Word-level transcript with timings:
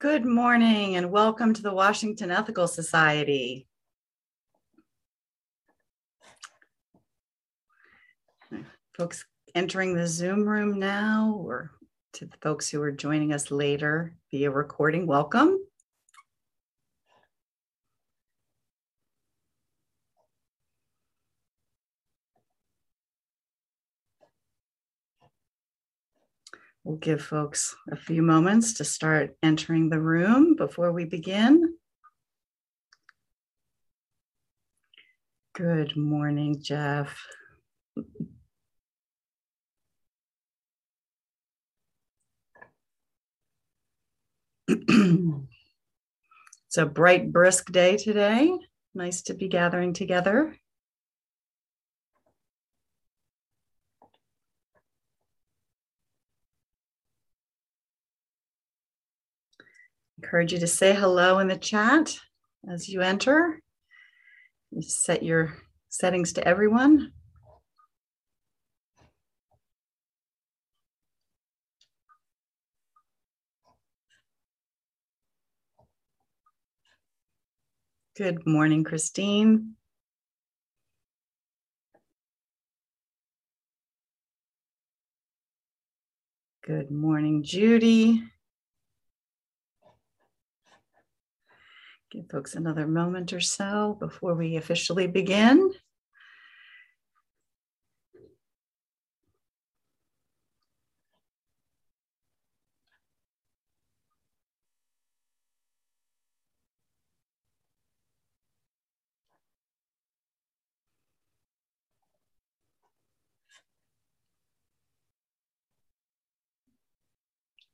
Good 0.00 0.24
morning 0.24 0.96
and 0.96 1.10
welcome 1.10 1.52
to 1.52 1.60
the 1.60 1.74
Washington 1.74 2.30
Ethical 2.30 2.66
Society. 2.66 3.66
Folks 8.94 9.26
entering 9.54 9.92
the 9.92 10.06
Zoom 10.06 10.48
room 10.48 10.78
now, 10.78 11.38
or 11.44 11.72
to 12.14 12.24
the 12.24 12.36
folks 12.40 12.70
who 12.70 12.80
are 12.80 12.90
joining 12.90 13.34
us 13.34 13.50
later 13.50 14.16
via 14.30 14.50
recording, 14.50 15.06
welcome. 15.06 15.58
We'll 26.90 26.98
give 26.98 27.22
folks 27.22 27.76
a 27.92 27.94
few 27.94 28.20
moments 28.20 28.72
to 28.74 28.84
start 28.84 29.36
entering 29.44 29.90
the 29.90 30.00
room 30.00 30.56
before 30.56 30.90
we 30.90 31.04
begin. 31.04 31.76
Good 35.54 35.96
morning, 35.96 36.60
Jeff. 36.60 37.16
it's 44.66 45.46
a 46.76 46.86
bright, 46.86 47.30
brisk 47.30 47.70
day 47.70 47.98
today. 47.98 48.52
Nice 48.96 49.22
to 49.22 49.34
be 49.34 49.46
gathering 49.46 49.92
together. 49.92 50.56
Encourage 60.22 60.52
you 60.52 60.58
to 60.58 60.66
say 60.66 60.94
hello 60.94 61.38
in 61.38 61.48
the 61.48 61.56
chat 61.56 62.14
as 62.70 62.90
you 62.90 63.00
enter. 63.00 63.58
You 64.70 64.82
set 64.82 65.22
your 65.22 65.56
settings 65.88 66.34
to 66.34 66.46
everyone. 66.46 67.12
Good 78.14 78.46
morning, 78.46 78.84
Christine. 78.84 79.76
Good 86.66 86.90
morning, 86.90 87.42
Judy. 87.42 88.22
Give 92.10 92.28
folks 92.28 92.56
another 92.56 92.88
moment 92.88 93.32
or 93.32 93.38
so 93.38 93.96
before 94.00 94.34
we 94.34 94.56
officially 94.56 95.06
begin. 95.06 95.72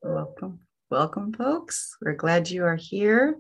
Welcome. 0.03 0.61
Welcome, 0.91 1.33
folks. 1.33 1.97
We're 2.03 2.13
glad 2.13 2.51
you 2.51 2.65
are 2.65 2.77
here. 2.77 3.39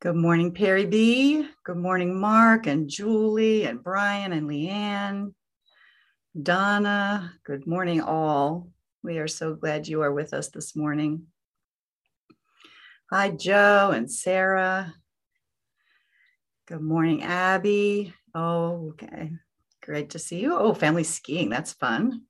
Good 0.00 0.16
morning, 0.16 0.54
Perry 0.54 0.86
B. 0.86 1.46
Good 1.62 1.76
morning, 1.76 2.18
Mark 2.18 2.66
and 2.66 2.88
Julie 2.88 3.64
and 3.64 3.84
Brian 3.84 4.32
and 4.32 4.48
Leanne. 4.48 5.34
Donna, 6.42 7.34
good 7.44 7.66
morning, 7.66 8.00
all. 8.00 8.70
We 9.02 9.18
are 9.18 9.28
so 9.28 9.54
glad 9.54 9.86
you 9.86 10.00
are 10.00 10.10
with 10.10 10.32
us 10.32 10.48
this 10.48 10.74
morning. 10.74 11.26
Hi, 13.10 13.28
Joe 13.28 13.90
and 13.94 14.10
Sarah. 14.10 14.94
Good 16.66 16.80
morning, 16.80 17.22
Abby. 17.22 18.14
Oh, 18.34 18.92
okay. 18.92 19.32
Great 19.82 20.08
to 20.10 20.18
see 20.18 20.40
you. 20.40 20.56
Oh, 20.56 20.72
family 20.72 21.04
skiing. 21.04 21.50
That's 21.50 21.74
fun. 21.74 22.22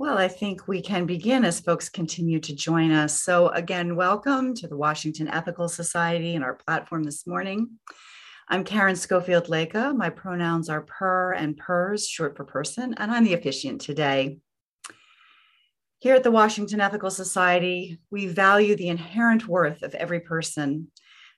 Well, 0.00 0.16
I 0.16 0.28
think 0.28 0.68
we 0.68 0.80
can 0.80 1.06
begin 1.06 1.44
as 1.44 1.58
folks 1.58 1.88
continue 1.88 2.38
to 2.38 2.54
join 2.54 2.92
us. 2.92 3.20
So, 3.20 3.48
again, 3.48 3.96
welcome 3.96 4.54
to 4.54 4.68
the 4.68 4.76
Washington 4.76 5.26
Ethical 5.26 5.68
Society 5.68 6.36
and 6.36 6.44
our 6.44 6.54
platform 6.54 7.02
this 7.02 7.26
morning. 7.26 7.80
I'm 8.48 8.62
Karen 8.62 8.94
Schofield 8.94 9.48
Leka. 9.48 9.92
My 9.96 10.08
pronouns 10.10 10.68
are 10.68 10.82
per 10.82 11.32
and 11.32 11.56
pers, 11.56 12.06
short 12.06 12.36
for 12.36 12.44
person, 12.44 12.94
and 12.94 13.10
I'm 13.10 13.24
the 13.24 13.34
officiant 13.34 13.80
today. 13.80 14.38
Here 15.98 16.14
at 16.14 16.22
the 16.22 16.30
Washington 16.30 16.80
Ethical 16.80 17.10
Society, 17.10 17.98
we 18.08 18.28
value 18.28 18.76
the 18.76 18.90
inherent 18.90 19.48
worth 19.48 19.82
of 19.82 19.96
every 19.96 20.20
person. 20.20 20.92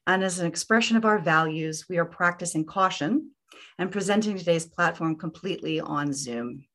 And 0.06 0.22
as 0.22 0.38
an 0.38 0.46
expression 0.46 0.98
of 0.98 1.06
our 1.06 1.18
values, 1.18 1.86
we 1.88 1.96
are 1.96 2.04
practicing 2.04 2.66
caution 2.66 3.30
and 3.78 3.90
presenting 3.90 4.36
today's 4.36 4.66
platform 4.66 5.16
completely 5.16 5.80
on 5.80 6.12
Zoom. 6.12 6.66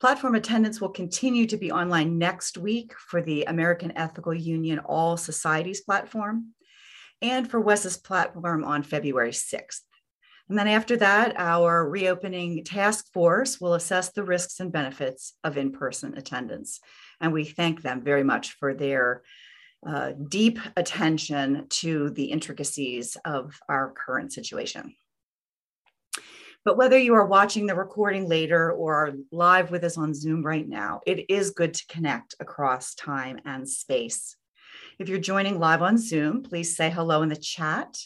Platform 0.00 0.34
attendance 0.34 0.80
will 0.80 0.88
continue 0.88 1.46
to 1.46 1.58
be 1.58 1.70
online 1.70 2.16
next 2.16 2.56
week 2.56 2.94
for 2.98 3.20
the 3.20 3.44
American 3.44 3.92
Ethical 3.96 4.32
Union 4.32 4.78
All 4.78 5.18
Societies 5.18 5.82
platform 5.82 6.54
and 7.20 7.50
for 7.50 7.60
WES's 7.60 7.98
platform 7.98 8.64
on 8.64 8.82
February 8.82 9.32
6th. 9.32 9.82
And 10.48 10.58
then 10.58 10.68
after 10.68 10.96
that, 10.96 11.38
our 11.38 11.86
reopening 11.86 12.64
task 12.64 13.12
force 13.12 13.60
will 13.60 13.74
assess 13.74 14.10
the 14.10 14.24
risks 14.24 14.58
and 14.58 14.72
benefits 14.72 15.34
of 15.44 15.58
in 15.58 15.70
person 15.70 16.16
attendance. 16.16 16.80
And 17.20 17.34
we 17.34 17.44
thank 17.44 17.82
them 17.82 18.00
very 18.00 18.24
much 18.24 18.52
for 18.52 18.72
their 18.72 19.22
uh, 19.86 20.12
deep 20.28 20.58
attention 20.78 21.66
to 21.68 22.08
the 22.10 22.24
intricacies 22.24 23.18
of 23.26 23.60
our 23.68 23.92
current 23.92 24.32
situation. 24.32 24.94
But 26.64 26.76
whether 26.76 26.98
you 26.98 27.14
are 27.14 27.24
watching 27.24 27.66
the 27.66 27.74
recording 27.74 28.28
later 28.28 28.70
or 28.70 28.94
are 28.94 29.14
live 29.32 29.70
with 29.70 29.82
us 29.82 29.96
on 29.96 30.12
Zoom 30.12 30.44
right 30.44 30.68
now, 30.68 31.00
it 31.06 31.30
is 31.30 31.50
good 31.50 31.72
to 31.72 31.86
connect 31.86 32.34
across 32.38 32.94
time 32.94 33.40
and 33.46 33.66
space. 33.66 34.36
If 34.98 35.08
you're 35.08 35.18
joining 35.18 35.58
live 35.58 35.80
on 35.80 35.96
Zoom, 35.96 36.42
please 36.42 36.76
say 36.76 36.90
hello 36.90 37.22
in 37.22 37.30
the 37.30 37.36
chat. 37.36 37.96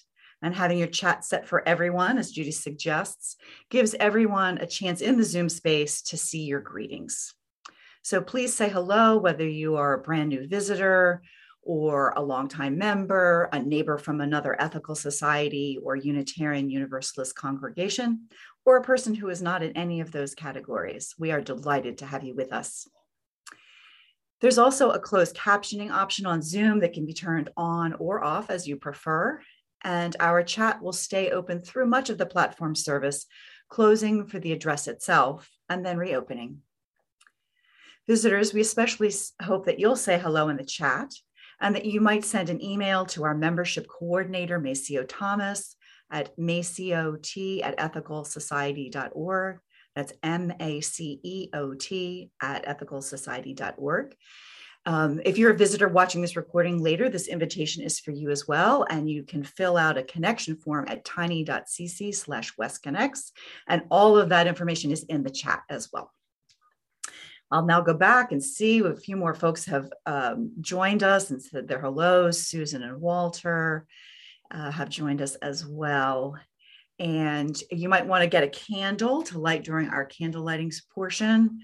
And 0.41 0.55
having 0.55 0.79
your 0.79 0.89
chat 0.89 1.25
set 1.25 1.49
for 1.49 1.67
everyone, 1.67 2.19
as 2.19 2.31
Judy 2.31 2.53
suggests, 2.53 3.37
gives 3.71 3.95
everyone 3.99 4.59
a 4.59 4.67
chance 4.67 5.01
in 5.01 5.17
the 5.17 5.25
Zoom 5.25 5.49
space 5.49 6.03
to 6.03 6.17
see 6.17 6.43
your 6.43 6.61
greetings. 6.61 7.35
So 8.03 8.21
please 8.21 8.55
say 8.55 8.69
hello, 8.69 9.17
whether 9.17 9.49
you 9.49 9.77
are 9.77 9.95
a 9.95 10.03
brand 10.03 10.29
new 10.29 10.47
visitor 10.47 11.23
or 11.65 12.13
a 12.17 12.23
longtime 12.23 12.79
member, 12.79 13.49
a 13.53 13.59
neighbor 13.59 13.99
from 13.99 14.21
another 14.21 14.61
ethical 14.61 14.95
society 14.95 15.79
or 15.83 15.97
Unitarian 15.97 16.71
Universalist 16.71 17.35
congregation, 17.35 18.29
or 18.65 18.77
a 18.77 18.83
person 18.83 19.15
who 19.15 19.29
is 19.29 19.43
not 19.43 19.63
in 19.63 19.77
any 19.77 20.01
of 20.01 20.13
those 20.13 20.35
categories. 20.35 21.15
We 21.19 21.33
are 21.33 21.41
delighted 21.41 21.99
to 21.99 22.07
have 22.07 22.25
you 22.25 22.35
with 22.35 22.53
us. 22.53 22.87
There's 24.41 24.59
also 24.59 24.91
a 24.91 24.99
closed 24.99 25.37
captioning 25.37 25.91
option 25.91 26.27
on 26.27 26.43
Zoom 26.43 26.81
that 26.81 26.93
can 26.93 27.07
be 27.07 27.15
turned 27.15 27.51
on 27.57 27.95
or 27.95 28.23
off 28.23 28.51
as 28.51 28.67
you 28.67 28.77
prefer. 28.77 29.41
And 29.83 30.17
our 30.21 30.43
chat 30.43 30.83
will 30.83 30.93
stay 30.93 31.31
open 31.31 31.61
through 31.61 31.87
much 31.87 32.11
of 32.11 32.19
the 32.19 32.27
platform 32.27 32.75
service, 32.75 33.27
closing 33.69 34.27
for 34.27 34.39
the 34.39 34.53
address 34.53 34.89
itself 34.89 35.51
and 35.69 35.85
then 35.85 35.97
reopening. 35.97 36.59
Visitors, 38.07 38.53
we 38.53 38.61
especially 38.61 39.11
hope 39.43 39.65
that 39.67 39.79
you'll 39.79 39.97
say 39.97 40.19
hello 40.19 40.49
in 40.49 40.57
the 40.57 40.65
chat 40.65 41.11
and 41.65 41.75
that 41.75 41.87
you 41.87 41.99
might 41.99 42.27
send 42.27 42.51
an 42.51 42.63
email 42.63 43.07
to 43.07 43.25
our 43.25 43.35
membership 43.35 43.89
coordinator, 43.89 44.61
Maceo 44.61 45.03
Thomas, 45.03 45.77
at 46.11 46.37
maceot 46.37 47.63
at 47.63 47.79
ethicalsociety.org. 47.79 49.59
That's 49.97 50.13
M 50.23 50.53
A 50.61 50.81
C 50.83 51.21
E 51.23 51.49
O 51.55 51.73
T 51.73 52.31
at 52.43 52.67
ethicalsociety.org. 52.67 54.15
Um, 54.85 55.23
if 55.25 55.39
you're 55.39 55.53
a 55.53 55.57
visitor 55.57 55.89
watching 55.89 56.21
this 56.21 56.37
recording 56.37 56.83
later, 56.83 57.09
this 57.09 57.29
invitation 57.29 57.83
is 57.83 57.99
for 57.99 58.11
you 58.11 58.29
as 58.29 58.47
well. 58.47 58.85
And 58.91 59.09
you 59.09 59.23
can 59.23 59.43
fill 59.43 59.79
out 59.79 59.97
a 59.97 60.03
connection 60.03 60.57
form 60.57 60.85
at 60.89 61.07
tiny.cc 61.07 62.15
slash 62.15 62.55
wesconnects. 62.57 63.33
And 63.67 63.85
all 63.91 64.19
of 64.19 64.29
that 64.29 64.47
information 64.47 64.91
is 64.91 65.05
in 65.05 65.23
the 65.23 65.31
chat 65.31 65.63
as 65.71 65.89
well. 65.91 66.13
I'll 67.51 67.67
now 67.67 67.81
go 67.81 67.95
back 67.95 68.33
and 68.33 68.43
see 68.43 68.81
a 68.81 68.97
few 68.97 69.17
more 69.17 69.35
folks 69.35 69.67
have 69.67 69.93
um, 70.07 70.53
joined 70.61 71.03
us 71.03 71.31
and 71.31 71.41
said 71.43 71.69
their 71.69 71.81
hellos. 71.81 72.47
Susan 72.47 72.83
and 72.83 73.01
Walter 73.01 73.87
uh, 74.51 74.71
have 74.71 74.89
joined 74.89 75.23
us 75.23 75.35
as 75.37 75.65
well. 75.65 76.37
And 76.99 77.61
you 77.71 77.89
might 77.89 78.07
want 78.07 78.23
to 78.23 78.29
get 78.29 78.45
a 78.45 78.49
candle 78.49 79.23
to 79.25 79.39
light 79.39 79.65
during 79.65 79.89
our 79.89 80.05
candle 80.05 80.43
lighting 80.43 80.73
portion. 80.95 81.61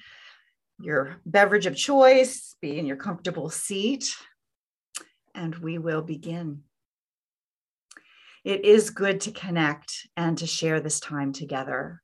your 0.81 1.17
beverage 1.27 1.67
of 1.67 1.77
choice, 1.77 2.56
be 2.61 2.79
in 2.79 2.87
your 2.87 2.97
comfortable 2.97 3.50
seat, 3.50 4.15
and 5.35 5.55
we 5.56 5.79
will 5.79 6.03
begin. 6.03 6.62
It 8.44 8.65
is 8.65 8.91
good 8.91 9.21
to 9.23 9.33
connect 9.33 10.09
and 10.17 10.38
to 10.38 10.47
share 10.47 10.81
this 10.81 11.00
time 11.00 11.33
together. 11.33 12.03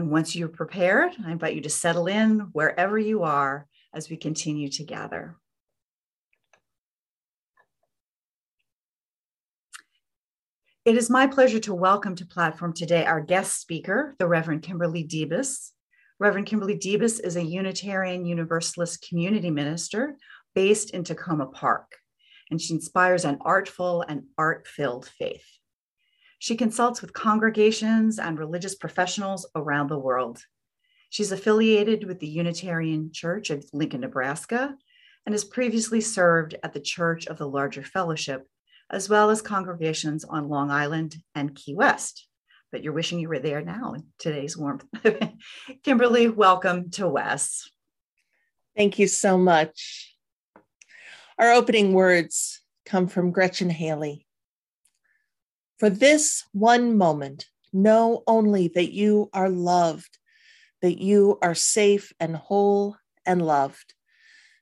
And 0.00 0.10
once 0.10 0.34
you're 0.34 0.48
prepared, 0.48 1.12
I 1.26 1.30
invite 1.30 1.54
you 1.54 1.60
to 1.60 1.68
settle 1.68 2.06
in 2.06 2.48
wherever 2.52 2.98
you 2.98 3.22
are 3.22 3.66
as 3.92 4.08
we 4.08 4.16
continue 4.16 4.70
to 4.70 4.82
gather. 4.82 5.36
It 10.86 10.96
is 10.96 11.10
my 11.10 11.26
pleasure 11.26 11.60
to 11.60 11.74
welcome 11.74 12.16
to 12.16 12.24
platform 12.24 12.72
today 12.72 13.04
our 13.04 13.20
guest 13.20 13.60
speaker, 13.60 14.16
the 14.18 14.26
Reverend 14.26 14.62
Kimberly 14.62 15.04
Debus. 15.06 15.72
Reverend 16.18 16.46
Kimberly 16.46 16.78
Debus 16.78 17.20
is 17.22 17.36
a 17.36 17.44
Unitarian 17.44 18.24
Universalist 18.24 19.06
community 19.06 19.50
minister 19.50 20.16
based 20.54 20.92
in 20.92 21.04
Takoma 21.04 21.52
Park, 21.52 21.92
and 22.50 22.58
she 22.58 22.72
inspires 22.72 23.26
an 23.26 23.36
artful 23.42 24.00
and 24.08 24.22
art 24.38 24.66
filled 24.66 25.06
faith. 25.06 25.59
She 26.40 26.56
consults 26.56 27.02
with 27.02 27.12
congregations 27.12 28.18
and 28.18 28.38
religious 28.38 28.74
professionals 28.74 29.46
around 29.54 29.88
the 29.90 29.98
world. 29.98 30.42
She's 31.10 31.32
affiliated 31.32 32.04
with 32.04 32.18
the 32.18 32.28
Unitarian 32.28 33.12
Church 33.12 33.50
of 33.50 33.66
Lincoln, 33.74 34.00
Nebraska, 34.00 34.74
and 35.26 35.34
has 35.34 35.44
previously 35.44 36.00
served 36.00 36.56
at 36.62 36.72
the 36.72 36.80
Church 36.80 37.26
of 37.26 37.36
the 37.36 37.46
Larger 37.46 37.82
Fellowship, 37.82 38.48
as 38.88 39.06
well 39.06 39.28
as 39.28 39.42
congregations 39.42 40.24
on 40.24 40.48
Long 40.48 40.70
Island 40.70 41.16
and 41.34 41.54
Key 41.54 41.74
West. 41.74 42.26
But 42.72 42.82
you're 42.82 42.94
wishing 42.94 43.18
you 43.18 43.28
were 43.28 43.38
there 43.38 43.60
now 43.60 43.92
in 43.92 44.06
today's 44.18 44.56
warmth. 44.56 44.86
Kimberly, 45.82 46.28
welcome 46.28 46.90
to 46.92 47.06
WES. 47.06 47.70
Thank 48.74 48.98
you 48.98 49.08
so 49.08 49.36
much. 49.36 50.16
Our 51.38 51.52
opening 51.52 51.92
words 51.92 52.62
come 52.86 53.08
from 53.08 53.30
Gretchen 53.30 53.68
Haley. 53.68 54.26
For 55.80 55.88
this 55.88 56.44
one 56.52 56.98
moment, 56.98 57.46
know 57.72 58.22
only 58.26 58.68
that 58.74 58.92
you 58.92 59.30
are 59.32 59.48
loved, 59.48 60.18
that 60.82 61.00
you 61.00 61.38
are 61.40 61.54
safe 61.54 62.12
and 62.20 62.36
whole 62.36 62.98
and 63.24 63.40
loved. 63.40 63.94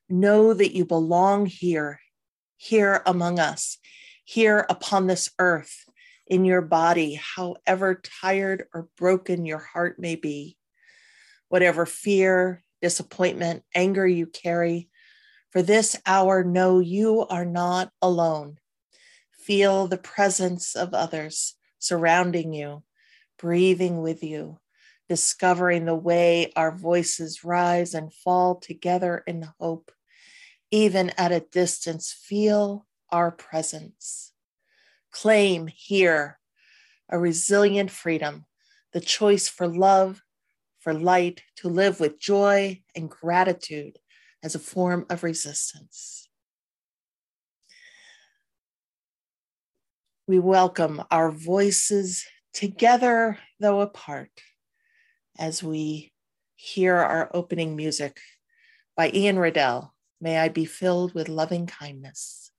Know 0.09 0.55
that 0.55 0.77
you 0.77 0.85
belong 0.85 1.47
here, 1.47 1.99
here 2.57 3.03
among 3.05 3.41
us, 3.41 3.79
here 4.23 4.65
upon 4.71 5.09
this 5.09 5.29
earth, 5.41 5.87
in 6.29 6.45
your 6.45 6.63
body, 6.63 7.15
however 7.15 8.01
tired 8.21 8.67
or 8.73 8.87
broken 8.97 9.45
your 9.45 9.59
heart 9.59 9.99
may 9.99 10.15
be. 10.15 10.57
Whatever 11.49 11.85
fear, 11.85 12.63
disappointment, 12.81 13.65
anger 13.75 14.07
you 14.07 14.29
carry, 14.29 14.89
for 15.51 15.63
this 15.63 16.01
hour, 16.07 16.45
know 16.45 16.79
you 16.79 17.27
are 17.27 17.45
not 17.45 17.91
alone 18.01 18.59
feel 19.49 19.87
the 19.87 19.97
presence 19.97 20.77
of 20.77 20.93
others 20.93 21.55
surrounding 21.79 22.53
you, 22.53 22.83
breathing 23.39 24.03
with 24.03 24.23
you, 24.23 24.59
discovering 25.09 25.87
the 25.87 25.95
way 25.95 26.53
our 26.55 26.71
voices 26.71 27.43
rise 27.43 27.95
and 27.95 28.13
fall 28.13 28.57
together 28.57 29.25
in 29.27 29.49
hope. 29.59 29.91
Even 30.71 31.09
at 31.17 31.33
a 31.33 31.41
distance, 31.51 32.13
feel 32.13 32.87
our 33.11 33.31
presence. 33.31 34.35
Claim 35.13 35.67
here 35.67 36.39
a 37.09 37.19
resilient 37.19 37.91
freedom, 37.91 38.45
the 38.93 39.01
choice 39.01 39.49
for 39.49 39.67
love, 39.67 40.21
for 40.79 40.93
light, 40.93 41.43
to 41.57 41.71
live 41.71 42.01
with 42.01 42.21
joy 42.21 42.83
and 42.95 43.09
gratitude 43.09 43.99
as 44.43 44.55
a 44.55 44.59
form 44.59 45.07
of 45.09 45.23
resistance. 45.23 46.28
We 50.29 50.39
welcome 50.39 51.03
our 51.11 51.31
voices 51.31 52.27
together, 52.53 53.39
though 53.61 53.81
apart, 53.81 54.29
as 55.39 55.63
we 55.63 56.13
hear 56.55 56.97
our 56.97 57.31
opening 57.33 57.77
music 57.77 58.21
by 58.95 59.11
Ian 59.15 59.39
Riddell. 59.39 59.95
May 60.21 60.39
I 60.39 60.51
be 60.51 60.67
filled 60.67 61.15
with 61.15 61.31
loving 61.31 61.67
kindness. 61.67 62.51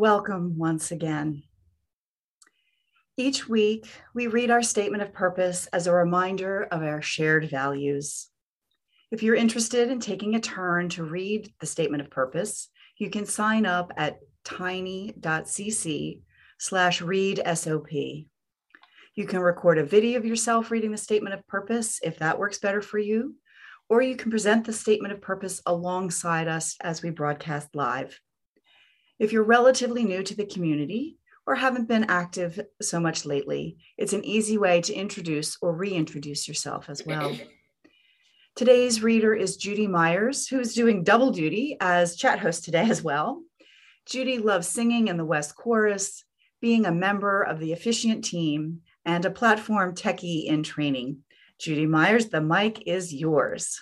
Welcome 0.00 0.56
once 0.56 0.92
again. 0.92 1.42
Each 3.16 3.48
week, 3.48 3.90
we 4.14 4.28
read 4.28 4.48
our 4.48 4.62
statement 4.62 5.02
of 5.02 5.12
purpose 5.12 5.66
as 5.72 5.88
a 5.88 5.92
reminder 5.92 6.68
of 6.70 6.84
our 6.84 7.02
shared 7.02 7.50
values. 7.50 8.28
If 9.10 9.24
you're 9.24 9.34
interested 9.34 9.90
in 9.90 9.98
taking 9.98 10.36
a 10.36 10.40
turn 10.40 10.88
to 10.90 11.02
read 11.02 11.52
the 11.58 11.66
statement 11.66 12.00
of 12.00 12.12
purpose, 12.12 12.68
you 12.96 13.10
can 13.10 13.26
sign 13.26 13.66
up 13.66 13.92
at 13.96 14.20
tiny.cc 14.44 16.20
slash 16.60 17.02
read 17.02 17.42
SOP. 17.52 17.90
You 17.90 19.26
can 19.26 19.40
record 19.40 19.78
a 19.78 19.84
video 19.84 20.16
of 20.16 20.24
yourself 20.24 20.70
reading 20.70 20.92
the 20.92 20.96
statement 20.96 21.34
of 21.34 21.44
purpose 21.48 21.98
if 22.04 22.20
that 22.20 22.38
works 22.38 22.60
better 22.60 22.82
for 22.82 22.98
you, 22.98 23.34
or 23.88 24.00
you 24.00 24.14
can 24.14 24.30
present 24.30 24.64
the 24.64 24.72
statement 24.72 25.12
of 25.12 25.20
purpose 25.20 25.60
alongside 25.66 26.46
us 26.46 26.76
as 26.82 27.02
we 27.02 27.10
broadcast 27.10 27.74
live. 27.74 28.16
If 29.18 29.32
you're 29.32 29.42
relatively 29.42 30.04
new 30.04 30.22
to 30.22 30.36
the 30.36 30.46
community, 30.46 31.18
or 31.48 31.54
haven't 31.54 31.88
been 31.88 32.04
active 32.04 32.60
so 32.82 33.00
much 33.00 33.24
lately, 33.24 33.78
it's 33.96 34.12
an 34.12 34.22
easy 34.22 34.58
way 34.58 34.82
to 34.82 34.92
introduce 34.92 35.56
or 35.62 35.74
reintroduce 35.74 36.46
yourself 36.46 36.90
as 36.90 37.06
well. 37.06 37.34
Today's 38.54 39.02
reader 39.02 39.34
is 39.34 39.56
Judy 39.56 39.86
Myers, 39.86 40.46
who 40.46 40.60
is 40.60 40.74
doing 40.74 41.04
double 41.04 41.30
duty 41.30 41.78
as 41.80 42.16
chat 42.16 42.38
host 42.38 42.64
today 42.64 42.90
as 42.90 43.02
well. 43.02 43.42
Judy 44.04 44.38
loves 44.38 44.68
singing 44.68 45.08
in 45.08 45.16
the 45.16 45.24
WES 45.24 45.52
Chorus, 45.52 46.24
being 46.60 46.84
a 46.84 46.92
member 46.92 47.42
of 47.42 47.60
the 47.60 47.72
Officiant 47.72 48.24
team, 48.24 48.80
and 49.06 49.24
a 49.24 49.30
platform 49.30 49.94
techie 49.94 50.44
in 50.44 50.62
training. 50.62 51.20
Judy 51.58 51.86
Myers, 51.86 52.26
the 52.26 52.42
mic 52.42 52.82
is 52.86 53.14
yours. 53.14 53.80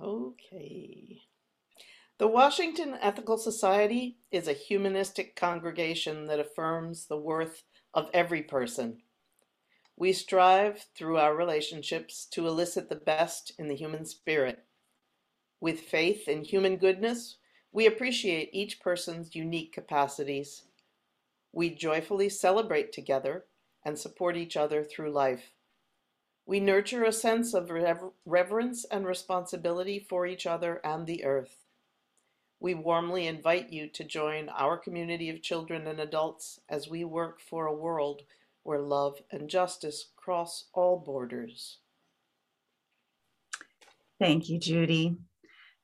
Okay. 0.00 1.22
The 2.18 2.26
Washington 2.26 2.98
Ethical 3.00 3.38
Society 3.38 4.18
is 4.32 4.48
a 4.48 4.52
humanistic 4.52 5.36
congregation 5.36 6.26
that 6.26 6.40
affirms 6.40 7.06
the 7.06 7.16
worth 7.16 7.62
of 7.94 8.10
every 8.12 8.42
person. 8.42 9.02
We 9.96 10.12
strive 10.12 10.84
through 10.96 11.18
our 11.18 11.36
relationships 11.36 12.26
to 12.32 12.48
elicit 12.48 12.88
the 12.88 12.96
best 12.96 13.52
in 13.56 13.68
the 13.68 13.76
human 13.76 14.04
spirit. 14.04 14.64
With 15.60 15.78
faith 15.78 16.26
in 16.26 16.42
human 16.42 16.76
goodness, 16.76 17.36
we 17.70 17.86
appreciate 17.86 18.50
each 18.52 18.80
person's 18.80 19.36
unique 19.36 19.72
capacities. 19.72 20.64
We 21.52 21.70
joyfully 21.70 22.30
celebrate 22.30 22.92
together 22.92 23.44
and 23.84 23.96
support 23.96 24.36
each 24.36 24.56
other 24.56 24.82
through 24.82 25.12
life. 25.12 25.52
We 26.46 26.58
nurture 26.58 27.04
a 27.04 27.12
sense 27.12 27.54
of 27.54 27.70
rever 27.70 28.10
reverence 28.26 28.84
and 28.86 29.06
responsibility 29.06 30.00
for 30.00 30.26
each 30.26 30.46
other 30.46 30.80
and 30.82 31.06
the 31.06 31.24
earth. 31.24 31.67
We 32.60 32.74
warmly 32.74 33.26
invite 33.26 33.70
you 33.70 33.88
to 33.90 34.04
join 34.04 34.48
our 34.48 34.76
community 34.76 35.30
of 35.30 35.42
children 35.42 35.86
and 35.86 36.00
adults 36.00 36.58
as 36.68 36.88
we 36.88 37.04
work 37.04 37.40
for 37.40 37.66
a 37.66 37.74
world 37.74 38.22
where 38.64 38.80
love 38.80 39.18
and 39.30 39.48
justice 39.48 40.10
cross 40.16 40.64
all 40.74 40.98
borders. 40.98 41.78
Thank 44.18 44.48
you, 44.48 44.58
Judy. 44.58 45.16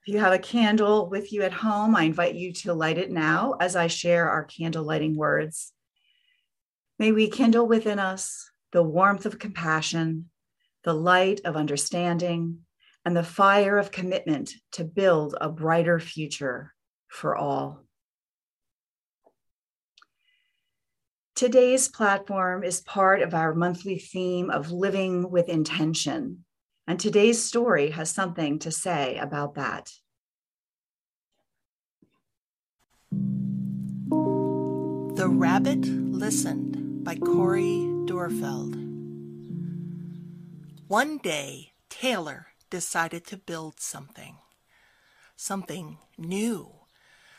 If 0.06 0.12
you 0.12 0.18
have 0.18 0.32
a 0.32 0.38
candle 0.38 1.08
with 1.08 1.32
you 1.32 1.42
at 1.42 1.52
home, 1.52 1.94
I 1.94 2.02
invite 2.02 2.34
you 2.34 2.52
to 2.52 2.74
light 2.74 2.98
it 2.98 3.10
now 3.10 3.54
as 3.60 3.76
I 3.76 3.86
share 3.86 4.28
our 4.28 4.44
candle 4.44 4.84
lighting 4.84 5.16
words. 5.16 5.72
May 6.98 7.12
we 7.12 7.30
kindle 7.30 7.66
within 7.66 7.98
us 7.98 8.50
the 8.72 8.82
warmth 8.82 9.24
of 9.24 9.38
compassion, 9.38 10.30
the 10.82 10.92
light 10.92 11.40
of 11.44 11.56
understanding, 11.56 12.58
and 13.04 13.16
the 13.16 13.22
fire 13.22 13.78
of 13.78 13.90
commitment 13.90 14.52
to 14.72 14.84
build 14.84 15.34
a 15.40 15.48
brighter 15.48 16.00
future 16.00 16.74
for 17.08 17.36
all. 17.36 17.84
Today's 21.34 21.88
platform 21.88 22.62
is 22.62 22.80
part 22.80 23.20
of 23.20 23.34
our 23.34 23.54
monthly 23.54 23.98
theme 23.98 24.50
of 24.50 24.70
living 24.70 25.30
with 25.30 25.48
intention, 25.48 26.44
and 26.86 26.98
today's 26.98 27.42
story 27.42 27.90
has 27.90 28.10
something 28.10 28.60
to 28.60 28.70
say 28.70 29.18
about 29.18 29.56
that. 29.56 29.90
The 35.16 35.28
Rabbit 35.28 35.84
Listened 35.86 37.04
by 37.04 37.16
Cori 37.16 37.84
Doerrfeld. 38.06 38.76
One 40.86 41.18
day, 41.18 41.72
Taylor 41.90 42.46
decided 42.74 43.24
to 43.24 43.36
build 43.36 43.78
something. 43.78 44.34
Something 45.36 45.98
new. 46.18 46.72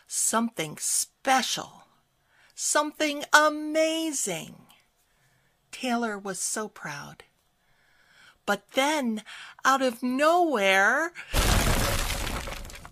Something 0.08 0.78
special. 0.80 1.84
Something 2.56 3.26
amazing. 3.34 4.56
Taylor 5.74 6.18
was 6.18 6.40
so 6.40 6.70
proud. 6.70 7.26
But 8.46 8.64
then, 8.76 9.24
out 9.66 9.82
of 9.82 10.02
nowhere, 10.02 11.12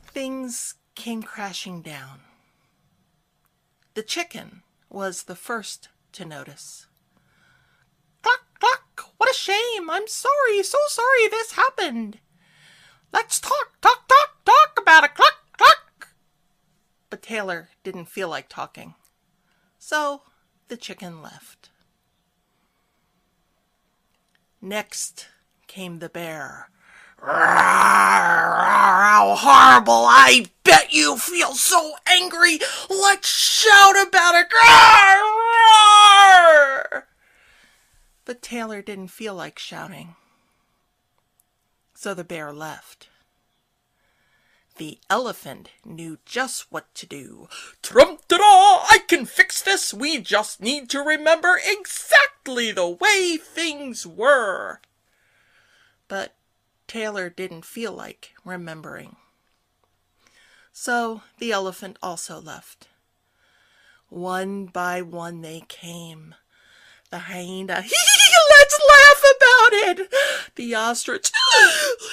things 0.06 0.74
came 0.96 1.24
crashing 1.24 1.82
down. 1.82 2.20
The 3.94 4.04
chicken 4.04 4.64
was 4.90 5.24
the 5.24 5.36
first 5.38 5.88
to 6.12 6.26
notice. 6.26 6.88
Cluck, 8.22 8.42
cluck, 8.60 9.14
what 9.16 9.30
a 9.30 9.34
shame! 9.34 9.90
I'm 9.90 10.10
sorry, 10.10 10.62
so 10.62 10.78
sorry 10.88 11.30
this 11.30 11.54
happened. 11.54 12.20
Let's 13.14 13.40
talk, 13.40 13.80
talk, 13.80 14.08
talk, 14.08 14.44
talk 14.44 14.80
about 14.82 15.04
it. 15.04 15.14
Cluck, 15.14 15.36
cluck. 15.56 16.08
But 17.12 17.22
Taylor 17.22 17.70
didn't 17.84 18.10
feel 18.10 18.28
like 18.28 18.50
talking. 18.50 18.96
So 19.78 20.24
the 20.68 20.78
chicken 20.78 21.22
left. 21.22 21.70
Next 24.60 25.28
came 25.68 26.00
the 26.00 26.10
bear. 26.10 26.70
How 27.22 29.36
horrible! 29.38 29.94
I 29.94 30.48
bet 30.64 30.92
you 30.92 31.18
feel 31.18 31.54
so 31.54 31.94
angry. 32.06 32.60
Let's 32.90 33.30
shout 33.30 33.96
about 34.08 34.36
it. 34.36 34.48
But 38.26 38.42
Taylor 38.42 38.82
didn't 38.82 39.10
feel 39.10 39.36
like 39.36 39.60
shouting. 39.60 40.16
So 42.04 42.14
the 42.14 42.26
bear 42.26 42.52
left. 42.52 43.08
The 44.76 45.00
elephant 45.10 45.70
knew 45.86 46.18
just 46.26 46.70
what 46.70 46.94
to 46.96 47.06
do. 47.06 47.48
Trump 47.82 48.28
da 48.28 48.36
I 48.40 49.00
can 49.08 49.26
fix 49.26 49.62
this! 49.62 49.94
We 49.94 50.20
just 50.20 50.60
need 50.60 50.90
to 50.90 51.00
remember 51.00 51.58
exactly 51.66 52.74
the 52.74 52.90
way 52.90 53.38
things 53.38 54.06
were. 54.06 54.82
But 56.10 56.36
Taylor 56.88 57.30
didn't 57.30 57.64
feel 57.64 57.94
like 57.94 58.34
remembering. 58.44 59.16
So 60.74 61.22
the 61.40 61.54
elephant 61.54 61.96
also 62.04 62.42
left. 62.42 62.90
One 64.10 64.66
by 64.66 65.02
one 65.02 65.40
they 65.40 65.64
came. 65.70 66.36
The 67.12 67.20
hyena, 67.20 67.76
let's 67.76 68.80
laugh 68.90 69.13
about 69.36 69.74
it. 69.74 70.12
The 70.56 70.76
ostrich, 70.76 71.32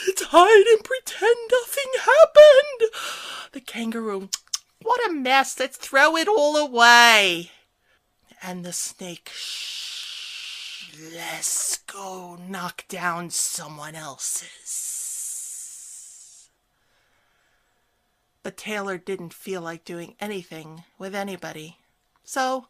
let's 0.07 0.23
hide 0.23 0.67
and 0.67 0.85
pretend 0.85 1.37
nothing 1.50 1.91
happened. 2.00 2.91
The 3.53 3.61
kangaroo, 3.61 4.29
what 4.83 5.09
a 5.09 5.12
mess, 5.12 5.59
let's 5.59 5.77
throw 5.77 6.17
it 6.17 6.29
all 6.29 6.57
away. 6.57 7.50
And 8.43 8.65
the 8.65 8.73
snake, 8.73 9.31
shh, 9.33 10.93
let's 11.15 11.79
go 11.79 12.37
knock 12.37 12.89
down 12.89 13.31
someone 13.31 13.95
else's. 13.95 14.49
But 18.43 18.57
Taylor 18.57 18.97
didn't 18.97 19.35
feel 19.35 19.61
like 19.61 19.85
doing 19.85 20.15
anything 20.19 20.85
with 20.99 21.15
anybody. 21.15 21.77
So 22.25 22.69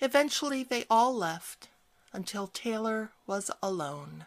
Eventually 0.00 0.62
they 0.62 0.84
all 0.88 1.14
left 1.14 1.68
until 2.18 2.48
Taylor 2.48 3.12
was 3.28 3.48
alone. 3.62 4.26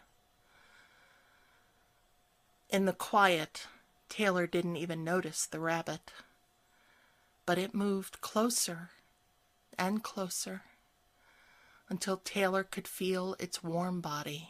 In 2.70 2.86
the 2.86 2.94
quiet, 2.94 3.66
Taylor 4.08 4.46
didn't 4.46 4.78
even 4.78 5.04
notice 5.04 5.44
the 5.44 5.60
rabbit. 5.60 6.10
But 7.44 7.58
it 7.58 7.74
moved 7.74 8.22
closer 8.22 8.88
and 9.78 10.02
closer 10.02 10.62
until 11.90 12.16
Taylor 12.16 12.64
could 12.64 12.88
feel 12.88 13.36
its 13.38 13.62
warm 13.62 14.00
body. 14.00 14.48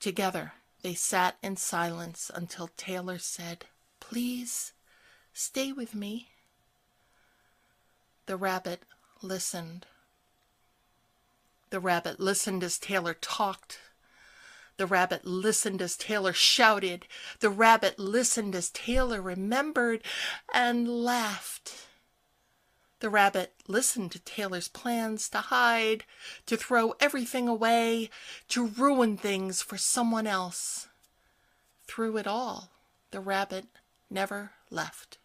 Together, 0.00 0.54
they 0.82 0.94
sat 0.94 1.36
in 1.40 1.54
silence 1.54 2.32
until 2.34 2.70
Taylor 2.76 3.18
said, 3.18 3.66
Please 4.00 4.72
stay 5.32 5.70
with 5.70 5.94
me. 5.94 6.30
The 8.26 8.36
rabbit 8.36 8.82
listened. 9.22 9.86
The 11.70 11.80
rabbit 11.80 12.18
listened 12.18 12.64
as 12.64 12.78
Taylor 12.78 13.14
talked. 13.14 13.78
The 14.76 14.86
rabbit 14.86 15.24
listened 15.24 15.80
as 15.80 15.96
Taylor 15.96 16.32
shouted. 16.32 17.06
The 17.38 17.50
rabbit 17.50 17.98
listened 17.98 18.54
as 18.56 18.70
Taylor 18.70 19.22
remembered 19.22 20.02
and 20.52 20.88
laughed. 20.88 21.86
The 22.98 23.08
rabbit 23.08 23.54
listened 23.68 24.12
to 24.12 24.18
Taylor's 24.18 24.68
plans 24.68 25.28
to 25.30 25.38
hide, 25.38 26.04
to 26.46 26.56
throw 26.56 26.94
everything 27.00 27.46
away, 27.46 28.10
to 28.48 28.66
ruin 28.66 29.16
things 29.16 29.62
for 29.62 29.78
someone 29.78 30.26
else. 30.26 30.88
Through 31.86 32.16
it 32.18 32.26
all, 32.26 32.70
the 33.10 33.20
rabbit 33.20 33.66
never 34.10 34.52
left. 34.70 35.18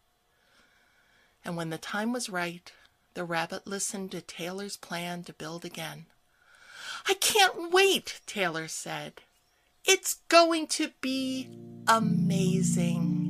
And 1.43 1.57
when 1.57 1.69
the 1.69 1.77
time 1.77 2.13
was 2.13 2.29
right, 2.29 2.71
the 3.13 3.25
rabbit 3.25 3.65
listened 3.65 4.11
to 4.11 4.21
Taylor's 4.21 4.77
plan 4.77 5.23
to 5.23 5.33
build 5.33 5.65
again. 5.65 6.05
I 7.07 7.13
can't 7.13 7.71
wait, 7.71 8.21
Taylor 8.25 8.67
said. 8.67 9.21
It's 9.85 10.21
going 10.27 10.67
to 10.67 10.89
be 11.01 11.50
amazing. 11.88 13.21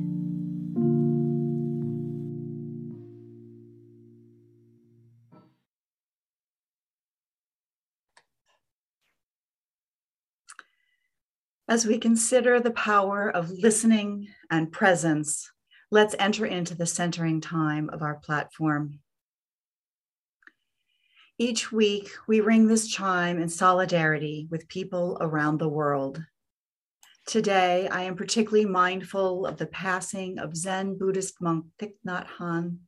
As 11.68 11.84
we 11.84 11.98
consider 11.98 12.60
the 12.60 12.70
power 12.70 13.28
of 13.28 13.50
listening 13.50 14.28
and 14.50 14.72
presence, 14.72 15.50
let's 15.90 16.14
enter 16.18 16.46
into 16.46 16.74
the 16.76 16.86
centering 16.86 17.40
time 17.40 17.90
of 17.90 18.02
our 18.02 18.14
platform. 18.14 19.00
Each 21.38 21.70
week, 21.70 22.08
we 22.26 22.40
ring 22.40 22.66
this 22.66 22.88
chime 22.88 23.38
in 23.38 23.50
solidarity 23.50 24.48
with 24.50 24.68
people 24.68 25.18
around 25.20 25.58
the 25.58 25.68
world. 25.68 26.24
Today, 27.26 27.88
I 27.88 28.02
am 28.02 28.16
particularly 28.16 28.64
mindful 28.64 29.44
of 29.44 29.58
the 29.58 29.66
passing 29.66 30.38
of 30.38 30.56
Zen 30.56 30.96
Buddhist 30.96 31.42
monk 31.42 31.66
Thich 31.78 31.92
Nhat 32.06 32.26
Hanh 32.38 32.78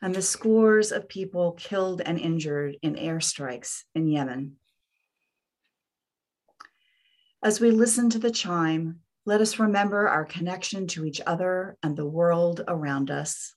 and 0.00 0.14
the 0.14 0.22
scores 0.22 0.92
of 0.92 1.08
people 1.08 1.52
killed 1.58 2.02
and 2.02 2.20
injured 2.20 2.76
in 2.82 2.94
airstrikes 2.94 3.82
in 3.96 4.06
Yemen. 4.06 4.58
As 7.42 7.60
we 7.60 7.72
listen 7.72 8.10
to 8.10 8.20
the 8.20 8.30
chime, 8.30 9.00
let 9.26 9.40
us 9.40 9.58
remember 9.58 10.06
our 10.06 10.24
connection 10.24 10.86
to 10.88 11.04
each 11.04 11.20
other 11.26 11.76
and 11.82 11.96
the 11.96 12.06
world 12.06 12.62
around 12.68 13.10
us. 13.10 13.56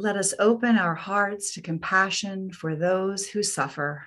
Let 0.00 0.16
us 0.16 0.32
open 0.38 0.78
our 0.78 0.94
hearts 0.94 1.52
to 1.54 1.60
compassion 1.60 2.52
for 2.52 2.76
those 2.76 3.26
who 3.26 3.42
suffer. 3.42 4.06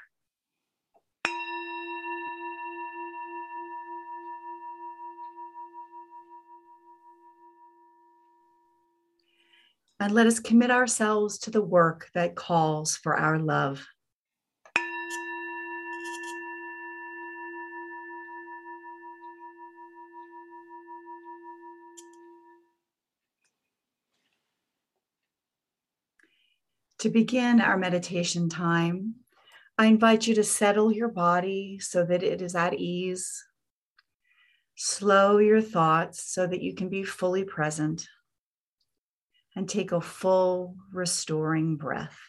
and 10.00 10.14
let 10.14 10.26
us 10.26 10.40
commit 10.40 10.72
ourselves 10.72 11.38
to 11.38 11.52
the 11.52 11.62
work 11.62 12.10
that 12.16 12.36
calls 12.36 12.96
for 12.96 13.16
our 13.16 13.38
love. 13.38 13.86
To 27.02 27.10
begin 27.10 27.62
our 27.62 27.80
meditation 27.80 28.48
time, 28.48 29.16
I 29.76 29.88
invite 29.88 30.28
you 30.28 30.36
to 30.36 30.44
settle 30.44 30.92
your 30.92 31.08
body 31.08 31.80
so 31.80 32.06
that 32.06 32.22
it 32.22 32.44
is 32.44 32.54
at 32.54 32.76
ease. 32.76 33.44
Slow 34.76 35.40
your 35.40 35.62
thoughts 35.62 36.24
so 36.24 36.46
that 36.46 36.62
you 36.62 36.76
can 36.76 36.90
be 36.90 37.04
fully 37.04 37.44
present 37.44 38.08
and 39.56 39.68
take 39.68 39.92
a 39.92 40.00
full 40.00 40.76
restoring 40.94 41.76
breath. 41.76 42.20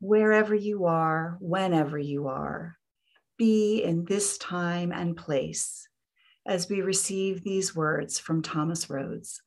Wherever 0.00 0.54
you 0.54 0.86
are, 0.86 1.36
whenever 1.38 1.98
you 1.98 2.28
are, 2.28 2.78
be 3.36 3.82
in 3.82 4.06
this 4.06 4.38
time 4.38 4.90
and 4.90 5.18
place 5.18 5.86
as 6.46 6.68
we 6.68 6.80
receive 6.80 7.42
these 7.42 7.74
words 7.74 8.18
from 8.18 8.42
Thomas 8.42 8.90
Rhodes. 8.90 9.40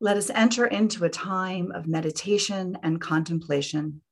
Let 0.00 0.16
us 0.16 0.30
enter 0.30 0.66
into 0.66 1.04
a 1.04 1.10
time 1.10 1.72
of 1.72 1.86
meditation 1.86 2.78
and 2.82 3.00
contemplation. 3.00 4.02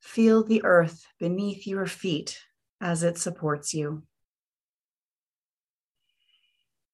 Feel 0.00 0.42
the 0.42 0.64
earth 0.64 1.06
beneath 1.18 1.66
your 1.66 1.86
feet 1.86 2.38
as 2.80 3.02
it 3.02 3.18
supports 3.18 3.74
you. 3.74 4.02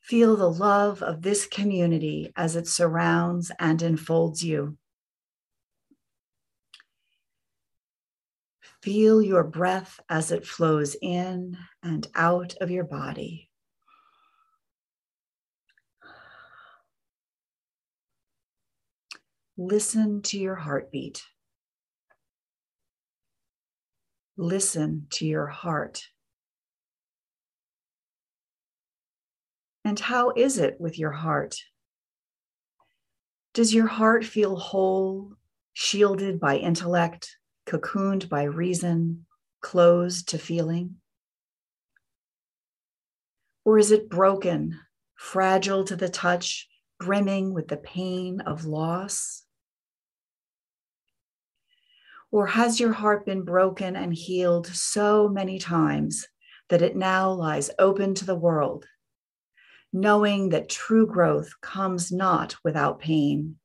Feel 0.00 0.36
the 0.36 0.50
love 0.50 1.02
of 1.02 1.22
this 1.22 1.46
community 1.46 2.32
as 2.36 2.56
it 2.56 2.68
surrounds 2.68 3.50
and 3.58 3.80
enfolds 3.80 4.44
you. 4.44 4.76
Feel 8.84 9.22
your 9.22 9.44
breath 9.44 9.98
as 10.10 10.30
it 10.30 10.46
flows 10.46 10.94
in 11.00 11.56
and 11.82 12.06
out 12.14 12.54
of 12.60 12.70
your 12.70 12.84
body. 12.84 13.48
Listen 19.56 20.20
to 20.20 20.38
your 20.38 20.56
heartbeat. 20.56 21.22
Listen 24.36 25.06
to 25.12 25.26
your 25.26 25.46
heart. 25.46 26.04
And 29.82 29.98
how 29.98 30.34
is 30.36 30.58
it 30.58 30.78
with 30.78 30.98
your 30.98 31.12
heart? 31.12 31.56
Does 33.54 33.72
your 33.72 33.86
heart 33.86 34.26
feel 34.26 34.56
whole, 34.56 35.32
shielded 35.72 36.38
by 36.38 36.58
intellect, 36.58 37.38
cocooned 37.66 38.28
by 38.28 38.44
reason, 38.44 39.26
closed 39.60 40.28
to 40.28 40.38
feeling? 40.38 40.96
Or 43.64 43.78
is 43.78 43.90
it 43.90 44.10
broken, 44.10 44.78
fragile 45.14 45.84
to 45.84 45.96
the 45.96 46.08
touch, 46.08 46.68
brimming 46.98 47.54
with 47.54 47.68
the 47.68 47.78
pain 47.78 48.40
of 48.40 48.66
loss? 48.66 49.44
Or 52.30 52.46
has 52.48 52.80
your 52.80 52.92
heart 52.92 53.24
been 53.24 53.42
broken 53.42 53.96
and 53.96 54.12
healed 54.12 54.66
so 54.66 55.28
many 55.28 55.58
times 55.58 56.26
that 56.68 56.82
it 56.82 56.96
now 56.96 57.30
lies 57.30 57.70
open 57.78 58.14
to 58.14 58.24
the 58.24 58.34
world, 58.34 58.86
knowing 59.92 60.48
that 60.48 60.68
true 60.68 61.06
growth 61.06 61.52
comes 61.60 62.10
not 62.10 62.56
without 62.64 62.98
pain, 62.98 63.56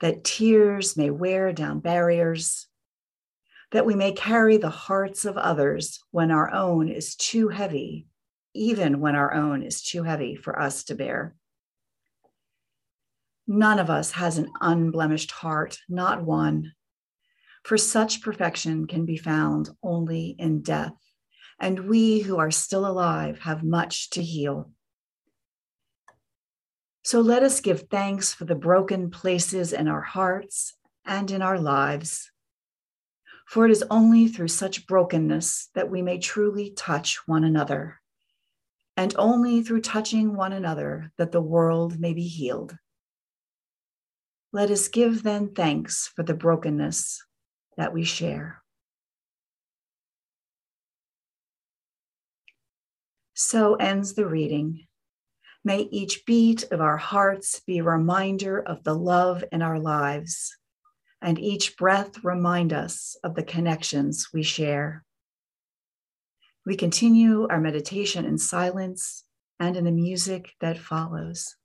that 0.00 0.24
tears 0.24 0.96
may 0.96 1.10
wear 1.10 1.52
down 1.52 1.80
barriers, 1.80 2.66
that 3.76 3.86
we 3.86 3.94
may 3.94 4.10
carry 4.12 4.56
the 4.56 4.70
hearts 4.70 5.24
of 5.26 5.36
others 5.36 6.00
when 6.10 6.30
our 6.30 6.50
own 6.52 6.88
is 6.88 7.14
too 7.14 7.48
heavy, 7.48 8.06
even 8.54 9.00
when 9.00 9.14
our 9.14 9.34
own 9.34 9.62
is 9.62 9.82
too 9.82 10.02
heavy 10.02 10.34
for 10.34 10.58
us 10.58 10.84
to 10.84 10.94
bear. 10.94 11.36
None 13.46 13.78
of 13.78 13.90
us 13.90 14.12
has 14.12 14.38
an 14.38 14.50
unblemished 14.60 15.30
heart, 15.30 15.78
not 15.88 16.24
one 16.24 16.72
for 17.66 17.76
such 17.76 18.22
perfection 18.22 18.86
can 18.86 19.04
be 19.04 19.16
found 19.16 19.70
only 19.82 20.36
in 20.38 20.62
death, 20.62 20.94
and 21.58 21.88
we 21.88 22.20
who 22.20 22.38
are 22.38 22.52
still 22.52 22.86
alive 22.86 23.40
have 23.40 23.64
much 23.64 24.08
to 24.10 24.22
heal. 24.22 24.70
So 27.02 27.20
let 27.20 27.42
us 27.42 27.60
give 27.60 27.88
thanks 27.90 28.32
for 28.32 28.44
the 28.44 28.54
broken 28.54 29.10
places 29.10 29.72
in 29.72 29.88
our 29.88 30.00
hearts 30.00 30.74
and 31.04 31.28
in 31.28 31.42
our 31.42 31.58
lives. 31.58 32.30
For 33.46 33.64
it 33.64 33.70
is 33.70 33.84
only 33.90 34.28
through 34.28 34.48
such 34.48 34.86
brokenness 34.86 35.70
that 35.74 35.90
we 35.90 36.02
may 36.02 36.18
truly 36.18 36.72
touch 36.72 37.26
one 37.26 37.44
another, 37.44 38.00
and 38.96 39.14
only 39.16 39.62
through 39.62 39.80
touching 39.80 40.34
one 40.34 40.52
another 40.52 41.12
that 41.16 41.32
the 41.32 41.40
world 41.40 41.98
may 41.98 42.12
be 42.12 42.26
healed. 42.26 42.76
Let 44.52 44.70
us 44.70 44.88
give 44.88 45.22
then 45.22 45.54
thanks 45.54 46.10
for 46.14 46.22
the 46.22 46.34
brokenness 46.34 47.24
that 47.76 47.94
we 47.94 48.04
share. 48.04 48.62
So 53.34 53.74
ends 53.74 54.14
the 54.14 54.26
reading. 54.26 54.86
May 55.62 55.82
each 55.82 56.24
beat 56.26 56.64
of 56.72 56.80
our 56.80 56.96
hearts 56.96 57.60
be 57.60 57.78
a 57.78 57.84
reminder 57.84 58.58
of 58.58 58.82
the 58.82 58.94
love 58.94 59.44
in 59.52 59.62
our 59.62 59.78
lives, 59.78 60.56
and 61.26 61.40
each 61.40 61.76
breath 61.76 62.22
remind 62.22 62.72
us 62.72 63.16
of 63.24 63.34
the 63.34 63.42
connections 63.42 64.28
we 64.32 64.44
share. 64.44 65.04
We 66.64 66.76
continue 66.76 67.48
our 67.48 67.60
meditation 67.60 68.24
in 68.24 68.38
silence 68.38 69.24
and 69.58 69.76
in 69.76 69.84
the 69.84 69.90
music 69.90 70.52
that 70.60 70.78
follows. 70.78 71.56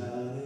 See 0.00 0.39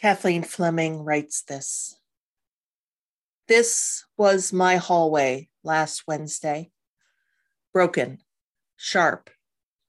Kathleen 0.00 0.42
Fleming 0.42 1.04
writes 1.04 1.42
this. 1.42 1.98
This 3.48 4.06
was 4.16 4.50
my 4.50 4.76
hallway 4.76 5.50
last 5.62 6.04
Wednesday. 6.08 6.70
Broken, 7.74 8.20
sharp, 8.78 9.28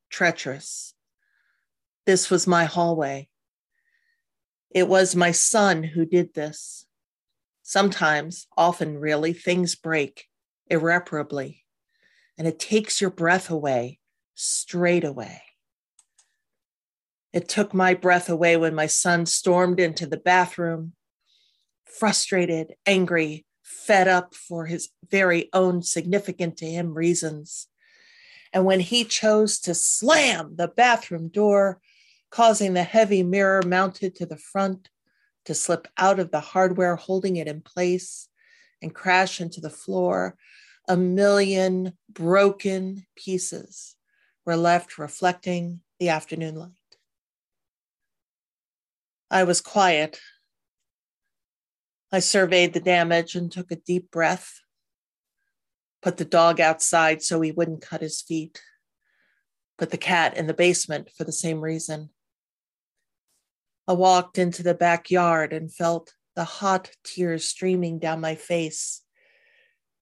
treacherous. 0.09 0.95
This 2.05 2.29
was 2.29 2.45
my 2.45 2.65
hallway. 2.65 3.29
It 4.69 4.89
was 4.89 5.15
my 5.15 5.31
son 5.31 5.81
who 5.81 6.05
did 6.05 6.33
this. 6.33 6.85
Sometimes, 7.63 8.47
often 8.57 8.97
really, 8.97 9.31
things 9.31 9.75
break 9.75 10.27
irreparably, 10.67 11.63
and 12.37 12.49
it 12.49 12.59
takes 12.59 12.99
your 12.99 13.11
breath 13.11 13.49
away 13.49 13.99
straight 14.35 15.05
away. 15.05 15.41
It 17.33 17.47
took 17.47 17.73
my 17.73 17.93
breath 17.93 18.29
away 18.29 18.57
when 18.57 18.75
my 18.75 18.87
son 18.87 19.25
stormed 19.25 19.79
into 19.79 20.05
the 20.05 20.17
bathroom, 20.17 20.93
frustrated, 21.85 22.75
angry, 22.85 23.45
fed 23.63 24.07
up 24.07 24.35
for 24.35 24.65
his 24.65 24.89
very 25.09 25.49
own 25.53 25.81
significant 25.81 26.57
to 26.57 26.65
him 26.65 26.93
reasons. 26.93 27.67
And 28.53 28.65
when 28.65 28.81
he 28.81 29.05
chose 29.05 29.59
to 29.61 29.73
slam 29.73 30.55
the 30.57 30.67
bathroom 30.67 31.29
door, 31.29 31.79
causing 32.29 32.73
the 32.73 32.83
heavy 32.83 33.23
mirror 33.23 33.61
mounted 33.65 34.15
to 34.15 34.25
the 34.25 34.37
front 34.37 34.89
to 35.45 35.53
slip 35.53 35.87
out 35.97 36.19
of 36.19 36.31
the 36.31 36.39
hardware 36.39 36.95
holding 36.95 37.37
it 37.37 37.47
in 37.47 37.61
place 37.61 38.27
and 38.81 38.93
crash 38.93 39.39
into 39.39 39.61
the 39.61 39.69
floor, 39.69 40.35
a 40.87 40.97
million 40.97 41.93
broken 42.09 43.05
pieces 43.15 43.95
were 44.45 44.57
left 44.57 44.97
reflecting 44.97 45.81
the 45.99 46.09
afternoon 46.09 46.55
light. 46.55 46.80
I 49.33 49.45
was 49.45 49.61
quiet. 49.61 50.19
I 52.11 52.19
surveyed 52.19 52.73
the 52.73 52.81
damage 52.81 53.33
and 53.33 53.49
took 53.49 53.71
a 53.71 53.77
deep 53.77 54.11
breath, 54.11 54.59
put 56.01 56.17
the 56.17 56.25
dog 56.25 56.59
outside 56.59 57.23
so 57.23 57.39
he 57.39 57.53
wouldn't 57.53 57.81
cut 57.81 58.01
his 58.01 58.21
feet, 58.21 58.61
put 59.77 59.89
the 59.89 59.97
cat 59.97 60.35
in 60.35 60.47
the 60.47 60.53
basement 60.53 61.09
for 61.15 61.23
the 61.23 61.31
same 61.31 61.61
reason. 61.61 62.09
I 63.87 63.93
walked 63.93 64.37
into 64.37 64.63
the 64.63 64.73
backyard 64.73 65.53
and 65.53 65.73
felt 65.73 66.13
the 66.35 66.43
hot 66.43 66.91
tears 67.05 67.45
streaming 67.45 67.99
down 67.99 68.19
my 68.19 68.35
face. 68.35 69.01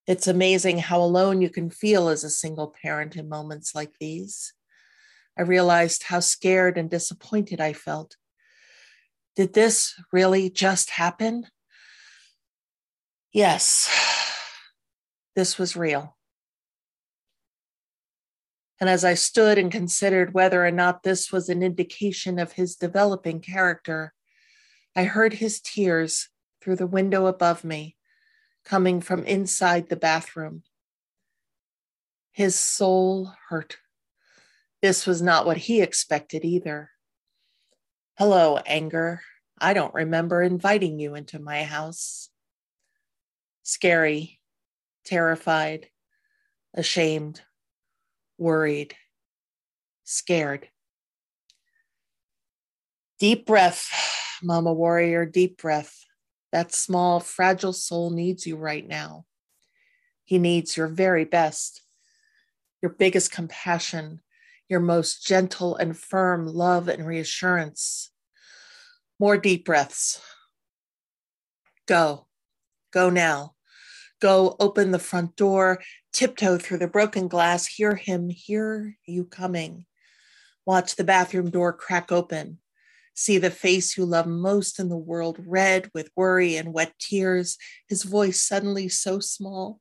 It's 0.08 0.26
amazing 0.26 0.78
how 0.78 1.00
alone 1.00 1.40
you 1.40 1.50
can 1.50 1.70
feel 1.70 2.08
as 2.08 2.24
a 2.24 2.30
single 2.30 2.74
parent 2.82 3.14
in 3.14 3.28
moments 3.28 3.76
like 3.76 3.92
these. 4.00 4.54
I 5.38 5.42
realized 5.42 6.02
how 6.02 6.18
scared 6.18 6.76
and 6.76 6.90
disappointed 6.90 7.60
I 7.60 7.74
felt 7.74 8.16
did 9.36 9.54
this 9.54 9.94
really 10.12 10.50
just 10.50 10.90
happen? 10.90 11.46
Yes, 13.32 13.88
this 15.36 15.58
was 15.58 15.76
real. 15.76 16.16
And 18.80 18.88
as 18.88 19.04
I 19.04 19.14
stood 19.14 19.58
and 19.58 19.70
considered 19.70 20.32
whether 20.32 20.64
or 20.64 20.70
not 20.70 21.02
this 21.02 21.30
was 21.30 21.48
an 21.48 21.62
indication 21.62 22.38
of 22.38 22.52
his 22.52 22.76
developing 22.76 23.40
character, 23.40 24.14
I 24.96 25.04
heard 25.04 25.34
his 25.34 25.60
tears 25.60 26.28
through 26.60 26.76
the 26.76 26.86
window 26.86 27.26
above 27.26 27.62
me, 27.62 27.96
coming 28.64 29.00
from 29.00 29.24
inside 29.24 29.88
the 29.88 29.96
bathroom. 29.96 30.62
His 32.32 32.54
soul 32.54 33.32
hurt. 33.48 33.76
This 34.80 35.06
was 35.06 35.20
not 35.20 35.44
what 35.44 35.58
he 35.58 35.82
expected 35.82 36.44
either. 36.44 36.89
Hello, 38.20 38.58
anger. 38.66 39.22
I 39.58 39.72
don't 39.72 39.94
remember 39.94 40.42
inviting 40.42 40.98
you 40.98 41.14
into 41.14 41.38
my 41.38 41.62
house. 41.62 42.28
Scary, 43.62 44.40
terrified, 45.06 45.86
ashamed, 46.74 47.40
worried, 48.36 48.94
scared. 50.04 50.68
Deep 53.18 53.46
breath 53.46 53.88
Mama 54.42 54.74
Warrior. 54.74 55.24
Deep 55.24 55.56
breath. 55.56 56.04
That 56.52 56.74
small, 56.74 57.20
fragile 57.20 57.72
soul 57.72 58.10
needs 58.10 58.46
you 58.46 58.58
right 58.58 58.86
now. 58.86 59.24
He 60.24 60.36
needs 60.36 60.76
your 60.76 60.88
very 60.88 61.24
best, 61.24 61.80
your 62.82 62.90
biggest 62.90 63.32
compassion, 63.32 64.20
your 64.68 64.80
most 64.80 65.26
gentle 65.26 65.74
and 65.74 65.98
firm 65.98 66.46
love 66.46 66.86
and 66.88 67.04
reassurance. 67.04 68.09
More 69.20 69.36
deep 69.36 69.66
breaths. 69.66 70.18
Go. 71.86 72.26
Go 72.90 73.10
now. 73.10 73.52
Go 74.18 74.56
open 74.58 74.92
the 74.92 74.98
front 74.98 75.36
door, 75.36 75.82
tiptoe 76.10 76.56
through 76.56 76.78
the 76.78 76.88
broken 76.88 77.28
glass, 77.28 77.66
hear 77.66 77.96
him, 77.96 78.30
hear 78.30 78.96
you 79.04 79.26
coming. 79.26 79.84
Watch 80.64 80.96
the 80.96 81.04
bathroom 81.04 81.50
door 81.50 81.74
crack 81.74 82.10
open. 82.10 82.60
See 83.12 83.36
the 83.36 83.50
face 83.50 83.94
you 83.94 84.06
love 84.06 84.26
most 84.26 84.80
in 84.80 84.88
the 84.88 84.96
world 84.96 85.36
red 85.46 85.90
with 85.92 86.10
worry 86.16 86.56
and 86.56 86.72
wet 86.72 86.94
tears, 86.98 87.58
his 87.90 88.04
voice 88.04 88.42
suddenly 88.42 88.88
so 88.88 89.20
small. 89.20 89.80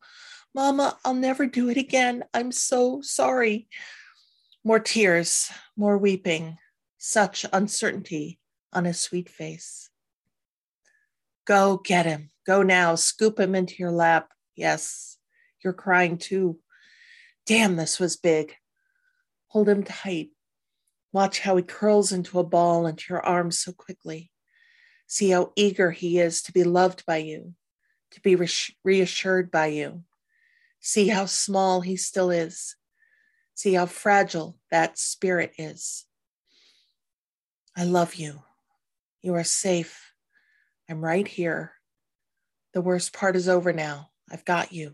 Mama, 0.53 0.97
I'll 1.05 1.13
never 1.13 1.45
do 1.45 1.69
it 1.69 1.77
again. 1.77 2.25
I'm 2.33 2.51
so 2.51 2.99
sorry. 3.01 3.69
More 4.65 4.81
tears, 4.81 5.49
more 5.77 5.97
weeping, 5.97 6.57
such 6.97 7.45
uncertainty 7.53 8.39
on 8.73 8.85
his 8.85 8.99
sweet 8.99 9.29
face. 9.29 9.89
Go 11.45 11.77
get 11.77 12.05
him. 12.05 12.29
Go 12.45 12.63
now. 12.63 12.95
Scoop 12.95 13.39
him 13.39 13.55
into 13.55 13.75
your 13.79 13.91
lap. 13.91 14.31
Yes, 14.55 15.17
you're 15.63 15.73
crying 15.73 16.17
too. 16.17 16.59
Damn, 17.45 17.75
this 17.75 17.99
was 17.99 18.17
big. 18.17 18.53
Hold 19.47 19.69
him 19.69 19.83
tight. 19.83 20.29
Watch 21.11 21.39
how 21.39 21.55
he 21.55 21.63
curls 21.63 22.11
into 22.11 22.39
a 22.39 22.43
ball 22.43 22.85
into 22.85 23.05
your 23.09 23.25
arms 23.25 23.57
so 23.59 23.71
quickly. 23.71 24.31
See 25.07 25.31
how 25.31 25.53
eager 25.55 25.89
he 25.89 26.19
is 26.19 26.43
to 26.43 26.51
be 26.51 26.63
loved 26.63 27.03
by 27.07 27.17
you, 27.17 27.55
to 28.11 28.21
be 28.21 28.37
reassured 28.83 29.49
by 29.49 29.67
you. 29.67 30.03
See 30.79 31.07
how 31.07 31.25
small 31.25 31.81
he 31.81 31.95
still 31.95 32.29
is. 32.29 32.75
See 33.55 33.73
how 33.73 33.87
fragile 33.87 34.57
that 34.69 34.99
spirit 34.99 35.53
is. 35.57 36.05
I 37.75 37.85
love 37.85 38.15
you. 38.15 38.43
You 39.21 39.35
are 39.35 39.43
safe. 39.43 40.13
I'm 40.89 41.03
right 41.03 41.27
here. 41.27 41.73
The 42.73 42.81
worst 42.81 43.13
part 43.13 43.35
is 43.35 43.49
over 43.49 43.73
now. 43.73 44.11
I've 44.31 44.45
got 44.45 44.71
you. 44.71 44.93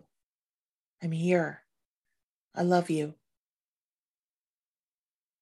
I'm 1.03 1.11
here. 1.11 1.61
I 2.55 2.63
love 2.63 2.89
you. 2.89 3.15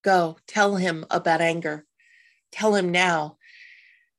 Go 0.04 0.38
tell 0.48 0.76
him 0.76 1.06
about 1.10 1.42
anger. 1.42 1.86
Tell 2.52 2.76
him 2.76 2.92
now. 2.92 3.38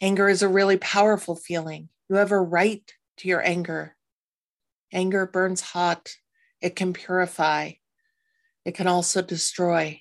Anger 0.00 0.29
is 0.29 0.42
a 0.42 0.48
really 0.48 0.79
powerful 0.79 1.37
feeling. 1.37 1.88
You 2.09 2.16
have 2.16 2.33
a 2.33 2.40
right 2.40 2.90
to 3.18 3.29
your 3.29 3.44
anger. 3.46 3.96
Anger 4.92 5.27
burns 5.27 5.61
hot, 5.61 6.16
it 6.61 6.77
can 6.77 6.92
purify, 6.92 7.72
it 8.64 8.74
can 8.74 8.87
also 8.87 9.22
destroy. 9.22 10.00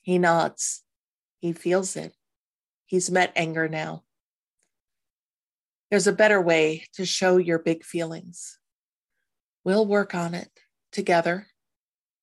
He 0.00 0.18
nods, 0.18 0.82
he 1.38 1.52
feels 1.52 1.96
it. 1.96 2.14
He's 2.92 3.10
met 3.10 3.32
anger 3.36 3.70
now. 3.70 4.02
There's 5.90 6.06
a 6.06 6.12
better 6.12 6.42
way 6.42 6.84
to 6.92 7.06
show 7.06 7.38
your 7.38 7.58
big 7.58 7.84
feelings. 7.84 8.58
We'll 9.64 9.86
work 9.86 10.14
on 10.14 10.34
it 10.34 10.50
together 10.92 11.46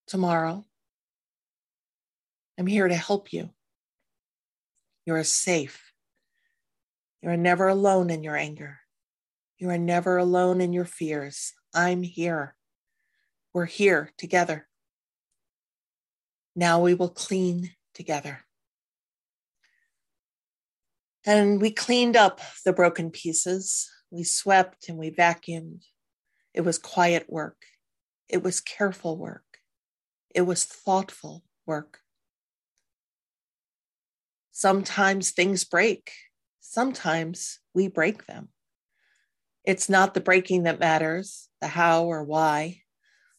tomorrow. 0.05 0.63
I'm 2.55 2.67
here 2.67 2.87
to 2.87 2.93
help 2.93 3.33
you. 3.33 3.49
You 5.07 5.15
are 5.15 5.23
safe. 5.23 5.91
You 7.23 7.31
are 7.31 7.37
never 7.37 7.67
alone 7.67 8.11
in 8.11 8.21
your 8.21 8.37
anger. 8.37 8.77
You 9.57 9.71
are 9.71 9.79
never 9.79 10.17
alone 10.17 10.61
in 10.61 10.71
your 10.71 10.85
fears. 10.85 11.51
I'm 11.73 12.03
here. 12.03 12.55
We're 13.55 13.65
here 13.65 14.11
together. 14.19 14.67
Now 16.55 16.79
we 16.79 16.93
will 16.93 17.09
clean 17.09 17.71
together. 17.95 18.45
And 21.29 21.61
we 21.61 21.69
cleaned 21.69 22.17
up 22.17 22.41
the 22.65 22.73
broken 22.73 23.11
pieces. 23.11 23.87
We 24.09 24.23
swept 24.23 24.89
and 24.89 24.97
we 24.97 25.11
vacuumed. 25.11 25.83
It 26.55 26.61
was 26.61 26.79
quiet 26.79 27.29
work. 27.29 27.57
It 28.27 28.41
was 28.41 28.59
careful 28.59 29.15
work. 29.15 29.43
It 30.33 30.41
was 30.41 30.63
thoughtful 30.63 31.43
work. 31.67 31.99
Sometimes 34.51 35.29
things 35.29 35.65
break, 35.65 36.11
sometimes 36.61 37.59
we 37.75 37.87
break 37.87 38.25
them. 38.25 38.49
It's 39.63 39.87
not 39.87 40.15
the 40.15 40.21
breaking 40.21 40.63
that 40.63 40.79
matters, 40.79 41.47
the 41.61 41.67
how 41.67 42.05
or 42.05 42.23
why. 42.23 42.81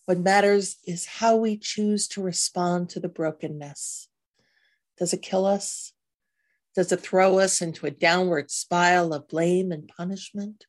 What 0.05 0.21
matters 0.21 0.77
is 0.87 1.07
how 1.07 1.35
we 1.35 1.59
choose 1.59 2.07
to 2.11 2.23
respond 2.23 2.91
to 2.91 3.01
the 3.01 3.09
brokenness. 3.09 4.09
Does 4.97 5.13
it 5.13 5.23
kill 5.23 5.45
us? 5.45 5.93
Does 6.75 6.93
it 6.93 7.01
throw 7.01 7.39
us 7.39 7.61
into 7.61 7.87
a 7.87 7.91
downward 7.91 8.51
spiral 8.51 9.13
of 9.13 9.29
blame 9.29 9.73
and 9.73 9.89
punishment? 9.89 10.67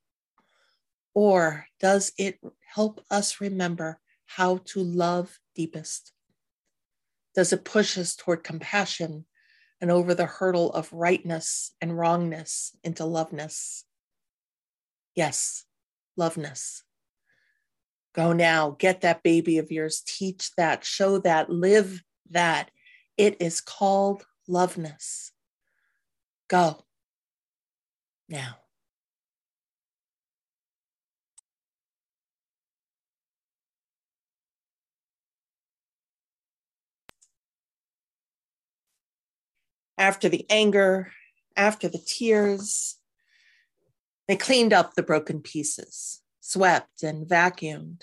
Or 1.13 1.67
does 1.79 2.11
it 2.17 2.39
help 2.73 3.03
us 3.11 3.41
remember 3.41 3.99
how 4.25 4.57
to 4.65 4.81
love 4.81 5.39
deepest? 5.55 6.11
Does 7.35 7.53
it 7.53 7.65
push 7.65 7.97
us 7.97 8.15
toward 8.15 8.43
compassion 8.43 9.25
and 9.81 9.89
over 9.89 10.13
the 10.13 10.27
hurdle 10.27 10.71
of 10.71 10.93
rightness 10.93 11.73
and 11.81 11.97
wrongness 11.97 12.77
into 12.83 13.03
loveness. 13.03 13.83
Yes, 15.15 15.65
loveness. 16.15 16.83
Go 18.13 18.31
now, 18.31 18.75
get 18.77 19.01
that 19.01 19.23
baby 19.23 19.57
of 19.57 19.71
yours, 19.71 20.03
teach 20.05 20.51
that, 20.55 20.85
show 20.85 21.17
that, 21.19 21.49
live 21.49 22.03
that. 22.29 22.69
It 23.17 23.41
is 23.41 23.59
called 23.59 24.25
loveness. 24.47 25.30
Go 26.51 26.83
now. 28.27 28.57
after 39.97 40.27
the 40.27 40.45
anger, 40.49 41.13
after 41.55 41.87
the 41.87 41.99
tears. 41.99 42.97
They 44.27 44.35
cleaned 44.35 44.73
up 44.73 44.95
the 44.95 45.03
broken 45.03 45.41
pieces, 45.41 46.21
swept 46.41 47.03
and 47.03 47.27
vacuumed. 47.27 48.01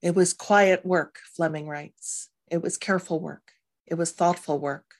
It 0.00 0.14
was 0.14 0.32
quiet 0.32 0.86
work, 0.86 1.18
Fleming 1.34 1.68
writes. 1.68 2.30
It 2.48 2.62
was 2.62 2.78
careful 2.78 3.18
work. 3.20 3.50
It 3.86 3.96
was 3.96 4.12
thoughtful 4.12 4.60
work. 4.60 4.97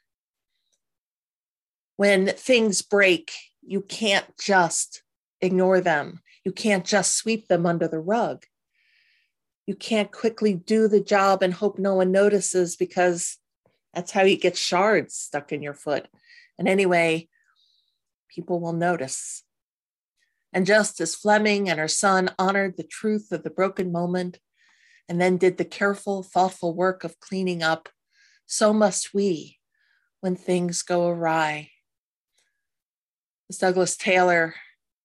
When 1.98 2.28
things 2.28 2.80
break, 2.80 3.32
you 3.60 3.80
can't 3.80 4.24
just 4.38 5.02
ignore 5.40 5.80
them. 5.80 6.20
You 6.44 6.52
can't 6.52 6.84
just 6.84 7.16
sweep 7.16 7.48
them 7.48 7.66
under 7.66 7.88
the 7.88 7.98
rug. 7.98 8.44
You 9.66 9.74
can't 9.74 10.12
quickly 10.12 10.54
do 10.54 10.86
the 10.86 11.00
job 11.00 11.42
and 11.42 11.52
hope 11.52 11.76
no 11.76 11.96
one 11.96 12.12
notices 12.12 12.76
because 12.76 13.38
that's 13.92 14.12
how 14.12 14.22
you 14.22 14.36
get 14.36 14.56
shards 14.56 15.16
stuck 15.16 15.50
in 15.50 15.60
your 15.60 15.74
foot. 15.74 16.06
And 16.56 16.68
anyway, 16.68 17.28
people 18.28 18.60
will 18.60 18.74
notice. 18.74 19.42
And 20.52 20.66
just 20.66 21.00
as 21.00 21.16
Fleming 21.16 21.68
and 21.68 21.80
her 21.80 21.88
son 21.88 22.30
honored 22.38 22.76
the 22.76 22.84
truth 22.84 23.32
of 23.32 23.42
the 23.42 23.50
broken 23.50 23.90
moment 23.90 24.38
and 25.08 25.20
then 25.20 25.36
did 25.36 25.58
the 25.58 25.64
careful, 25.64 26.22
thoughtful 26.22 26.76
work 26.76 27.02
of 27.02 27.18
cleaning 27.18 27.60
up, 27.60 27.88
so 28.46 28.72
must 28.72 29.12
we 29.12 29.58
when 30.20 30.36
things 30.36 30.82
go 30.82 31.08
awry. 31.08 31.70
As 33.48 33.58
Douglas 33.58 33.96
Taylor, 33.96 34.54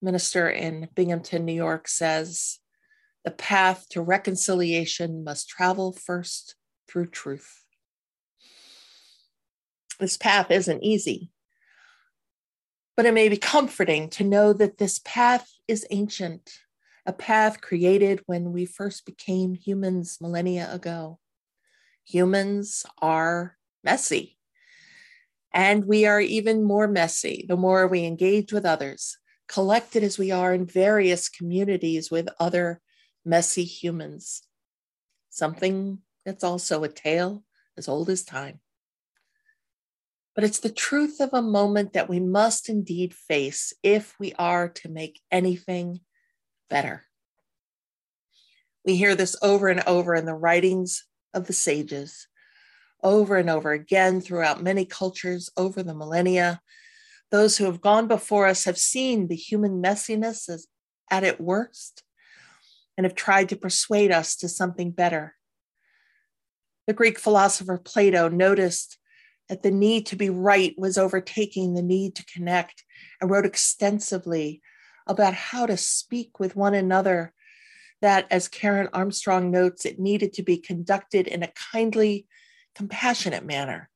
minister 0.02 0.50
in 0.50 0.90
Binghamton, 0.96 1.46
New 1.46 1.54
York, 1.54 1.88
says, 1.88 2.60
the 3.24 3.32
path 3.32 3.88
to 3.90 4.02
reconciliation 4.02 5.24
must 5.24 5.48
travel 5.48 5.94
first 5.94 6.56
through 6.90 7.08
truth 7.08 7.64
this 10.00 10.18
path 10.18 10.52
isn't 10.52 10.84
easy. 10.84 11.30
But 12.96 13.06
it 13.06 13.14
may 13.14 13.30
be 13.30 13.38
comforting 13.38 14.10
to 14.12 14.24
know 14.24 14.54
that 14.54 14.78
this 14.78 15.00
path 15.04 15.50
is 15.68 15.88
ancient, 15.90 16.52
a 17.06 17.14
path 17.14 17.62
created 17.62 18.22
when 18.28 18.54
we 18.54 18.66
first 18.66 19.06
became 19.06 19.56
humans 19.56 20.20
millennia 20.22 20.72
ago. 20.72 21.20
Humans 22.06 22.86
are 23.02 23.58
messy, 23.84 24.33
and 25.54 25.86
we 25.86 26.06
are 26.06 26.20
even 26.22 26.64
more 26.64 26.88
messy 26.88 27.46
the 27.48 27.58
more 27.58 27.88
we 27.88 28.06
engage 28.06 28.52
with 28.52 28.66
others, 28.66 29.18
collected 29.48 30.04
as 30.04 30.18
we 30.18 30.32
are 30.32 30.54
in 30.54 30.66
various 30.66 31.30
communities 31.30 32.10
with 32.10 32.28
other 32.40 32.82
messy 33.26 33.64
humans. 33.64 34.44
Something 35.30 36.00
that's 36.26 36.44
also 36.44 36.84
a 36.84 36.90
tale 36.90 37.44
as 37.78 37.88
old 37.88 38.10
as 38.10 38.24
time. 38.24 38.60
but 40.36 40.44
it's 40.44 40.60
the 40.60 40.72
truth 40.72 41.20
of 41.20 41.30
a 41.34 41.42
moment 41.42 41.94
that 41.94 42.10
we 42.10 42.20
must 42.20 42.70
indeed 42.70 43.14
face 43.14 43.74
if 43.84 44.18
we 44.20 44.34
are 44.34 44.68
to 44.68 44.90
make 44.90 45.22
anything 45.32 46.00
better. 46.70 47.04
We 48.86 48.96
hear 48.96 49.16
this 49.16 49.36
over 49.42 49.68
and 49.70 49.84
over 49.86 50.16
in 50.16 50.26
the 50.26 50.34
writings 50.34 51.06
of 51.34 51.48
the 51.48 51.54
sages, 51.54 52.28
over 53.04 53.38
and 53.38 53.50
over 53.50 53.72
again 53.72 54.22
throughout 54.22 54.64
many 54.64 54.86
cultures 54.86 55.50
over 55.58 55.84
the 55.84 55.94
millennia. 55.94 56.62
Those 57.32 57.58
who 57.58 57.66
have 57.66 57.82
gone 57.82 58.08
before 58.08 58.48
us 58.48 58.64
have 58.64 58.78
seen 58.78 59.28
the 59.28 59.36
human 59.36 59.82
messiness 59.82 60.50
as 60.50 60.68
at 61.12 61.24
its 61.24 61.40
worst 61.40 62.04
and 62.98 63.06
have 63.06 63.16
tried 63.16 63.50
to 63.50 63.56
persuade 63.56 64.12
us 64.12 64.36
to 64.38 64.50
something 64.50 64.92
better. 64.92 65.36
The 66.88 66.94
Greek 66.94 67.20
philosopher 67.20 67.78
Plato 67.78 68.30
noticed 68.30 68.98
that 69.50 69.64
the 69.64 69.72
need 69.72 70.06
to 70.08 70.16
be 70.16 70.30
right 70.30 70.74
was 70.78 70.98
overtaking 70.98 71.74
the 71.74 71.82
need 71.82 72.16
to 72.16 72.26
connect 72.26 72.84
and 73.20 73.30
wrote 73.30 73.46
extensively 73.46 74.62
about 75.08 75.34
how 75.34 75.66
to 75.66 75.78
speak 75.78 76.40
with 76.40 76.56
one 76.56 76.74
another. 76.74 77.34
That, 78.02 78.28
as 78.32 78.48
Karen 78.48 78.90
Armstrong 78.94 79.50
notes, 79.52 79.86
it 79.86 80.00
needed 80.00 80.34
to 80.34 80.44
be 80.44 80.58
conducted 80.58 81.28
in 81.28 81.44
a 81.44 81.52
kindly, 81.72 82.28
compassionate 82.76 83.46
manner 83.46 83.90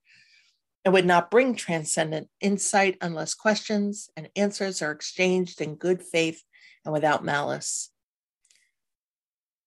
and 0.86 0.94
would 0.94 1.06
not 1.06 1.30
bring 1.30 1.56
transcendent 1.56 2.30
insight 2.40 2.98
unless 3.02 3.34
questions 3.34 4.10
and 4.16 4.30
answers 4.36 4.82
are 4.82 4.92
exchanged 4.92 5.60
in 5.62 5.76
good 5.76 6.02
faith 6.02 6.42
and 6.86 6.94
without 6.94 7.26
malice. 7.26 7.92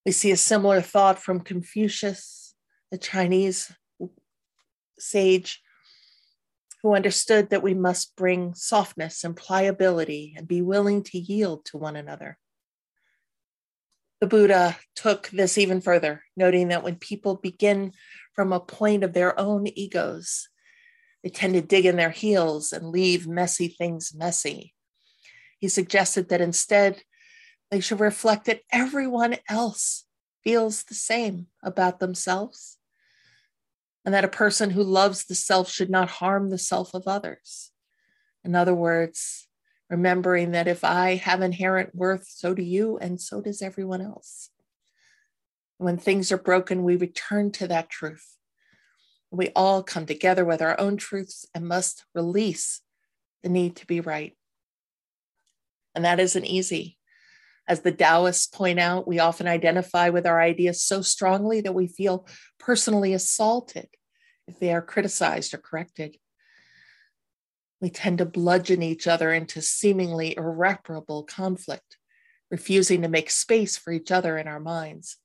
We 0.06 0.12
see 0.12 0.30
a 0.30 0.36
similar 0.36 0.80
thought 0.80 1.18
from 1.18 1.40
Confucius, 1.40 2.54
the 2.90 2.98
Chinese 2.98 3.70
sage 4.98 5.60
who 6.82 6.94
understood 6.94 7.50
that 7.50 7.62
we 7.62 7.74
must 7.74 8.16
bring 8.16 8.54
softness 8.54 9.22
and 9.22 9.36
pliability 9.36 10.34
and 10.36 10.48
be 10.48 10.62
willing 10.62 11.02
to 11.02 11.18
yield 11.18 11.66
to 11.66 11.76
one 11.76 11.96
another. 11.96 12.38
The 14.20 14.26
Buddha 14.26 14.76
took 14.94 15.28
this 15.30 15.56
even 15.56 15.80
further, 15.80 16.24
noting 16.36 16.68
that 16.68 16.82
when 16.82 16.96
people 16.96 17.36
begin 17.36 17.92
from 18.34 18.52
a 18.52 18.60
point 18.60 19.02
of 19.02 19.14
their 19.14 19.38
own 19.40 19.66
egos, 19.66 20.48
they 21.22 21.30
tend 21.30 21.54
to 21.54 21.62
dig 21.62 21.86
in 21.86 21.96
their 21.96 22.10
heels 22.10 22.72
and 22.72 22.88
leave 22.88 23.26
messy 23.26 23.68
things 23.68 24.14
messy. 24.14 24.74
He 25.58 25.68
suggested 25.68 26.28
that 26.28 26.40
instead, 26.40 27.02
they 27.70 27.80
should 27.80 28.00
reflect 28.00 28.46
that 28.46 28.62
everyone 28.72 29.36
else 29.48 30.04
feels 30.42 30.84
the 30.84 30.94
same 30.94 31.46
about 31.62 32.00
themselves 32.00 32.78
and 34.04 34.14
that 34.14 34.24
a 34.24 34.28
person 34.28 34.70
who 34.70 34.82
loves 34.82 35.24
the 35.24 35.34
self 35.34 35.70
should 35.70 35.90
not 35.90 36.08
harm 36.08 36.50
the 36.50 36.58
self 36.58 36.94
of 36.94 37.04
others. 37.06 37.70
In 38.44 38.54
other 38.54 38.74
words, 38.74 39.46
remembering 39.90 40.52
that 40.52 40.68
if 40.68 40.84
I 40.84 41.16
have 41.16 41.42
inherent 41.42 41.94
worth, 41.94 42.26
so 42.28 42.54
do 42.54 42.62
you, 42.62 42.96
and 42.98 43.20
so 43.20 43.40
does 43.40 43.60
everyone 43.60 44.00
else. 44.00 44.50
When 45.78 45.98
things 45.98 46.30
are 46.30 46.38
broken, 46.38 46.84
we 46.84 46.96
return 46.96 47.50
to 47.52 47.66
that 47.68 47.90
truth. 47.90 48.36
We 49.32 49.48
all 49.56 49.82
come 49.82 50.06
together 50.06 50.44
with 50.44 50.62
our 50.62 50.78
own 50.78 50.96
truths 50.96 51.44
and 51.54 51.66
must 51.66 52.04
release 52.14 52.82
the 53.42 53.48
need 53.48 53.76
to 53.76 53.86
be 53.86 54.00
right. 54.00 54.36
And 55.94 56.04
that 56.04 56.20
isn't 56.20 56.44
easy. 56.44 56.98
As 57.66 57.80
the 57.80 57.92
Taoists 57.92 58.46
point 58.46 58.78
out, 58.78 59.08
we 59.08 59.18
often 59.18 59.48
identify 59.48 60.08
with 60.10 60.26
our 60.26 60.40
ideas 60.40 60.82
so 60.82 61.02
strongly 61.02 61.60
that 61.62 61.74
we 61.74 61.86
feel 61.86 62.26
personally 62.58 63.12
assaulted 63.12 63.88
if 64.46 64.58
they 64.58 64.72
are 64.72 64.82
criticized 64.82 65.54
or 65.54 65.58
corrected. 65.58 66.16
We 67.80 67.90
tend 67.90 68.18
to 68.18 68.26
bludgeon 68.26 68.82
each 68.82 69.06
other 69.06 69.32
into 69.32 69.62
seemingly 69.62 70.36
irreparable 70.36 71.24
conflict, 71.24 71.96
refusing 72.50 73.02
to 73.02 73.08
make 73.08 73.30
space 73.30 73.76
for 73.76 73.92
each 73.92 74.10
other 74.10 74.36
in 74.36 74.48
our 74.48 74.60
minds. 74.60 75.16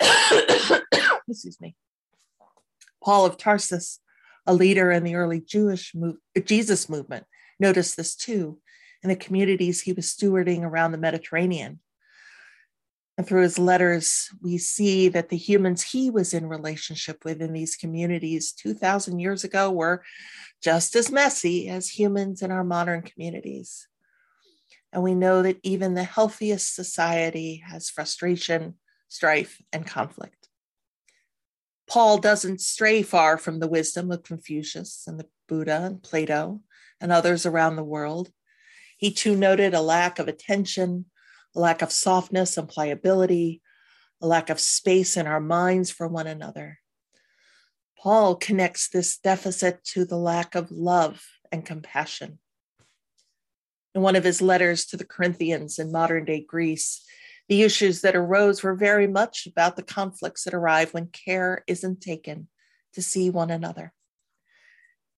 Excuse 1.28 1.60
me. 1.60 1.76
Paul 3.02 3.26
of 3.26 3.36
Tarsus, 3.36 4.00
a 4.46 4.54
leader 4.54 4.90
in 4.90 5.04
the 5.04 5.14
early 5.14 5.40
Jewish 5.40 5.94
Jesus 6.44 6.88
movement, 6.88 7.26
noticed 7.58 7.96
this 7.96 8.14
too 8.14 8.58
in 9.02 9.08
the 9.08 9.16
communities 9.16 9.80
he 9.80 9.92
was 9.92 10.06
stewarding 10.06 10.62
around 10.62 10.92
the 10.92 10.98
Mediterranean. 10.98 11.80
And 13.20 13.28
through 13.28 13.42
his 13.42 13.58
letters, 13.58 14.30
we 14.40 14.56
see 14.56 15.10
that 15.10 15.28
the 15.28 15.36
humans 15.36 15.82
he 15.82 16.08
was 16.08 16.32
in 16.32 16.46
relationship 16.46 17.22
with 17.22 17.42
in 17.42 17.52
these 17.52 17.76
communities 17.76 18.50
2,000 18.52 19.18
years 19.18 19.44
ago 19.44 19.70
were 19.70 20.02
just 20.62 20.96
as 20.96 21.12
messy 21.12 21.68
as 21.68 21.86
humans 21.86 22.40
in 22.40 22.50
our 22.50 22.64
modern 22.64 23.02
communities. 23.02 23.86
And 24.90 25.02
we 25.02 25.14
know 25.14 25.42
that 25.42 25.58
even 25.62 25.92
the 25.92 26.02
healthiest 26.02 26.74
society 26.74 27.62
has 27.68 27.90
frustration, 27.90 28.76
strife, 29.08 29.60
and 29.70 29.86
conflict. 29.86 30.48
Paul 31.86 32.16
doesn't 32.16 32.62
stray 32.62 33.02
far 33.02 33.36
from 33.36 33.60
the 33.60 33.68
wisdom 33.68 34.10
of 34.10 34.22
Confucius 34.22 35.04
and 35.06 35.20
the 35.20 35.28
Buddha 35.46 35.82
and 35.84 36.02
Plato 36.02 36.62
and 37.02 37.12
others 37.12 37.44
around 37.44 37.76
the 37.76 37.84
world. 37.84 38.32
He 38.96 39.12
too 39.12 39.36
noted 39.36 39.74
a 39.74 39.82
lack 39.82 40.18
of 40.18 40.26
attention, 40.26 41.04
a 41.54 41.60
lack 41.60 41.82
of 41.82 41.92
softness 41.92 42.56
and 42.56 42.68
pliability, 42.68 43.62
a 44.20 44.26
lack 44.26 44.50
of 44.50 44.60
space 44.60 45.16
in 45.16 45.26
our 45.26 45.40
minds 45.40 45.90
for 45.90 46.06
one 46.06 46.26
another. 46.26 46.78
Paul 47.98 48.36
connects 48.36 48.88
this 48.88 49.18
deficit 49.18 49.84
to 49.84 50.04
the 50.04 50.16
lack 50.16 50.54
of 50.54 50.70
love 50.70 51.22
and 51.52 51.64
compassion. 51.64 52.38
In 53.94 54.02
one 54.02 54.16
of 54.16 54.24
his 54.24 54.40
letters 54.40 54.86
to 54.86 54.96
the 54.96 55.04
Corinthians 55.04 55.78
in 55.78 55.92
modern 55.92 56.24
day 56.24 56.44
Greece, 56.46 57.04
the 57.48 57.62
issues 57.62 58.02
that 58.02 58.14
arose 58.14 58.62
were 58.62 58.74
very 58.74 59.08
much 59.08 59.46
about 59.46 59.74
the 59.74 59.82
conflicts 59.82 60.44
that 60.44 60.54
arrive 60.54 60.94
when 60.94 61.08
care 61.08 61.64
isn't 61.66 62.00
taken 62.00 62.48
to 62.94 63.02
see 63.02 63.28
one 63.28 63.50
another. 63.50 63.92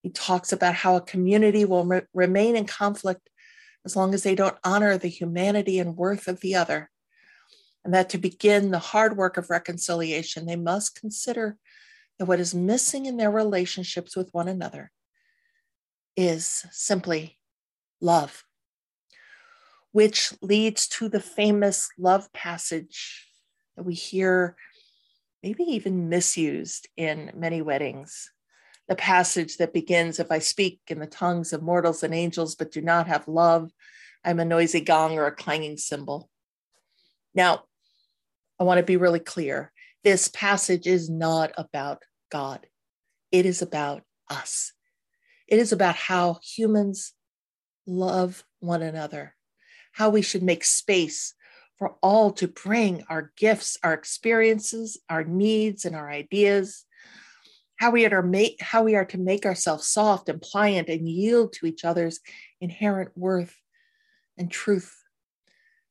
He 0.02 0.10
talks 0.10 0.50
about 0.52 0.74
how 0.74 0.96
a 0.96 1.02
community 1.02 1.64
will 1.64 1.84
re- 1.84 2.02
remain 2.14 2.56
in 2.56 2.66
conflict 2.66 3.28
as 3.84 3.96
long 3.96 4.14
as 4.14 4.22
they 4.22 4.34
don't 4.34 4.58
honor 4.64 4.96
the 4.96 5.08
humanity 5.08 5.78
and 5.78 5.96
worth 5.96 6.28
of 6.28 6.40
the 6.40 6.54
other. 6.54 6.90
And 7.84 7.92
that 7.94 8.10
to 8.10 8.18
begin 8.18 8.70
the 8.70 8.78
hard 8.78 9.16
work 9.16 9.36
of 9.36 9.50
reconciliation, 9.50 10.46
they 10.46 10.56
must 10.56 11.00
consider 11.00 11.56
that 12.18 12.26
what 12.26 12.40
is 12.40 12.54
missing 12.54 13.06
in 13.06 13.16
their 13.16 13.30
relationships 13.30 14.16
with 14.16 14.28
one 14.32 14.48
another 14.48 14.92
is 16.16 16.64
simply 16.70 17.38
love, 18.00 18.44
which 19.90 20.32
leads 20.40 20.86
to 20.86 21.08
the 21.08 21.20
famous 21.20 21.88
love 21.98 22.32
passage 22.32 23.26
that 23.76 23.84
we 23.84 23.94
hear 23.94 24.56
maybe 25.42 25.64
even 25.64 26.08
misused 26.08 26.88
in 26.96 27.32
many 27.34 27.62
weddings 27.62 28.30
the 28.92 28.96
passage 28.96 29.56
that 29.56 29.72
begins 29.72 30.20
If 30.20 30.30
I 30.30 30.38
speak 30.38 30.78
in 30.88 30.98
the 30.98 31.06
tongues 31.06 31.54
of 31.54 31.62
mortals 31.62 32.02
and 32.02 32.12
angels, 32.12 32.54
but 32.54 32.70
do 32.70 32.82
not 32.82 33.06
have 33.06 33.26
love, 33.26 33.70
I'm 34.22 34.38
a 34.38 34.44
noisy 34.44 34.82
gong 34.82 35.16
or 35.16 35.24
a 35.24 35.34
clanging 35.34 35.78
cymbal. 35.78 36.28
Now, 37.34 37.62
I 38.60 38.64
want 38.64 38.80
to 38.80 38.84
be 38.84 38.98
really 38.98 39.18
clear. 39.18 39.72
This 40.04 40.28
passage 40.28 40.86
is 40.86 41.08
not 41.08 41.52
about 41.56 42.02
God, 42.30 42.66
it 43.30 43.46
is 43.46 43.62
about 43.62 44.02
us. 44.28 44.74
It 45.48 45.58
is 45.58 45.72
about 45.72 45.96
how 45.96 46.38
humans 46.42 47.14
love 47.86 48.44
one 48.60 48.82
another, 48.82 49.34
how 49.92 50.10
we 50.10 50.20
should 50.20 50.42
make 50.42 50.64
space 50.64 51.32
for 51.78 51.96
all 52.02 52.30
to 52.32 52.46
bring 52.46 53.04
our 53.08 53.32
gifts, 53.38 53.78
our 53.82 53.94
experiences, 53.94 55.00
our 55.08 55.24
needs, 55.24 55.86
and 55.86 55.96
our 55.96 56.10
ideas 56.10 56.84
how 57.82 57.90
we 57.90 58.06
are 58.06 58.22
make 58.22 58.62
how 58.62 58.84
we 58.84 58.94
are 58.94 59.04
to 59.04 59.18
make 59.18 59.44
ourselves 59.44 59.88
soft 59.88 60.28
and 60.28 60.40
pliant 60.40 60.88
and 60.88 61.08
yield 61.08 61.52
to 61.52 61.66
each 61.66 61.84
other's 61.84 62.20
inherent 62.60 63.10
worth 63.16 63.56
and 64.38 64.52
truth. 64.52 65.02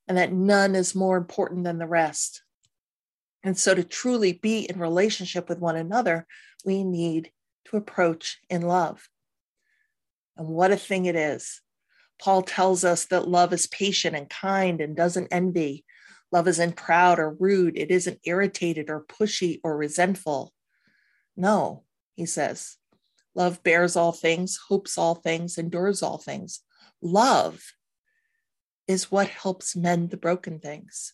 And 0.08 0.18
that 0.18 0.32
none 0.32 0.74
is 0.74 0.96
more 0.96 1.18
important 1.18 1.66
than 1.66 1.80
the 1.80 1.86
rest. 1.86 2.44
And 3.44 3.58
so 3.58 3.76
to 3.76 3.84
truly 3.84 4.32
be 4.32 4.60
in 4.70 4.80
relationship 4.80 5.50
with 5.50 5.60
one 5.60 5.76
another 5.76 6.28
we 6.64 6.86
need 6.86 7.30
to 7.66 7.76
approach 7.76 8.40
in 8.50 8.62
love. 8.62 9.10
And 10.38 10.48
what 10.48 10.72
a 10.72 10.78
thing 10.78 11.08
it 11.08 11.18
is. 11.18 11.60
Paul 12.22 12.42
tells 12.42 12.86
us 12.86 13.04
that 13.08 13.28
love 13.28 13.52
is 13.52 13.68
patient 13.68 14.16
and 14.16 14.30
kind 14.30 14.80
and 14.80 14.96
doesn't 14.96 15.28
envy. 15.30 15.84
Love 16.32 16.48
isn't 16.48 16.78
proud 16.78 17.20
or 17.20 17.36
rude. 17.38 17.78
It 17.78 17.92
isn't 17.92 18.22
irritated 18.24 18.90
or 18.90 19.04
pushy 19.04 19.60
or 19.62 19.76
resentful 19.76 20.54
no, 21.36 21.84
he 22.16 22.26
says. 22.26 22.78
Love 23.34 23.64
bears 23.64 23.96
all 23.96 24.12
things, 24.12 24.60
hopes 24.68 24.98
all 24.98 25.16
things, 25.16 25.58
endures 25.58 26.04
all 26.04 26.18
things. 26.18 26.62
Love 27.02 27.64
is 28.88 29.12
what 29.12 29.28
helps 29.28 29.76
mend 29.76 30.10
the 30.10 30.18
broken 30.18 30.60
things. 30.60 31.14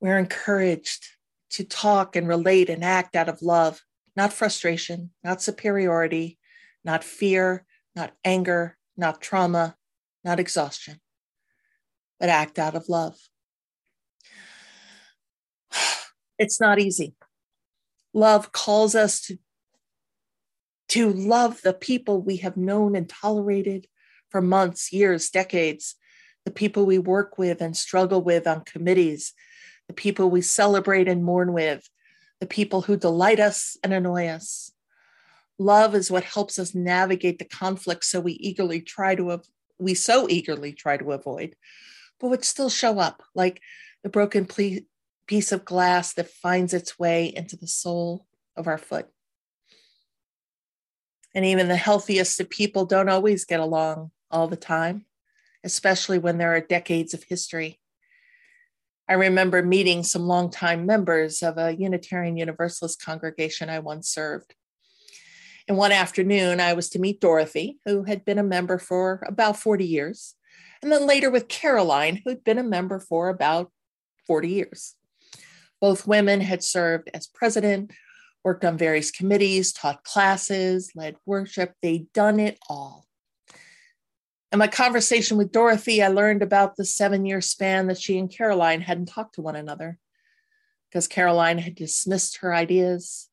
We're 0.00 0.18
encouraged 0.18 1.04
to 1.50 1.64
talk 1.64 2.14
and 2.14 2.28
relate 2.28 2.70
and 2.70 2.84
act 2.84 3.16
out 3.16 3.28
of 3.28 3.42
love, 3.42 3.82
not 4.16 4.32
frustration, 4.32 5.10
not 5.24 5.42
superiority, 5.42 6.38
not 6.84 7.04
fear, 7.04 7.66
not 7.96 8.12
anger, 8.24 8.78
not 8.96 9.20
trauma, 9.20 9.76
not 10.24 10.40
exhaustion, 10.40 11.00
but 12.18 12.28
act 12.28 12.58
out 12.58 12.74
of 12.74 12.88
love. 12.88 13.16
It's 16.38 16.58
not 16.58 16.78
easy. 16.78 17.14
Love 18.12 18.52
calls 18.52 18.94
us 18.94 19.20
to, 19.20 19.38
to 20.88 21.12
love 21.12 21.60
the 21.62 21.74
people 21.74 22.20
we 22.20 22.38
have 22.38 22.56
known 22.56 22.96
and 22.96 23.08
tolerated 23.08 23.86
for 24.28 24.40
months, 24.40 24.92
years, 24.92 25.30
decades, 25.30 25.96
the 26.44 26.50
people 26.50 26.86
we 26.86 26.98
work 26.98 27.38
with 27.38 27.60
and 27.60 27.76
struggle 27.76 28.22
with 28.22 28.46
on 28.46 28.64
committees, 28.64 29.32
the 29.88 29.94
people 29.94 30.30
we 30.30 30.40
celebrate 30.40 31.08
and 31.08 31.24
mourn 31.24 31.52
with, 31.52 31.88
the 32.40 32.46
people 32.46 32.82
who 32.82 32.96
delight 32.96 33.38
us 33.38 33.76
and 33.82 33.92
annoy 33.92 34.26
us. 34.26 34.72
Love 35.58 35.94
is 35.94 36.10
what 36.10 36.24
helps 36.24 36.58
us 36.58 36.74
navigate 36.74 37.38
the 37.38 37.44
conflict 37.44 38.04
so 38.04 38.18
we 38.18 38.32
eagerly 38.32 38.80
try 38.80 39.14
to 39.14 39.40
we 39.78 39.94
so 39.94 40.28
eagerly 40.28 40.72
try 40.72 40.96
to 40.96 41.12
avoid, 41.12 41.56
but 42.18 42.28
would 42.28 42.44
still 42.44 42.70
show 42.70 42.98
up 42.98 43.22
like 43.34 43.60
the 44.02 44.08
broken 44.08 44.44
piece 45.30 45.52
of 45.52 45.64
glass 45.64 46.12
that 46.14 46.28
finds 46.28 46.74
its 46.74 46.98
way 46.98 47.26
into 47.26 47.56
the 47.56 47.68
sole 47.68 48.26
of 48.56 48.66
our 48.66 48.76
foot. 48.76 49.06
And 51.36 51.44
even 51.44 51.68
the 51.68 51.76
healthiest 51.76 52.40
of 52.40 52.50
people 52.50 52.84
don't 52.84 53.08
always 53.08 53.44
get 53.44 53.60
along 53.60 54.10
all 54.28 54.48
the 54.48 54.56
time, 54.56 55.06
especially 55.62 56.18
when 56.18 56.38
there 56.38 56.52
are 56.56 56.60
decades 56.60 57.14
of 57.14 57.22
history. 57.22 57.78
I 59.08 59.12
remember 59.12 59.62
meeting 59.62 60.02
some 60.02 60.26
longtime 60.26 60.84
members 60.84 61.44
of 61.44 61.58
a 61.58 61.76
Unitarian 61.76 62.36
Universalist 62.36 63.00
congregation 63.00 63.70
I 63.70 63.78
once 63.78 64.08
served. 64.08 64.56
And 65.68 65.76
one 65.76 65.92
afternoon, 65.92 66.58
I 66.58 66.72
was 66.72 66.90
to 66.90 66.98
meet 66.98 67.20
Dorothy, 67.20 67.78
who 67.84 68.02
had 68.02 68.24
been 68.24 68.38
a 68.38 68.42
member 68.42 68.78
for 68.78 69.22
about 69.28 69.56
40 69.56 69.84
years, 69.84 70.34
and 70.82 70.90
then 70.90 71.06
later 71.06 71.30
with 71.30 71.46
Caroline, 71.46 72.20
who'd 72.24 72.42
been 72.42 72.58
a 72.58 72.64
member 72.64 72.98
for 72.98 73.28
about 73.28 73.70
40 74.26 74.48
years. 74.48 74.96
Both 75.80 76.06
women 76.06 76.40
had 76.40 76.62
served 76.62 77.10
as 77.14 77.26
president, 77.26 77.92
worked 78.44 78.64
on 78.64 78.78
various 78.78 79.10
committees, 79.10 79.72
taught 79.72 80.04
classes, 80.04 80.92
led 80.94 81.16
worship. 81.26 81.74
They'd 81.82 82.12
done 82.12 82.40
it 82.40 82.58
all. 82.68 83.06
In 84.52 84.58
my 84.58 84.66
conversation 84.66 85.36
with 85.36 85.52
Dorothy, 85.52 86.02
I 86.02 86.08
learned 86.08 86.42
about 86.42 86.76
the 86.76 86.84
seven 86.84 87.24
year 87.24 87.40
span 87.40 87.86
that 87.86 88.00
she 88.00 88.18
and 88.18 88.30
Caroline 88.30 88.80
hadn't 88.80 89.06
talked 89.06 89.36
to 89.36 89.42
one 89.42 89.56
another 89.56 89.98
because 90.90 91.06
Caroline 91.06 91.58
had 91.58 91.76
dismissed 91.76 92.38
her 92.38 92.52
ideas, 92.52 93.28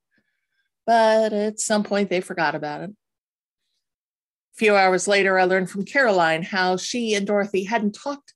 but 0.85 1.33
at 1.33 1.59
some 1.59 1.83
point 1.83 2.09
they 2.09 2.21
forgot 2.21 2.53
about 2.53 2.81
it. 2.81 2.91
A 2.91 4.57
few 4.57 4.75
hours 4.75 5.07
later, 5.07 5.39
I 5.39 5.45
learned 5.45 5.71
from 5.71 5.85
Caroline 5.85 6.43
how 6.43 6.77
she 6.77 7.15
and 7.15 7.25
Dorothy 7.25 7.63
hadn't 7.63 7.95
talked 7.95 8.33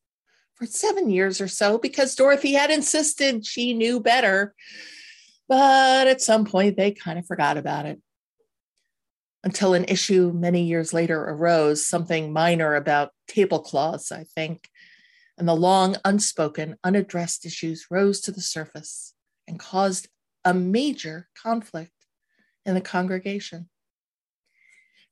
for 0.62 0.68
seven 0.68 1.10
years 1.10 1.42
or 1.42 1.48
so 1.48 1.80
because 1.80 2.14
Dorothy 2.14 2.54
had 2.54 2.70
insisted 2.70 3.44
she 3.44 3.74
knew 3.74 4.00
better. 4.00 4.54
But 5.50 6.08
at 6.08 6.22
some 6.22 6.46
point, 6.46 6.78
they 6.78 6.92
kind 6.92 7.18
of 7.18 7.26
forgot 7.26 7.58
about 7.58 7.88
it 7.88 8.00
until 9.44 9.74
an 9.74 9.86
issue 9.86 10.32
many 10.32 10.66
years 10.66 10.94
later 10.94 11.20
arose, 11.20 11.88
something 11.88 12.32
minor 12.32 12.76
about 12.76 13.10
tablecloths, 13.28 14.12
I 14.12 14.24
think. 14.24 14.70
And 15.36 15.48
the 15.48 15.56
long, 15.56 15.96
unspoken, 16.06 16.76
unaddressed 16.84 17.44
issues 17.44 17.88
rose 17.90 18.22
to 18.22 18.32
the 18.32 18.42
surface 18.42 19.16
and 19.48 19.58
caused 19.58 20.10
a 20.46 20.54
major 20.54 21.28
conflict 21.42 22.06
in 22.68 22.76
the 22.76 22.82
congregation. 22.82 23.68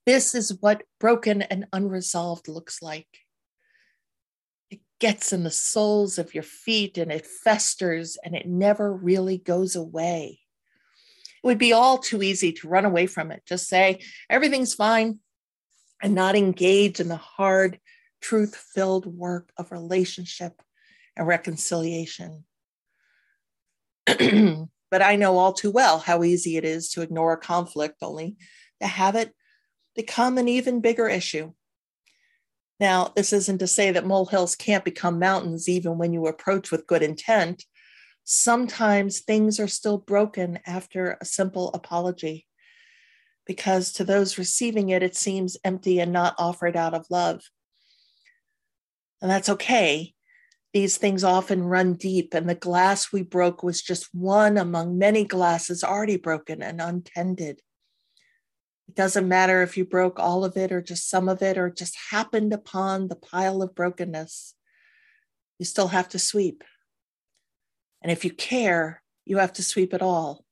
This 0.06 0.36
is 0.36 0.56
what 0.62 0.84
broken 1.00 1.42
and 1.42 1.66
unresolved 1.74 2.48
looks 2.48 2.84
like. 2.84 3.08
Gets 5.00 5.32
in 5.32 5.44
the 5.44 5.52
soles 5.52 6.18
of 6.18 6.34
your 6.34 6.44
feet 6.44 6.98
and 6.98 7.12
it 7.12 7.26
festers 7.26 8.18
and 8.24 8.36
it 8.36 8.48
never 8.48 8.94
really 8.94 9.38
goes 9.38 9.76
away. 9.76 10.40
It 11.42 11.48
would 11.48 11.58
be 11.58 11.72
all 11.72 11.98
too 11.98 12.22
easy 12.22 12.52
to 12.54 12.68
run 12.68 12.84
away 12.84 13.08
from 13.08 13.32
it. 13.32 13.44
Just 13.46 13.70
say, 13.70 14.00
everything's 14.30 14.74
fine, 14.74 15.20
and 16.02 16.14
not 16.16 16.36
engage 16.36 17.00
in 17.00 17.08
the 17.08 17.16
hard, 17.16 17.80
truth 18.22 18.56
filled 18.56 19.06
work 19.06 19.52
of 19.58 19.72
relationship 19.72 20.62
and 21.16 21.28
reconciliation. 21.28 22.44
but 24.06 25.02
I 25.02 25.16
know 25.16 25.38
all 25.38 25.54
too 25.54 25.72
well 25.72 26.00
how 26.00 26.24
easy 26.24 26.58
it 26.58 26.66
is 26.66 26.90
to 26.92 27.02
ignore 27.02 27.34
a 27.34 27.38
conflict, 27.38 27.98
only 28.02 28.38
to 28.82 28.88
have 28.88 29.16
it 29.16 29.34
become 29.96 30.38
an 30.38 30.48
even 30.48 30.82
bigger 30.82 31.08
issue. 31.08 31.54
Now, 32.80 33.12
this 33.16 33.34
isn't 33.34 33.60
to 33.60 33.68
say 33.68 33.92
that 33.92 34.06
molehills 34.06 34.56
can't 34.56 34.86
become 34.86 35.20
mountains 35.20 35.68
even 35.68 35.98
when 35.98 36.14
you 36.14 36.28
approach 36.28 36.72
with 36.72 36.88
good 36.88 37.04
intent. 37.04 37.66
Sometimes 38.24 39.20
things 39.20 39.60
are 39.60 39.68
still 39.68 39.98
broken 39.98 40.60
after 40.66 41.18
a 41.20 41.26
simple 41.26 41.72
apology 41.74 42.46
because 43.46 43.92
to 43.94 44.04
those 44.04 44.38
receiving 44.38 44.90
it, 44.90 45.04
it 45.04 45.16
seems 45.16 45.58
empty 45.64 46.00
and 46.00 46.14
not 46.14 46.36
offered 46.38 46.78
out 46.78 46.94
of 46.94 47.08
love. 47.10 47.42
And 49.22 49.30
that's 49.30 49.50
okay 49.50 50.14
these 50.74 50.98
things 50.98 51.24
often 51.24 51.64
run 51.64 51.96
deep, 51.96 52.34
and 52.34 52.48
the 52.48 52.56
glass 52.56 53.12
we 53.12 53.24
broke 53.24 53.64
was 53.64 53.82
just 53.82 54.14
one 54.14 54.58
among 54.58 54.98
many 54.98 55.26
glasses 55.26 55.84
already 55.84 56.18
broken 56.18 56.62
and 56.62 56.80
untended. 56.80 57.62
It 58.90 58.96
doesn't 58.96 59.28
matter 59.28 59.62
if 59.62 59.78
you 59.78 59.86
broke 59.86 60.18
all 60.18 60.44
of 60.44 60.58
it 60.58 60.72
or 60.72 60.82
just 60.82 61.12
some 61.12 61.30
of 61.30 61.44
it 61.44 61.60
or 61.60 61.70
just 61.70 61.96
happened 62.10 62.54
upon 62.54 63.08
the 63.08 63.16
pile 63.16 63.62
of 63.62 63.76
brokenness. 63.76 64.56
You 65.60 65.66
still 65.66 65.90
have 65.90 66.10
to 66.10 66.18
sweep. 66.18 66.64
And 68.02 68.12
if 68.12 68.26
you 68.26 68.32
care, 68.32 69.04
you 69.26 69.38
have 69.38 69.54
to 69.54 69.64
sweep 69.64 69.94
it 69.94 70.02
all. 70.02 70.44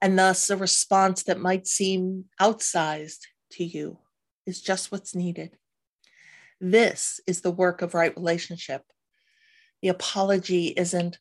And 0.00 0.16
thus, 0.16 0.50
a 0.50 0.56
response 0.56 1.24
that 1.24 1.40
might 1.40 1.66
seem 1.66 2.26
outsized 2.40 3.26
to 3.54 3.64
you 3.64 3.98
is 4.46 4.62
just 4.62 4.92
what's 4.92 5.12
needed. 5.12 5.58
This 6.60 7.18
is 7.26 7.40
the 7.40 7.50
work 7.50 7.82
of 7.82 7.92
right 7.92 8.16
relationship. 8.16 8.84
The 9.82 9.88
apology 9.88 10.68
isn't 10.68 11.18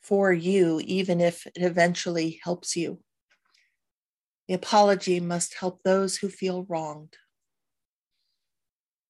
for 0.00 0.32
you, 0.32 0.80
even 0.82 1.20
if 1.20 1.46
it 1.46 1.60
eventually 1.60 2.40
helps 2.42 2.74
you. 2.74 3.00
The 4.48 4.54
apology 4.54 5.20
must 5.20 5.54
help 5.54 5.82
those 5.82 6.16
who 6.16 6.28
feel 6.28 6.64
wronged. 6.64 7.16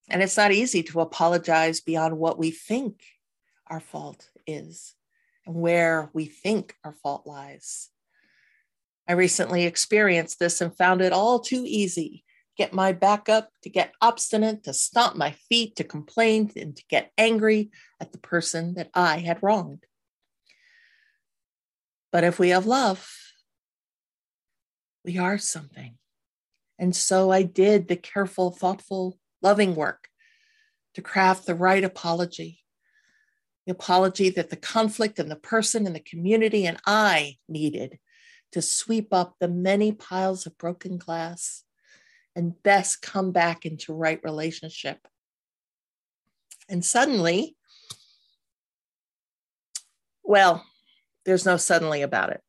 And 0.09 0.21
it's 0.21 0.37
not 0.37 0.51
easy 0.51 0.83
to 0.83 1.01
apologize 1.01 1.79
beyond 1.81 2.17
what 2.17 2.37
we 2.37 2.51
think 2.51 3.03
our 3.67 3.79
fault 3.79 4.29
is 4.45 4.95
and 5.45 5.55
where 5.55 6.09
we 6.13 6.25
think 6.25 6.75
our 6.83 6.93
fault 6.93 7.25
lies. 7.25 7.89
I 9.07 9.13
recently 9.13 9.63
experienced 9.63 10.39
this 10.39 10.61
and 10.61 10.75
found 10.75 11.01
it 11.01 11.13
all 11.13 11.39
too 11.39 11.63
easy 11.65 12.25
get 12.59 12.73
my 12.73 12.91
back 12.91 13.29
up, 13.29 13.49
to 13.63 13.69
get 13.69 13.93
obstinate, 14.01 14.65
to 14.65 14.73
stomp 14.73 15.15
my 15.15 15.31
feet, 15.31 15.77
to 15.77 15.83
complain, 15.85 16.51
and 16.57 16.75
to 16.75 16.83
get 16.89 17.09
angry 17.17 17.71
at 18.01 18.11
the 18.11 18.17
person 18.17 18.73
that 18.73 18.89
I 18.93 19.19
had 19.19 19.41
wronged. 19.41 19.85
But 22.11 22.25
if 22.25 22.37
we 22.37 22.49
have 22.49 22.65
love, 22.65 23.09
we 25.09 25.17
are 25.17 25.39
something. 25.39 25.95
And 26.77 26.95
so 26.95 27.31
I 27.31 27.41
did 27.41 27.87
the 27.87 27.95
careful, 27.95 28.51
thoughtful, 28.51 29.17
loving 29.41 29.73
work 29.73 30.07
to 30.93 31.01
craft 31.01 31.47
the 31.47 31.55
right 31.55 31.83
apology. 31.83 32.59
The 33.65 33.71
apology 33.71 34.29
that 34.29 34.51
the 34.51 34.55
conflict 34.55 35.17
and 35.17 35.31
the 35.31 35.35
person 35.35 35.87
and 35.87 35.95
the 35.95 35.99
community 35.99 36.67
and 36.67 36.77
I 36.85 37.37
needed 37.47 37.97
to 38.51 38.61
sweep 38.61 39.11
up 39.11 39.33
the 39.39 39.47
many 39.47 39.91
piles 39.91 40.45
of 40.45 40.59
broken 40.59 40.99
glass 40.99 41.63
and 42.35 42.61
best 42.61 43.01
come 43.01 43.31
back 43.31 43.65
into 43.65 43.95
right 43.95 44.19
relationship. 44.23 45.07
And 46.69 46.85
suddenly, 46.85 47.57
well, 50.21 50.63
there's 51.25 51.47
no 51.47 51.57
suddenly 51.57 52.03
about 52.03 52.29
it. 52.29 52.43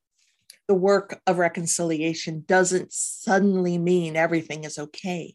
The 0.71 0.75
work 0.77 1.21
of 1.27 1.39
reconciliation 1.39 2.45
doesn't 2.47 2.93
suddenly 2.93 3.77
mean 3.77 4.15
everything 4.15 4.63
is 4.63 4.79
okay. 4.79 5.35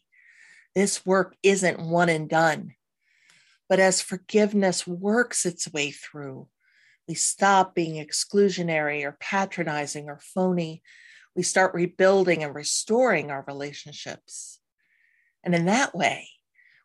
This 0.74 1.06
work 1.06 1.36
isn't 1.44 1.78
one 1.78 2.08
and 2.08 2.30
done. 2.30 2.76
But 3.68 3.82
as 3.82 4.00
forgiveness 4.00 4.88
works 4.88 5.46
its 5.46 5.70
way 5.74 5.92
through, 5.92 6.48
we 7.06 7.16
stop 7.16 7.76
being 7.76 8.02
exclusionary 8.02 9.04
or 9.04 9.18
patronizing 9.20 10.08
or 10.08 10.22
phony 10.22 10.82
we 11.36 11.44
start 11.44 11.74
rebuilding 11.74 12.42
and 12.42 12.56
restoring 12.56 13.30
our 13.30 13.44
relationships. 13.46 14.62
And 15.44 15.54
in 15.54 15.66
that 15.66 15.94
way, 15.94 16.30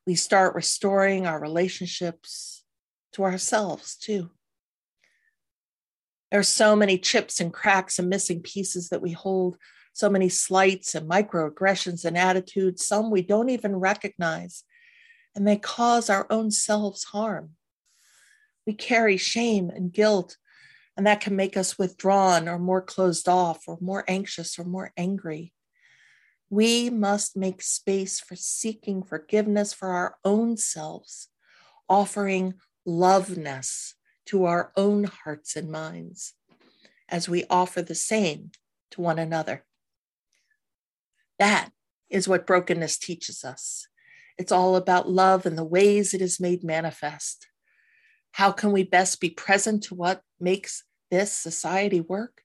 we 0.08 0.16
start 0.16 0.56
restoring 0.56 1.24
our 1.24 1.40
relationships 1.40 2.64
to 3.12 3.22
ourselves 3.22 3.94
too. 3.94 4.32
There 6.30 6.40
are 6.40 6.44
so 6.44 6.76
many 6.76 6.96
chips 6.96 7.40
and 7.40 7.52
cracks 7.52 7.98
and 7.98 8.08
missing 8.08 8.40
pieces 8.40 8.88
that 8.90 9.02
we 9.02 9.12
hold, 9.12 9.56
so 9.92 10.08
many 10.08 10.28
slights 10.28 10.94
and 10.94 11.10
microaggressions 11.10 12.04
and 12.04 12.16
attitudes, 12.16 12.86
some 12.86 13.10
we 13.10 13.22
don't 13.22 13.50
even 13.50 13.76
recognize, 13.76 14.62
and 15.34 15.46
they 15.46 15.56
cause 15.56 16.08
our 16.08 16.26
own 16.30 16.50
selves 16.50 17.04
harm. 17.04 17.50
We 18.66 18.74
carry 18.74 19.16
shame 19.16 19.70
and 19.70 19.92
guilt, 19.92 20.36
and 20.96 21.06
that 21.06 21.20
can 21.20 21.34
make 21.34 21.56
us 21.56 21.78
withdrawn 21.78 22.48
or 22.48 22.58
more 22.58 22.82
closed 22.82 23.28
off 23.28 23.64
or 23.66 23.78
more 23.80 24.04
anxious 24.06 24.58
or 24.58 24.64
more 24.64 24.92
angry. 24.96 25.52
We 26.48 26.90
must 26.90 27.36
make 27.36 27.62
space 27.62 28.20
for 28.20 28.36
seeking 28.36 29.02
forgiveness 29.02 29.72
for 29.72 29.88
our 29.88 30.16
own 30.24 30.56
selves, 30.56 31.28
offering 31.88 32.54
loveness 32.84 33.94
to 34.30 34.44
our 34.44 34.70
own 34.76 35.02
hearts 35.02 35.56
and 35.56 35.72
minds 35.72 36.34
as 37.08 37.28
we 37.28 37.44
offer 37.50 37.82
the 37.82 37.96
same 37.96 38.52
to 38.92 39.00
one 39.00 39.18
another. 39.18 39.64
That 41.40 41.70
is 42.08 42.28
what 42.28 42.46
brokenness 42.46 42.96
teaches 42.96 43.44
us. 43.44 43.88
It's 44.38 44.52
all 44.52 44.76
about 44.76 45.10
love 45.10 45.46
and 45.46 45.58
the 45.58 45.64
ways 45.64 46.14
it 46.14 46.22
is 46.22 46.38
made 46.38 46.62
manifest. 46.62 47.48
How 48.30 48.52
can 48.52 48.70
we 48.70 48.84
best 48.84 49.20
be 49.20 49.30
present 49.30 49.82
to 49.84 49.96
what 49.96 50.22
makes 50.38 50.84
this 51.10 51.32
society 51.32 52.00
work? 52.00 52.42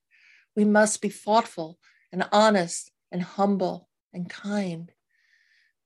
We 0.56 0.64
must 0.64 1.00
be 1.00 1.08
thoughtful 1.08 1.78
and 2.10 2.28
honest 2.32 2.90
and 3.12 3.22
humble 3.22 3.88
and 4.12 4.28
kind. 4.28 4.90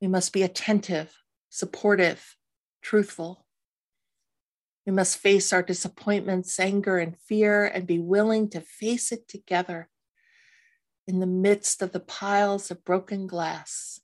We 0.01 0.09
must 0.09 0.32
be 0.32 0.42
attentive, 0.42 1.14
supportive, 1.51 2.36
truthful. 2.80 3.44
We 4.91 4.97
must 4.97 5.18
face 5.18 5.53
our 5.53 5.62
disappointments, 5.62 6.59
anger, 6.59 6.99
and 6.99 7.16
fear 7.16 7.64
and 7.64 7.86
be 7.86 8.01
willing 8.01 8.51
to 8.51 8.61
face 8.61 9.12
it 9.12 9.28
together 9.28 9.88
in 11.07 11.20
the 11.20 11.28
midst 11.28 11.80
of 11.80 11.93
the 11.93 12.01
piles 12.01 12.72
of 12.72 12.84
broken 12.84 13.28
glass. 13.28 14.01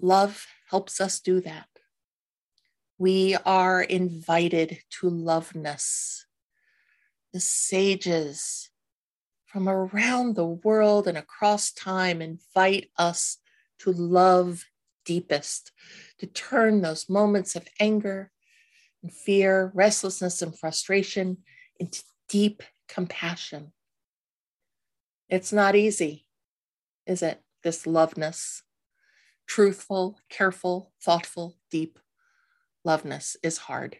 Love 0.00 0.46
helps 0.70 1.00
us 1.00 1.18
do 1.18 1.40
that. 1.40 1.66
We 2.96 3.36
are 3.44 3.82
invited 3.82 4.78
to 5.00 5.10
loveness. 5.10 6.24
The 7.32 7.40
sages 7.40 8.70
from 9.46 9.68
around 9.68 10.36
the 10.36 10.46
world 10.46 11.08
and 11.08 11.18
across 11.18 11.72
time 11.72 12.22
invite 12.22 12.88
us 12.96 13.38
to 13.80 13.90
love 13.90 14.66
deepest, 15.04 15.72
to 16.18 16.26
turn 16.26 16.80
those 16.80 17.08
moments 17.08 17.56
of 17.56 17.66
anger 17.80 18.30
and 19.02 19.12
fear, 19.12 19.72
restlessness 19.74 20.42
and 20.42 20.58
frustration 20.58 21.38
into 21.78 22.02
deep 22.28 22.62
compassion. 22.88 23.72
It's 25.28 25.52
not 25.52 25.74
easy, 25.74 26.26
is 27.06 27.22
it? 27.22 27.40
This 27.62 27.86
loveness, 27.86 28.62
truthful, 29.46 30.18
careful, 30.28 30.92
thoughtful, 31.02 31.56
deep 31.70 31.98
loveness 32.84 33.36
is 33.42 33.58
hard. 33.58 33.96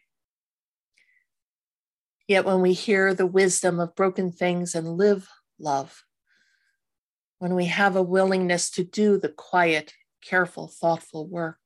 Yet 2.29 2.45
when 2.45 2.61
we 2.61 2.73
hear 2.73 3.15
the 3.15 3.27
wisdom 3.27 3.81
of 3.81 3.95
broken 3.95 4.33
things 4.33 4.75
and 4.75 4.97
live 4.97 5.29
love, 5.59 6.05
when 7.39 7.55
we 7.55 7.67
have 7.67 7.97
a 7.97 8.03
willingness 8.03 8.71
to 8.71 8.85
do 8.85 9.19
the 9.19 9.29
quiet, 9.29 9.95
careful, 10.23 10.69
thoughtful 10.69 11.27
work, 11.27 11.59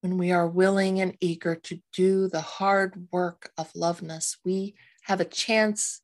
when 0.00 0.18
we 0.18 0.32
are 0.32 0.46
willing 0.46 1.00
and 1.00 1.16
eager 1.20 1.54
to 1.54 1.80
do 1.92 2.28
the 2.28 2.40
hard 2.40 3.08
work 3.10 3.50
of 3.56 3.70
loveness, 3.74 4.36
we 4.44 4.74
have 5.04 5.20
a 5.20 5.24
chance 5.24 6.02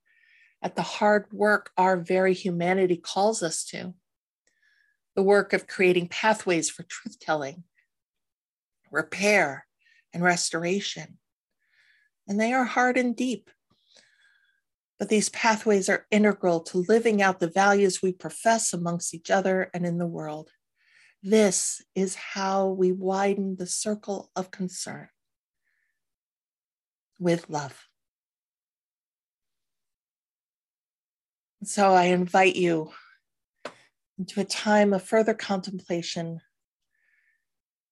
at 0.62 0.76
the 0.76 0.82
hard 0.82 1.26
work 1.32 1.70
our 1.76 1.96
very 1.96 2.34
humanity 2.34 2.96
calls 2.96 3.42
us 3.42 3.64
to 3.64 3.94
the 5.16 5.22
work 5.22 5.53
of 5.53 5.66
creating 5.66 6.09
pathways 6.09 6.70
for 6.70 6.82
truth 6.84 7.18
telling, 7.20 7.64
repair, 8.90 9.66
and 10.14 10.22
restoration. 10.22 11.18
And 12.28 12.40
they 12.40 12.53
are 12.53 12.64
hard 12.64 12.96
and 12.96 13.14
deep. 13.14 13.51
But 14.98 15.09
these 15.09 15.28
pathways 15.30 15.88
are 15.88 16.07
integral 16.11 16.61
to 16.61 16.84
living 16.88 17.20
out 17.20 17.40
the 17.40 17.51
values 17.51 18.01
we 18.03 18.12
profess 18.12 18.72
amongst 18.72 19.14
each 19.14 19.30
other 19.30 19.70
and 19.74 19.84
in 19.84 19.98
the 19.98 20.07
world. 20.07 20.51
This 21.22 21.82
is 21.94 22.14
how 22.14 22.68
we 22.68 22.92
widen 22.92 23.56
the 23.56 23.66
circle 23.66 24.30
of 24.34 24.50
concern 24.50 25.08
with 27.18 27.50
love. 27.50 27.86
So 31.62 31.92
I 31.92 32.04
invite 32.04 32.56
you 32.56 32.92
into 34.18 34.40
a 34.40 34.44
time 34.44 34.94
of 34.94 35.02
further 35.02 35.34
contemplation 35.34 36.40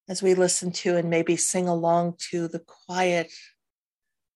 as 0.08 0.22
we 0.22 0.32
listen 0.34 0.72
to 0.72 0.96
and 0.96 1.10
maybe 1.10 1.36
sing 1.36 1.68
along 1.68 2.14
to 2.30 2.48
the 2.48 2.60
quiet 2.60 3.30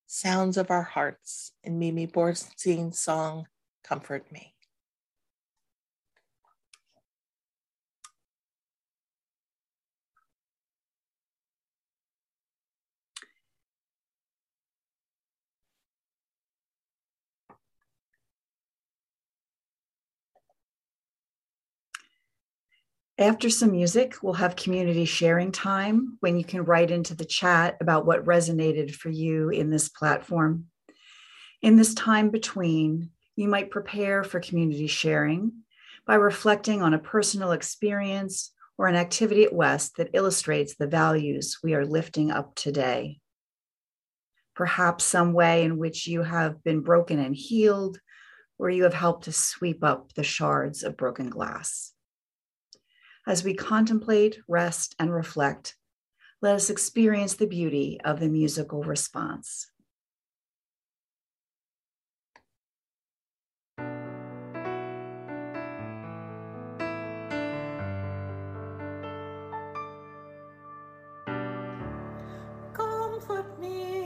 sounds 0.06 0.58
of 0.58 0.70
our 0.70 0.82
hearts 0.82 1.52
in 1.64 1.78
Mimi 1.78 2.06
Bornstein's 2.06 3.00
song, 3.00 3.46
Comfort 3.82 4.30
Me. 4.30 4.51
After 23.18 23.50
some 23.50 23.72
music, 23.72 24.16
we'll 24.22 24.32
have 24.34 24.56
community 24.56 25.04
sharing 25.04 25.52
time 25.52 26.16
when 26.20 26.38
you 26.38 26.44
can 26.44 26.64
write 26.64 26.90
into 26.90 27.14
the 27.14 27.26
chat 27.26 27.76
about 27.80 28.06
what 28.06 28.24
resonated 28.24 28.94
for 28.94 29.10
you 29.10 29.50
in 29.50 29.68
this 29.68 29.90
platform. 29.90 30.66
In 31.60 31.76
this 31.76 31.92
time 31.92 32.30
between, 32.30 33.10
you 33.36 33.48
might 33.48 33.70
prepare 33.70 34.24
for 34.24 34.40
community 34.40 34.86
sharing 34.86 35.52
by 36.06 36.14
reflecting 36.14 36.80
on 36.80 36.94
a 36.94 36.98
personal 36.98 37.52
experience 37.52 38.50
or 38.78 38.86
an 38.86 38.96
activity 38.96 39.44
at 39.44 39.52
WES 39.52 39.90
that 39.98 40.10
illustrates 40.14 40.74
the 40.74 40.86
values 40.86 41.58
we 41.62 41.74
are 41.74 41.84
lifting 41.84 42.30
up 42.30 42.54
today. 42.54 43.20
Perhaps 44.56 45.04
some 45.04 45.34
way 45.34 45.64
in 45.64 45.76
which 45.76 46.06
you 46.06 46.22
have 46.22 46.64
been 46.64 46.80
broken 46.80 47.18
and 47.18 47.36
healed, 47.36 48.00
or 48.58 48.70
you 48.70 48.84
have 48.84 48.94
helped 48.94 49.24
to 49.24 49.32
sweep 49.32 49.84
up 49.84 50.14
the 50.14 50.24
shards 50.24 50.82
of 50.82 50.96
broken 50.96 51.28
glass. 51.28 51.91
As 53.26 53.44
we 53.44 53.54
contemplate, 53.54 54.40
rest, 54.48 54.94
and 54.98 55.12
reflect, 55.12 55.76
let 56.40 56.54
us 56.56 56.70
experience 56.70 57.34
the 57.34 57.46
beauty 57.46 58.00
of 58.04 58.20
the 58.20 58.28
musical 58.28 58.82
response. 58.82 59.68
With 73.28 73.58
me. 73.60 74.01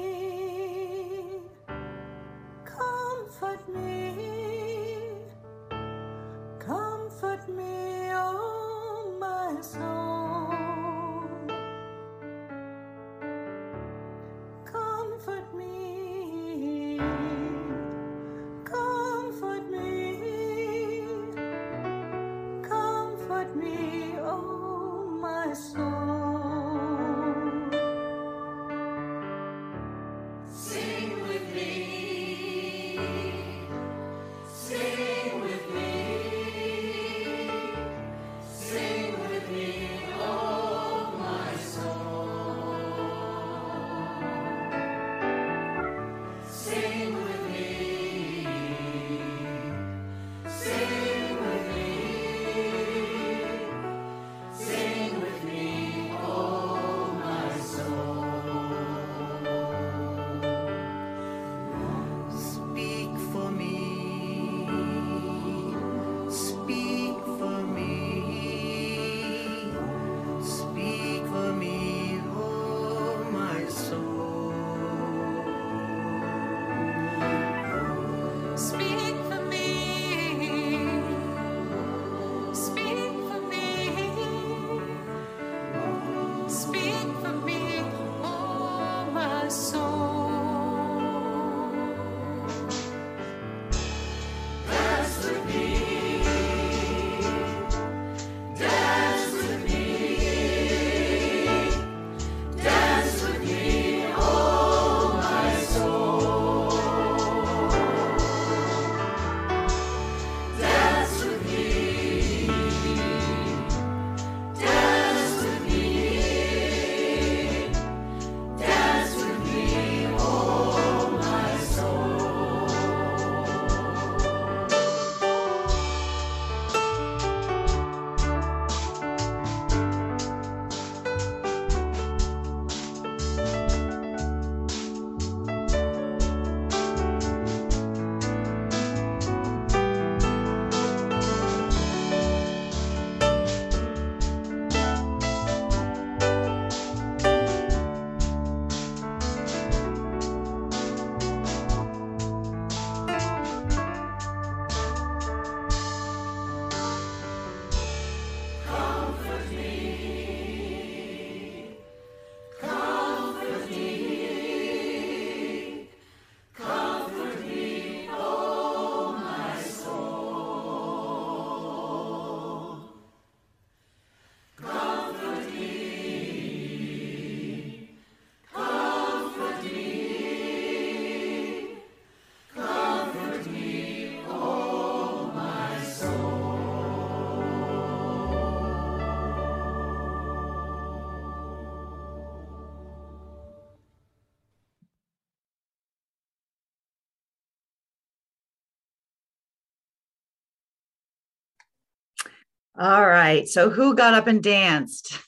All 202.78 203.06
right. 203.06 203.48
So, 203.48 203.70
who 203.70 203.94
got 203.94 204.12
up 204.12 204.26
and 204.26 204.42
danced? 204.42 205.18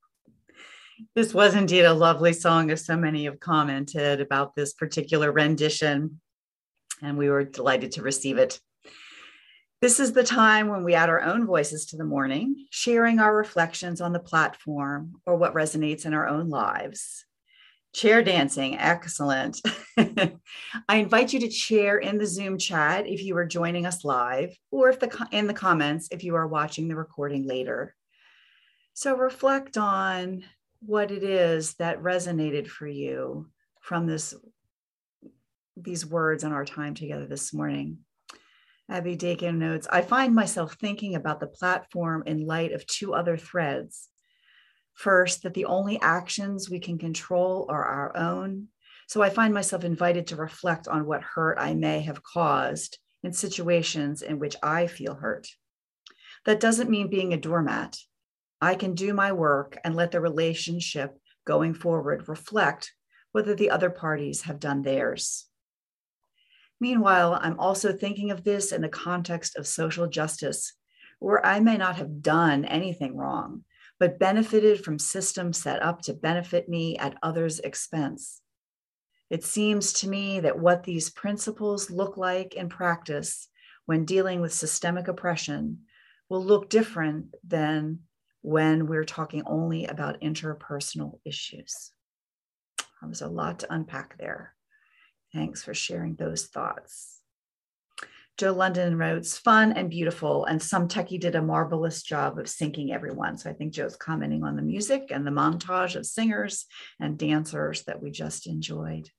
this 1.14 1.32
was 1.32 1.54
indeed 1.54 1.84
a 1.84 1.94
lovely 1.94 2.34
song, 2.34 2.70
as 2.70 2.84
so 2.84 2.98
many 2.98 3.24
have 3.24 3.40
commented 3.40 4.20
about 4.20 4.54
this 4.54 4.74
particular 4.74 5.32
rendition, 5.32 6.20
and 7.00 7.16
we 7.16 7.30
were 7.30 7.44
delighted 7.44 7.92
to 7.92 8.02
receive 8.02 8.36
it. 8.36 8.60
This 9.80 9.98
is 9.98 10.12
the 10.12 10.22
time 10.22 10.68
when 10.68 10.84
we 10.84 10.92
add 10.92 11.08
our 11.08 11.22
own 11.22 11.46
voices 11.46 11.86
to 11.86 11.96
the 11.96 12.04
morning, 12.04 12.66
sharing 12.68 13.20
our 13.20 13.34
reflections 13.34 14.02
on 14.02 14.12
the 14.12 14.20
platform 14.20 15.14
or 15.24 15.36
what 15.36 15.54
resonates 15.54 16.04
in 16.04 16.12
our 16.12 16.28
own 16.28 16.50
lives. 16.50 17.24
Chair 17.92 18.22
dancing, 18.22 18.78
excellent. 18.78 19.60
I 19.98 20.96
invite 20.96 21.32
you 21.32 21.40
to 21.40 21.48
chair 21.48 21.98
in 21.98 22.18
the 22.18 22.26
Zoom 22.26 22.56
chat 22.56 23.08
if 23.08 23.22
you 23.22 23.36
are 23.36 23.46
joining 23.46 23.84
us 23.84 24.04
live, 24.04 24.56
or 24.70 24.88
if 24.90 25.00
the 25.00 25.26
in 25.32 25.48
the 25.48 25.54
comments 25.54 26.08
if 26.12 26.22
you 26.22 26.36
are 26.36 26.46
watching 26.46 26.86
the 26.86 26.94
recording 26.94 27.46
later. 27.48 27.96
So 28.94 29.16
reflect 29.16 29.76
on 29.76 30.44
what 30.80 31.10
it 31.10 31.24
is 31.24 31.74
that 31.74 32.00
resonated 32.00 32.68
for 32.68 32.86
you 32.86 33.48
from 33.80 34.06
this 34.06 34.34
these 35.76 36.06
words 36.06 36.44
in 36.44 36.52
our 36.52 36.64
time 36.64 36.94
together 36.94 37.26
this 37.26 37.52
morning. 37.52 37.98
Abby 38.88 39.16
Dakin 39.16 39.58
notes, 39.58 39.86
I 39.90 40.02
find 40.02 40.34
myself 40.34 40.74
thinking 40.74 41.14
about 41.14 41.40
the 41.40 41.46
platform 41.46 42.24
in 42.26 42.46
light 42.46 42.72
of 42.72 42.86
two 42.86 43.14
other 43.14 43.36
threads. 43.36 44.08
First, 45.00 45.44
that 45.44 45.54
the 45.54 45.64
only 45.64 45.98
actions 46.02 46.68
we 46.68 46.78
can 46.78 46.98
control 46.98 47.64
are 47.70 47.82
our 47.82 48.14
own. 48.14 48.68
So 49.08 49.22
I 49.22 49.30
find 49.30 49.54
myself 49.54 49.82
invited 49.82 50.26
to 50.26 50.36
reflect 50.36 50.88
on 50.88 51.06
what 51.06 51.22
hurt 51.22 51.58
I 51.58 51.72
may 51.72 52.00
have 52.00 52.22
caused 52.22 52.98
in 53.22 53.32
situations 53.32 54.20
in 54.20 54.38
which 54.38 54.56
I 54.62 54.86
feel 54.86 55.14
hurt. 55.14 55.48
That 56.44 56.60
doesn't 56.60 56.90
mean 56.90 57.08
being 57.08 57.32
a 57.32 57.38
doormat. 57.38 57.96
I 58.60 58.74
can 58.74 58.94
do 58.94 59.14
my 59.14 59.32
work 59.32 59.78
and 59.84 59.96
let 59.96 60.10
the 60.10 60.20
relationship 60.20 61.16
going 61.46 61.72
forward 61.72 62.28
reflect 62.28 62.92
whether 63.32 63.54
the 63.54 63.70
other 63.70 63.88
parties 63.88 64.42
have 64.42 64.60
done 64.60 64.82
theirs. 64.82 65.46
Meanwhile, 66.78 67.40
I'm 67.40 67.58
also 67.58 67.94
thinking 67.94 68.32
of 68.32 68.44
this 68.44 68.70
in 68.70 68.82
the 68.82 68.88
context 68.90 69.56
of 69.56 69.66
social 69.66 70.08
justice, 70.08 70.74
where 71.20 71.44
I 71.44 71.58
may 71.60 71.78
not 71.78 71.96
have 71.96 72.20
done 72.20 72.66
anything 72.66 73.16
wrong, 73.16 73.64
but 74.00 74.18
benefited 74.18 74.82
from 74.82 74.98
systems 74.98 75.58
set 75.58 75.82
up 75.82 76.00
to 76.00 76.14
benefit 76.14 76.68
me 76.68 76.96
at 76.96 77.16
others' 77.22 77.60
expense. 77.60 78.40
It 79.28 79.44
seems 79.44 79.92
to 79.92 80.08
me 80.08 80.40
that 80.40 80.58
what 80.58 80.82
these 80.82 81.10
principles 81.10 81.90
look 81.90 82.16
like 82.16 82.54
in 82.54 82.68
practice 82.70 83.48
when 83.84 84.06
dealing 84.06 84.40
with 84.40 84.52
systemic 84.52 85.06
oppression 85.06 85.82
will 86.30 86.42
look 86.44 86.70
different 86.70 87.34
than 87.46 88.00
when 88.40 88.86
we're 88.86 89.04
talking 89.04 89.42
only 89.46 89.84
about 89.84 90.20
interpersonal 90.22 91.20
issues. 91.24 91.92
There 92.78 93.08
was 93.08 93.20
a 93.20 93.28
lot 93.28 93.60
to 93.60 93.72
unpack 93.72 94.16
there. 94.18 94.54
Thanks 95.32 95.62
for 95.62 95.74
sharing 95.74 96.16
those 96.16 96.46
thoughts. 96.46 97.19
Joe 98.40 98.54
London 98.54 98.96
wrote, 98.96 99.26
fun 99.26 99.72
and 99.72 99.90
beautiful, 99.90 100.46
and 100.46 100.62
some 100.62 100.88
techie 100.88 101.20
did 101.20 101.34
a 101.34 101.42
marvelous 101.42 102.02
job 102.02 102.38
of 102.38 102.46
syncing 102.46 102.90
everyone. 102.90 103.36
So 103.36 103.50
I 103.50 103.52
think 103.52 103.74
Joe's 103.74 103.96
commenting 103.96 104.44
on 104.44 104.56
the 104.56 104.62
music 104.62 105.08
and 105.10 105.26
the 105.26 105.30
montage 105.30 105.94
of 105.94 106.06
singers 106.06 106.64
and 106.98 107.18
dancers 107.18 107.82
that 107.82 108.00
we 108.02 108.10
just 108.10 108.46
enjoyed. 108.46 109.10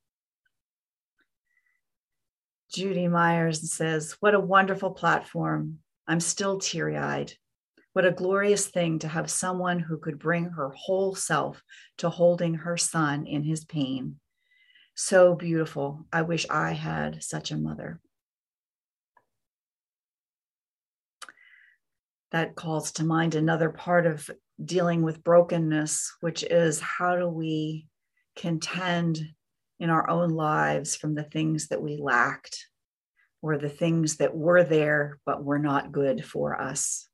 Judy 2.73 3.07
Myers 3.07 3.71
says, 3.71 4.17
What 4.21 4.33
a 4.33 4.39
wonderful 4.39 4.89
platform. 4.89 5.77
I'm 6.07 6.19
still 6.19 6.57
teary 6.57 6.97
eyed. 6.97 7.31
What 7.93 8.07
a 8.07 8.11
glorious 8.11 8.65
thing 8.65 8.97
to 8.99 9.07
have 9.07 9.29
someone 9.29 9.77
who 9.77 9.99
could 9.99 10.17
bring 10.17 10.45
her 10.45 10.71
whole 10.71 11.13
self 11.13 11.61
to 11.99 12.09
holding 12.09 12.55
her 12.55 12.75
son 12.75 13.27
in 13.27 13.43
his 13.43 13.65
pain 13.65 14.15
so 14.95 15.35
beautiful. 15.35 16.05
I 16.11 16.21
wish 16.23 16.45
I 16.49 16.73
had 16.73 17.23
such 17.23 17.51
a 17.51 17.57
mother. 17.57 17.99
That 22.31 22.55
calls 22.55 22.93
to 22.93 23.03
mind 23.03 23.35
another 23.35 23.69
part 23.69 24.05
of 24.05 24.29
dealing 24.63 25.01
with 25.01 25.23
brokenness, 25.23 26.15
which 26.21 26.43
is 26.43 26.79
how 26.79 27.17
do 27.17 27.27
we 27.27 27.87
contend 28.35 29.19
in 29.79 29.89
our 29.89 30.09
own 30.09 30.29
lives 30.29 30.95
from 30.95 31.15
the 31.15 31.23
things 31.23 31.67
that 31.67 31.81
we 31.81 31.97
lacked 31.97 32.67
or 33.41 33.57
the 33.57 33.69
things 33.69 34.17
that 34.17 34.35
were 34.35 34.63
there 34.63 35.19
but 35.25 35.43
were 35.43 35.59
not 35.59 35.91
good 35.91 36.23
for 36.23 36.59
us? 36.59 37.09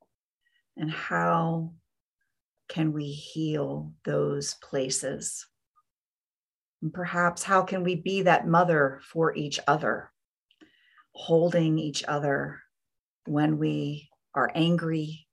And 0.75 0.91
how 0.91 1.73
can 2.69 2.93
we 2.93 3.05
heal 3.05 3.93
those 4.05 4.55
places? 4.61 5.47
And 6.81 6.93
perhaps 6.93 7.41
how 7.41 7.63
can 7.63 7.83
we 7.83 7.95
be 7.95 8.23
that 8.23 8.47
mother 8.47 8.99
for 9.03 9.35
each 9.35 9.59
other, 9.65 10.11
holding 11.13 11.79
each 11.79 12.03
other 12.03 12.59
when 13.25 13.57
we 13.57 14.06
are 14.37 14.51
angry 14.53 15.25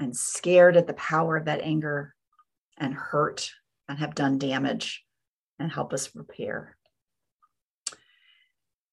and 0.00 0.16
scared 0.16 0.76
at 0.76 0.88
the 0.88 0.94
power 0.94 1.36
of 1.36 1.44
that 1.44 1.60
anger 1.60 2.14
and 2.76 2.92
hurt 2.92 3.48
and 3.88 3.98
have 4.00 4.16
done 4.16 4.38
damage 4.38 5.04
and 5.60 5.70
help 5.70 5.92
us 5.92 6.14
repair. 6.16 6.76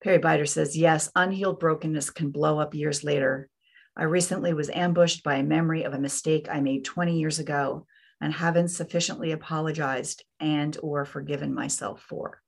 Perry 0.03 0.20
Bider 0.20 0.47
says, 0.47 0.78
yes, 0.78 1.10
unhealed 1.16 1.60
brokenness 1.60 2.12
can 2.12 2.30
blow 2.30 2.60
up 2.60 2.76
years 2.76 3.03
later. 3.03 3.49
I 3.95 4.03
recently 4.03 4.53
was 4.53 4.70
ambushed 4.70 5.24
by 5.24 5.38
a 5.38 5.43
memory 5.43 5.84
of 5.84 5.93
a 5.95 5.99
mistake 5.99 6.47
I 6.51 6.62
made 6.62 6.86
20 6.86 7.18
years 7.18 7.39
ago 7.39 7.88
and 8.22 8.32
haven't 8.32 8.70
sufficiently 8.70 9.32
apologized 9.32 10.24
and 10.39 10.78
or 10.84 11.03
forgiven 11.03 11.53
myself 11.53 12.01
for 12.08 12.41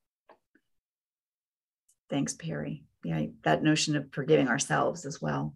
thanks 2.09 2.33
perry 2.33 2.83
yeah 3.03 3.25
that 3.43 3.61
notion 3.61 3.95
of 3.95 4.11
forgiving 4.11 4.47
ourselves 4.47 5.05
as 5.05 5.21
well 5.21 5.53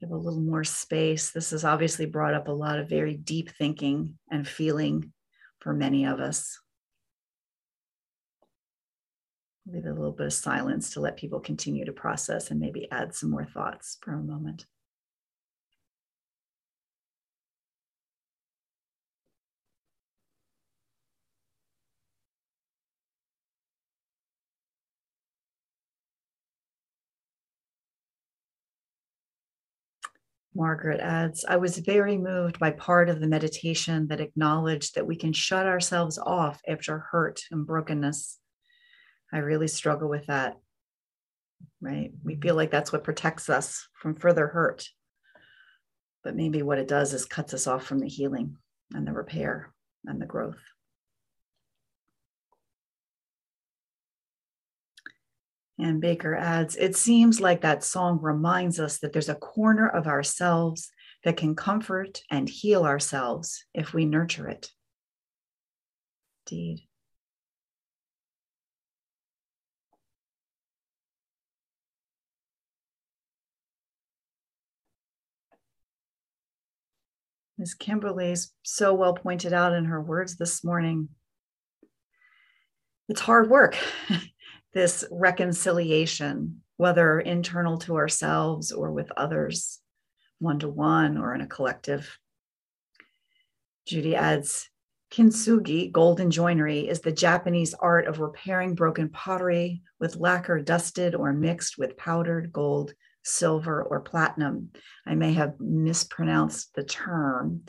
give 0.00 0.10
a 0.10 0.16
little 0.16 0.40
more 0.40 0.64
space. 0.64 1.30
This 1.30 1.50
has 1.50 1.64
obviously 1.64 2.06
brought 2.06 2.34
up 2.34 2.48
a 2.48 2.52
lot 2.52 2.78
of 2.78 2.88
very 2.88 3.14
deep 3.14 3.50
thinking 3.50 4.18
and 4.30 4.46
feeling 4.46 5.12
for 5.60 5.72
many 5.72 6.06
of 6.06 6.20
us. 6.20 6.60
Leave 9.66 9.84
a 9.84 9.92
little 9.92 10.12
bit 10.12 10.26
of 10.26 10.32
silence 10.32 10.94
to 10.94 11.00
let 11.00 11.16
people 11.16 11.40
continue 11.40 11.84
to 11.84 11.92
process 11.92 12.50
and 12.50 12.60
maybe 12.60 12.88
add 12.90 13.14
some 13.14 13.30
more 13.30 13.44
thoughts 13.44 13.98
for 14.00 14.14
a 14.14 14.22
moment 14.22 14.64
Margaret 30.58 30.98
adds, 30.98 31.44
I 31.48 31.56
was 31.56 31.78
very 31.78 32.18
moved 32.18 32.58
by 32.58 32.72
part 32.72 33.08
of 33.08 33.20
the 33.20 33.28
meditation 33.28 34.08
that 34.08 34.20
acknowledged 34.20 34.96
that 34.96 35.06
we 35.06 35.14
can 35.14 35.32
shut 35.32 35.66
ourselves 35.66 36.18
off 36.18 36.60
after 36.66 36.98
hurt 36.98 37.42
and 37.52 37.64
brokenness. 37.64 38.40
I 39.32 39.38
really 39.38 39.68
struggle 39.68 40.08
with 40.08 40.26
that, 40.26 40.56
right? 41.80 42.10
We 42.24 42.34
feel 42.34 42.56
like 42.56 42.72
that's 42.72 42.92
what 42.92 43.04
protects 43.04 43.48
us 43.48 43.86
from 43.94 44.16
further 44.16 44.48
hurt. 44.48 44.88
But 46.24 46.34
maybe 46.34 46.62
what 46.62 46.78
it 46.78 46.88
does 46.88 47.14
is 47.14 47.24
cuts 47.24 47.54
us 47.54 47.68
off 47.68 47.84
from 47.84 48.00
the 48.00 48.08
healing 48.08 48.56
and 48.92 49.06
the 49.06 49.12
repair 49.12 49.72
and 50.06 50.20
the 50.20 50.26
growth. 50.26 50.60
And 55.78 56.00
Baker 56.00 56.34
adds, 56.34 56.74
it 56.76 56.96
seems 56.96 57.40
like 57.40 57.60
that 57.60 57.84
song 57.84 58.18
reminds 58.20 58.80
us 58.80 58.98
that 58.98 59.12
there's 59.12 59.28
a 59.28 59.36
corner 59.36 59.88
of 59.88 60.08
ourselves 60.08 60.90
that 61.24 61.36
can 61.36 61.54
comfort 61.54 62.22
and 62.30 62.48
heal 62.48 62.84
ourselves 62.84 63.64
if 63.74 63.92
we 63.94 64.04
nurture 64.04 64.48
it. 64.48 64.70
Indeed. 66.50 66.80
Ms. 77.58 77.74
Kimberly's 77.74 78.52
so 78.62 78.94
well 78.94 79.14
pointed 79.14 79.52
out 79.52 79.74
in 79.74 79.86
her 79.86 80.00
words 80.00 80.36
this 80.36 80.64
morning. 80.64 81.08
It's 83.08 83.20
hard 83.20 83.50
work. 83.50 83.76
this 84.72 85.04
reconciliation, 85.10 86.62
whether 86.76 87.20
internal 87.20 87.78
to 87.78 87.96
ourselves 87.96 88.72
or 88.72 88.92
with 88.92 89.10
others, 89.16 89.80
one 90.38 90.58
to 90.60 90.68
one 90.68 91.18
or 91.18 91.34
in 91.34 91.40
a 91.40 91.46
collective. 91.46 92.18
Judy 93.86 94.14
adds 94.14 94.68
Kintsugi, 95.10 95.90
golden 95.90 96.30
joinery, 96.30 96.88
is 96.88 97.00
the 97.00 97.12
Japanese 97.12 97.74
art 97.74 98.06
of 98.06 98.20
repairing 98.20 98.74
broken 98.74 99.08
pottery 99.08 99.82
with 99.98 100.16
lacquer 100.16 100.60
dusted 100.60 101.14
or 101.14 101.32
mixed 101.32 101.78
with 101.78 101.96
powdered 101.96 102.52
gold 102.52 102.92
silver, 103.28 103.82
or 103.82 104.00
platinum. 104.00 104.70
I 105.06 105.14
may 105.14 105.32
have 105.34 105.60
mispronounced 105.60 106.74
the 106.74 106.84
term, 106.84 107.62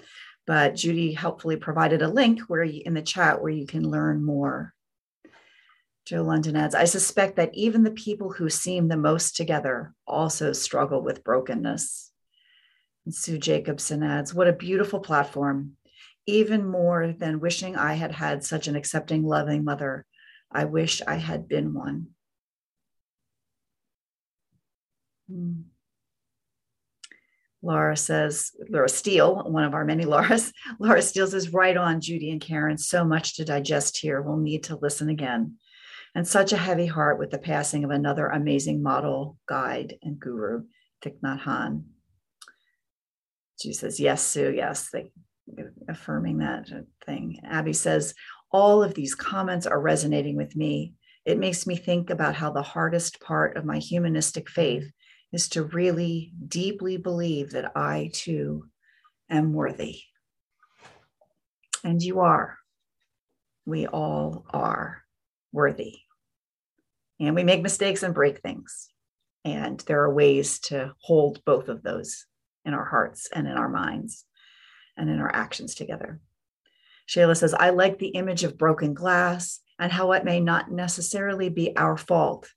but 0.47 0.75
Judy 0.75 1.13
helpfully 1.13 1.57
provided 1.57 2.01
a 2.01 2.07
link 2.07 2.41
where 2.41 2.63
you, 2.63 2.81
in 2.85 2.93
the 2.93 3.01
chat 3.01 3.41
where 3.41 3.51
you 3.51 3.67
can 3.67 3.89
learn 3.89 4.23
more. 4.23 4.73
Joe 6.09 6.23
London 6.23 6.55
adds, 6.55 6.73
I 6.73 6.85
suspect 6.85 7.35
that 7.35 7.53
even 7.53 7.83
the 7.83 7.91
people 7.91 8.31
who 8.31 8.49
seem 8.49 8.87
the 8.87 8.97
most 8.97 9.35
together 9.35 9.93
also 10.07 10.53
struggle 10.53 11.03
with 11.03 11.23
brokenness. 11.23 12.11
And 13.05 13.13
Sue 13.13 13.37
Jacobson 13.37 14.01
adds, 14.01 14.33
What 14.33 14.47
a 14.47 14.53
beautiful 14.53 15.01
platform. 15.01 15.73
Even 16.25 16.67
more 16.67 17.13
than 17.13 17.39
wishing 17.39 17.75
I 17.75 17.93
had 17.93 18.11
had 18.11 18.43
such 18.43 18.67
an 18.67 18.75
accepting, 18.75 19.21
loving 19.23 19.63
mother, 19.63 20.07
I 20.51 20.65
wish 20.65 21.03
I 21.05 21.17
had 21.17 21.47
been 21.47 21.75
one. 21.75 22.07
Hmm. 25.29 25.61
Laura 27.61 27.95
says, 27.95 28.49
Laura 28.67 28.89
Steele, 28.89 29.43
one 29.43 29.63
of 29.63 29.75
our 29.75 29.85
many 29.85 30.05
Lauras, 30.05 30.53
Laura 30.79 31.03
Steele 31.03 31.27
says, 31.27 31.53
right 31.53 31.77
on, 31.77 32.01
Judy 32.01 32.31
and 32.31 32.41
Karen, 32.41 32.79
so 32.79 33.05
much 33.05 33.35
to 33.35 33.45
digest 33.45 33.99
here. 33.99 34.23
We'll 34.23 34.37
need 34.37 34.63
to 34.63 34.75
listen 34.75 35.09
again. 35.09 35.57
And 36.15 36.27
such 36.27 36.53
a 36.53 36.57
heavy 36.57 36.87
heart 36.87 37.19
with 37.19 37.29
the 37.29 37.37
passing 37.37 37.83
of 37.83 37.91
another 37.91 38.27
amazing 38.27 38.81
model, 38.81 39.37
guide, 39.47 39.95
and 40.01 40.19
guru, 40.19 40.63
Thich 41.03 41.19
Nhat 41.23 41.41
Hanh. 41.41 41.83
She 43.61 43.73
says, 43.73 43.99
yes, 43.99 44.23
Sue, 44.23 44.51
yes, 44.51 44.91
affirming 45.87 46.39
that 46.39 46.67
thing. 47.05 47.39
Abby 47.43 47.73
says, 47.73 48.13
all 48.51 48.81
of 48.81 48.93
these 48.95 49.13
comments 49.15 49.67
are 49.67 49.79
resonating 49.79 50.35
with 50.35 50.55
me. 50.55 50.93
It 51.25 51.37
makes 51.37 51.67
me 51.67 51.75
think 51.75 52.09
about 52.09 52.35
how 52.35 52.51
the 52.51 52.63
hardest 52.63 53.19
part 53.21 53.55
of 53.55 53.65
my 53.65 53.77
humanistic 53.77 54.49
faith 54.49 54.89
is 55.31 55.49
to 55.49 55.63
really 55.63 56.33
deeply 56.47 56.97
believe 56.97 57.51
that 57.51 57.71
I 57.75 58.09
too 58.13 58.65
am 59.29 59.53
worthy. 59.53 60.01
And 61.83 62.01
you 62.01 62.21
are. 62.21 62.57
We 63.65 63.85
all 63.85 64.45
are 64.51 65.03
worthy. 65.51 65.99
And 67.19 67.35
we 67.35 67.43
make 67.43 67.61
mistakes 67.61 68.03
and 68.03 68.13
break 68.13 68.39
things. 68.39 68.89
And 69.45 69.79
there 69.81 70.03
are 70.03 70.13
ways 70.13 70.59
to 70.59 70.93
hold 71.01 71.43
both 71.45 71.69
of 71.69 71.83
those 71.83 72.25
in 72.65 72.73
our 72.73 72.85
hearts 72.85 73.29
and 73.33 73.47
in 73.47 73.53
our 73.53 73.69
minds 73.69 74.25
and 74.97 75.09
in 75.09 75.19
our 75.19 75.33
actions 75.33 75.75
together. 75.75 76.19
Shayla 77.07 77.35
says, 77.35 77.53
I 77.53 77.71
like 77.71 77.97
the 77.97 78.09
image 78.09 78.43
of 78.43 78.57
broken 78.57 78.93
glass 78.93 79.59
and 79.79 79.91
how 79.91 80.11
it 80.11 80.25
may 80.25 80.39
not 80.39 80.71
necessarily 80.71 81.49
be 81.49 81.75
our 81.75 81.97
fault, 81.97 82.51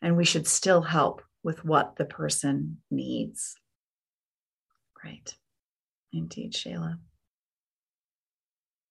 and 0.00 0.16
we 0.16 0.24
should 0.24 0.46
still 0.46 0.82
help 0.82 1.22
with 1.42 1.64
what 1.64 1.96
the 1.96 2.04
person 2.04 2.78
needs. 2.90 3.56
Great. 4.94 5.36
Indeed, 6.12 6.52
Shayla. 6.52 6.98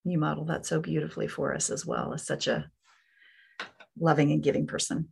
You 0.03 0.17
model 0.17 0.45
that 0.45 0.65
so 0.65 0.79
beautifully 0.79 1.27
for 1.27 1.53
us 1.53 1.69
as 1.69 1.85
well 1.85 2.13
as 2.13 2.25
such 2.25 2.47
a 2.47 2.69
loving 3.99 4.31
and 4.31 4.43
giving 4.43 4.67
person. 4.67 5.09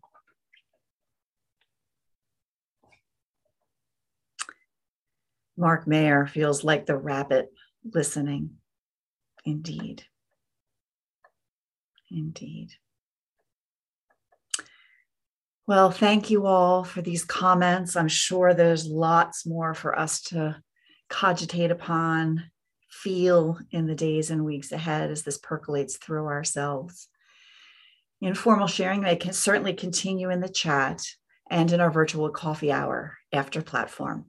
Mark 5.57 5.87
Mayer 5.87 6.27
feels 6.27 6.63
like 6.63 6.85
the 6.85 6.95
rabbit 6.95 7.51
listening. 7.83 8.57
Indeed. 9.43 10.03
Indeed. 12.11 12.69
Well, 15.65 15.91
thank 15.91 16.29
you 16.29 16.45
all 16.45 16.83
for 16.83 17.01
these 17.01 17.25
comments. 17.25 17.95
I'm 17.95 18.07
sure 18.07 18.53
there's 18.53 18.85
lots 18.85 19.45
more 19.45 19.73
for 19.73 19.97
us 19.97 20.21
to 20.23 20.61
cogitate 21.09 21.71
upon, 21.71 22.51
feel 22.89 23.59
in 23.71 23.87
the 23.87 23.95
days 23.95 24.29
and 24.29 24.45
weeks 24.45 24.71
ahead 24.71 25.11
as 25.11 25.23
this 25.23 25.37
percolates 25.37 25.97
through 25.97 26.27
ourselves. 26.27 27.09
Informal 28.21 28.67
sharing 28.67 29.01
may 29.01 29.15
can 29.15 29.33
certainly 29.33 29.73
continue 29.73 30.29
in 30.29 30.39
the 30.39 30.49
chat 30.49 31.01
and 31.49 31.71
in 31.71 31.79
our 31.79 31.91
virtual 31.91 32.29
coffee 32.29 32.71
hour 32.71 33.17
after 33.31 33.61
platform. 33.61 34.25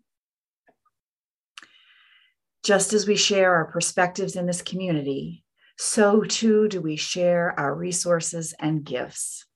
Just 2.63 2.93
as 2.93 3.07
we 3.07 3.17
share 3.17 3.55
our 3.55 3.65
perspectives 3.65 4.37
in 4.37 4.47
this 4.47 4.61
community, 4.61 5.43
so 5.79 6.23
too 6.23 6.69
do 6.69 6.81
we 6.81 6.97
share 6.97 7.59
our 7.59 7.75
resources 7.75 8.55
and 8.61 8.85
gifts. 8.85 9.47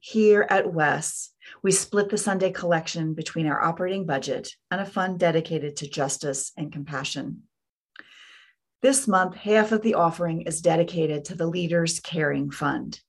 Here 0.00 0.46
at 0.48 0.72
WES, 0.72 1.30
we 1.62 1.72
split 1.72 2.08
the 2.08 2.16
Sunday 2.16 2.50
collection 2.50 3.14
between 3.14 3.46
our 3.46 3.60
operating 3.60 4.06
budget 4.06 4.54
and 4.70 4.80
a 4.80 4.86
fund 4.86 5.18
dedicated 5.18 5.76
to 5.76 5.90
justice 5.90 6.52
and 6.56 6.72
compassion. 6.72 7.42
This 8.80 9.08
month, 9.08 9.34
half 9.34 9.72
of 9.72 9.82
the 9.82 9.94
offering 9.94 10.42
is 10.42 10.62
dedicated 10.62 11.24
to 11.26 11.34
the 11.34 11.48
Leaders 11.48 12.00
Caring 12.00 12.50
Fund. 12.50 13.00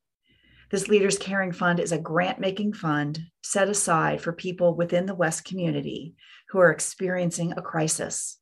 This 0.72 0.88
Leaders 0.88 1.18
Caring 1.18 1.52
Fund 1.52 1.80
is 1.80 1.92
a 1.92 1.98
grant 1.98 2.40
making 2.40 2.74
fund 2.74 3.24
set 3.42 3.70
aside 3.70 4.22
for 4.22 4.32
people 4.32 4.76
within 4.76 5.08
the 5.08 5.16
WES 5.16 5.42
community 5.42 6.14
who 6.50 6.60
are 6.60 6.70
experiencing 6.70 7.54
a 7.54 7.62
crisis. 7.62 8.38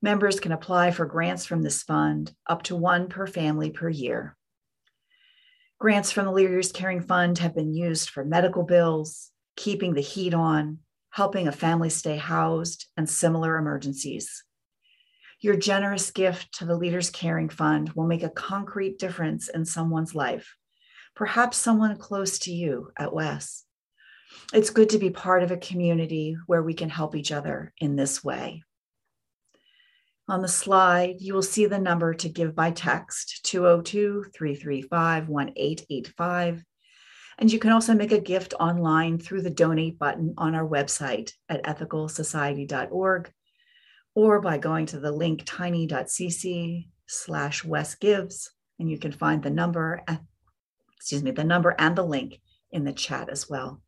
Members 0.00 0.40
can 0.40 0.52
apply 0.52 0.90
for 0.90 1.04
grants 1.04 1.44
from 1.44 1.60
this 1.60 1.82
fund, 1.82 2.34
up 2.46 2.62
to 2.62 2.76
one 2.76 3.08
per 3.08 3.26
family 3.26 3.70
per 3.70 3.90
year. 3.90 4.38
Grants 5.78 6.10
from 6.10 6.24
the 6.24 6.32
Leaders 6.32 6.72
Caring 6.72 7.02
Fund 7.02 7.36
have 7.38 7.54
been 7.54 7.74
used 7.74 8.08
for 8.08 8.24
medical 8.24 8.62
bills, 8.62 9.30
keeping 9.54 9.92
the 9.92 10.00
heat 10.00 10.32
on, 10.32 10.78
helping 11.10 11.46
a 11.46 11.52
family 11.52 11.90
stay 11.90 12.16
housed, 12.16 12.86
and 12.96 13.06
similar 13.06 13.58
emergencies. 13.58 14.44
Your 15.42 15.56
generous 15.56 16.10
gift 16.10 16.54
to 16.54 16.64
the 16.64 16.76
Leaders 16.76 17.10
Caring 17.10 17.50
Fund 17.50 17.90
will 17.90 18.06
make 18.06 18.22
a 18.22 18.30
concrete 18.30 18.98
difference 18.98 19.48
in 19.50 19.66
someone's 19.66 20.14
life, 20.14 20.54
perhaps 21.14 21.56
someone 21.56 21.96
close 21.96 22.38
to 22.40 22.52
you 22.52 22.92
at 22.98 23.12
WES. 23.12 23.64
It's 24.52 24.70
good 24.70 24.90
to 24.90 24.98
be 24.98 25.10
part 25.10 25.42
of 25.42 25.50
a 25.50 25.56
community 25.56 26.36
where 26.46 26.62
we 26.62 26.74
can 26.74 26.88
help 26.88 27.14
each 27.14 27.32
other 27.32 27.72
in 27.78 27.96
this 27.96 28.22
way. 28.22 28.62
On 30.28 30.42
the 30.42 30.48
slide, 30.48 31.16
you 31.20 31.34
will 31.34 31.42
see 31.42 31.66
the 31.66 31.78
number 31.78 32.14
to 32.14 32.28
give 32.28 32.54
by 32.54 32.70
text 32.70 33.44
202 33.44 34.26
335 34.32 35.28
1885. 35.28 36.64
And 37.38 37.52
you 37.52 37.58
can 37.58 37.72
also 37.72 37.94
make 37.94 38.12
a 38.12 38.20
gift 38.20 38.54
online 38.60 39.18
through 39.18 39.42
the 39.42 39.50
donate 39.50 39.98
button 39.98 40.34
on 40.38 40.54
our 40.54 40.66
website 40.66 41.32
at 41.48 41.64
ethicalsociety.org 41.64 43.32
or 44.14 44.40
by 44.40 44.58
going 44.58 44.86
to 44.86 45.00
the 45.00 45.10
link 45.10 45.42
tiny.cc 45.46 46.88
slash 47.06 47.64
wesgives 47.64 48.50
and 48.78 48.90
you 48.90 48.98
can 48.98 49.12
find 49.12 49.42
the 49.42 49.50
number 49.50 50.02
excuse 51.00 51.22
me, 51.22 51.30
the 51.30 51.42
number 51.42 51.74
and 51.78 51.96
the 51.96 52.04
link 52.04 52.40
in 52.70 52.84
the 52.84 52.92
chat 52.92 53.30
as 53.30 53.48
well. 53.48 53.80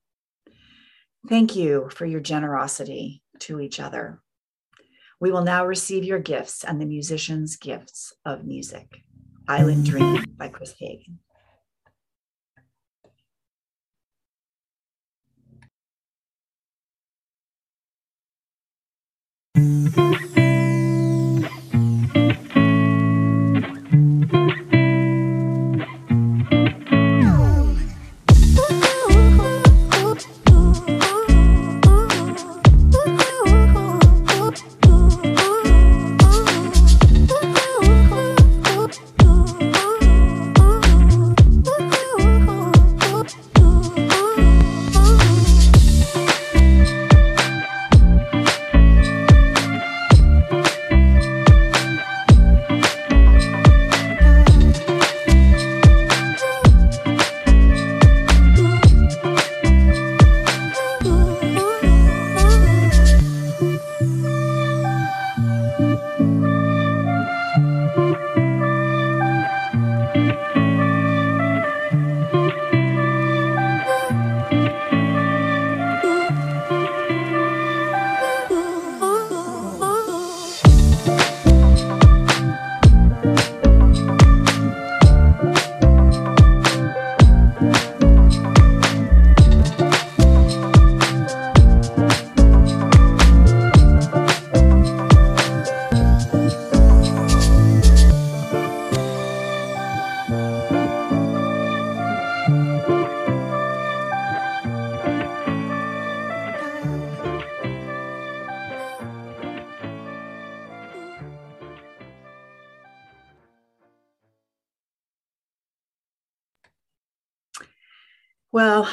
Thank 1.28 1.54
you 1.54 1.90
for 1.92 2.06
your 2.06 2.20
generosity 2.20 3.22
to 3.40 3.60
each 3.60 3.78
other. 3.78 4.20
We 5.20 5.30
will 5.30 5.44
now 5.44 5.66
receive 5.66 6.04
your 6.04 6.18
gifts 6.18 6.64
and 6.64 6.80
the 6.80 6.86
musicians' 6.86 7.56
gifts 7.56 8.14
of 8.24 8.44
music. 8.44 9.02
Island 9.46 9.84
Dream 9.84 10.24
by 10.36 10.48
Chris 10.48 10.74
Hagen. 10.78 11.18
Thank 19.94 20.36
you. 20.36 20.41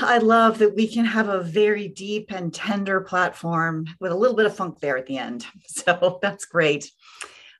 I 0.09 0.17
love 0.17 0.57
that 0.57 0.75
we 0.75 0.87
can 0.87 1.05
have 1.05 1.29
a 1.29 1.43
very 1.43 1.87
deep 1.87 2.31
and 2.31 2.51
tender 2.51 2.99
platform 2.99 3.85
with 3.99 4.11
a 4.11 4.15
little 4.15 4.35
bit 4.35 4.47
of 4.47 4.55
funk 4.55 4.79
there 4.79 4.97
at 4.97 5.05
the 5.05 5.19
end. 5.19 5.45
So 5.67 6.17
that's 6.19 6.45
great. 6.45 6.91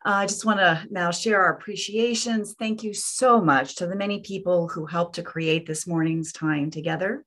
Uh, 0.04 0.24
I 0.24 0.26
just 0.26 0.46
want 0.46 0.58
to 0.58 0.84
now 0.90 1.12
share 1.12 1.40
our 1.44 1.54
appreciations. 1.54 2.56
Thank 2.58 2.84
you 2.84 2.92
so 2.92 3.40
much 3.40 3.76
to 3.76 3.86
the 3.86 3.96
many 3.96 4.22
people 4.22 4.68
who 4.68 4.88
helped 4.88 5.14
to 5.16 5.22
create 5.22 5.68
this 5.68 5.86
morning's 5.86 6.34
time 6.34 6.72
together. 6.72 7.24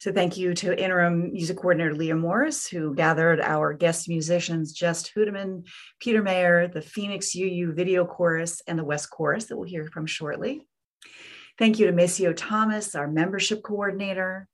So 0.00 0.12
thank 0.12 0.36
you 0.36 0.52
to 0.52 0.78
interim 0.78 1.32
music 1.32 1.56
coordinator 1.56 1.94
Leah 1.94 2.16
Morris, 2.16 2.66
who 2.66 2.94
gathered 2.94 3.40
our 3.40 3.72
guest 3.72 4.06
musicians, 4.06 4.74
Jess 4.74 5.08
Hudeman, 5.08 5.64
Peter 5.98 6.22
Mayer, 6.22 6.68
the 6.68 6.82
Phoenix 6.82 7.34
UU 7.34 7.72
Video 7.72 8.04
Chorus, 8.04 8.60
and 8.66 8.78
the 8.78 8.84
WES 8.84 9.06
Chorus 9.06 9.46
that 9.46 9.56
we'll 9.56 9.66
hear 9.66 9.86
from 9.86 10.04
shortly. 10.04 10.66
Thank 11.62 11.78
you 11.78 11.86
to 11.86 11.92
Maceo 11.92 12.32
Thomas, 12.32 12.96
our 12.96 13.06
membership 13.06 13.62
coordinator. 13.62 14.48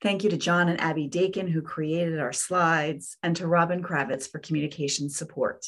Thank 0.00 0.24
you 0.24 0.30
to 0.30 0.38
John 0.38 0.70
and 0.70 0.80
Abby 0.80 1.06
Dakin, 1.06 1.46
who 1.46 1.60
created 1.60 2.18
our 2.18 2.32
slides, 2.32 3.18
and 3.22 3.36
to 3.36 3.46
Robin 3.46 3.82
Kravitz 3.82 4.30
for 4.30 4.38
communication 4.38 5.10
support. 5.10 5.66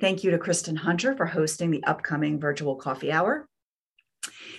Thank 0.00 0.24
you 0.24 0.32
to 0.32 0.38
Kristen 0.38 0.74
Hunter 0.74 1.16
for 1.16 1.24
hosting 1.24 1.70
the 1.70 1.84
upcoming 1.84 2.40
virtual 2.40 2.74
coffee 2.74 3.12
hour. 3.12 3.46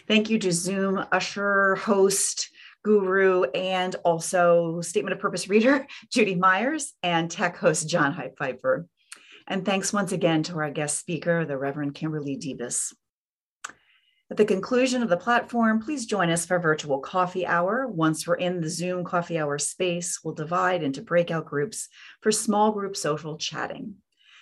Thank 0.07 0.29
you 0.29 0.39
to 0.39 0.53
Zoom 0.53 1.05
usher, 1.11 1.75
host, 1.75 2.51
guru, 2.85 3.43
and 3.53 3.97
also 4.05 4.79
statement 4.79 5.11
of 5.11 5.19
purpose 5.19 5.49
reader, 5.49 5.85
Judy 6.09 6.35
Myers, 6.35 6.93
and 7.03 7.29
tech 7.29 7.57
host, 7.57 7.89
John 7.89 8.15
Pfeiffer. 8.37 8.87
And 9.45 9.65
thanks 9.65 9.91
once 9.91 10.13
again 10.13 10.43
to 10.43 10.57
our 10.57 10.71
guest 10.71 10.97
speaker, 10.97 11.43
the 11.43 11.57
Reverend 11.57 11.95
Kimberly 11.95 12.37
Debus. 12.37 12.93
At 14.31 14.37
the 14.37 14.45
conclusion 14.45 15.01
of 15.01 15.09
the 15.09 15.17
platform, 15.17 15.81
please 15.81 16.05
join 16.05 16.29
us 16.29 16.45
for 16.45 16.59
virtual 16.59 16.99
coffee 16.99 17.47
hour. 17.47 17.87
Once 17.87 18.27
we're 18.27 18.35
in 18.35 18.61
the 18.61 18.69
Zoom 18.69 19.03
coffee 19.03 19.39
hour 19.39 19.57
space, 19.57 20.19
we'll 20.23 20.35
divide 20.35 20.83
into 20.83 21.01
breakout 21.01 21.47
groups 21.47 21.87
for 22.21 22.31
small 22.31 22.71
group 22.71 22.95
social 22.95 23.37
chatting. 23.37 23.95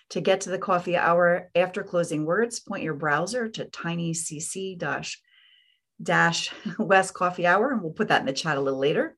To 0.10 0.20
get 0.20 0.42
to 0.42 0.50
the 0.50 0.58
coffee 0.58 0.98
hour 0.98 1.50
after 1.56 1.84
closing 1.84 2.26
words, 2.26 2.60
point 2.60 2.84
your 2.84 2.96
browser 2.96 3.48
to 3.48 3.66
tinycc 3.66 4.78
dash 6.04 6.52
WES 6.78 7.12
Coffee 7.12 7.48
Hour, 7.48 7.72
and 7.72 7.82
we'll 7.82 7.94
put 7.94 8.10
that 8.10 8.20
in 8.20 8.28
the 8.28 8.34
chat 8.34 8.58
a 8.58 8.62
little 8.62 8.80
later. 8.80 9.18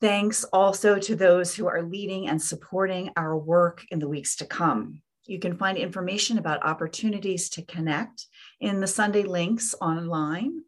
Thanks 0.00 0.42
also 0.44 0.98
to 0.98 1.14
those 1.14 1.54
who 1.54 1.68
are 1.68 1.82
leading 1.82 2.28
and 2.28 2.42
supporting 2.42 3.10
our 3.16 3.38
work 3.38 3.84
in 3.90 4.00
the 4.00 4.08
weeks 4.08 4.36
to 4.36 4.44
come. 4.44 5.02
You 5.24 5.38
can 5.38 5.56
find 5.56 5.78
information 5.78 6.38
about 6.38 6.64
opportunities 6.64 7.48
to 7.50 7.64
connect 7.64 8.26
in 8.60 8.80
the 8.80 8.86
Sunday 8.86 9.22
links 9.22 9.74
online 9.80 10.62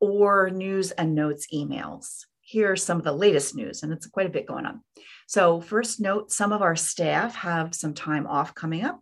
or 0.00 0.50
news 0.50 0.90
and 0.92 1.14
notes 1.14 1.46
emails. 1.52 2.24
Here 2.40 2.72
are 2.72 2.76
some 2.76 2.98
of 2.98 3.04
the 3.04 3.12
latest 3.12 3.56
news, 3.56 3.82
and 3.82 3.92
it's 3.92 4.06
quite 4.06 4.26
a 4.26 4.30
bit 4.30 4.46
going 4.46 4.66
on. 4.66 4.82
So, 5.26 5.60
first 5.60 6.00
note 6.00 6.30
some 6.30 6.52
of 6.52 6.62
our 6.62 6.76
staff 6.76 7.34
have 7.34 7.74
some 7.74 7.94
time 7.94 8.26
off 8.26 8.54
coming 8.54 8.84
up. 8.84 9.00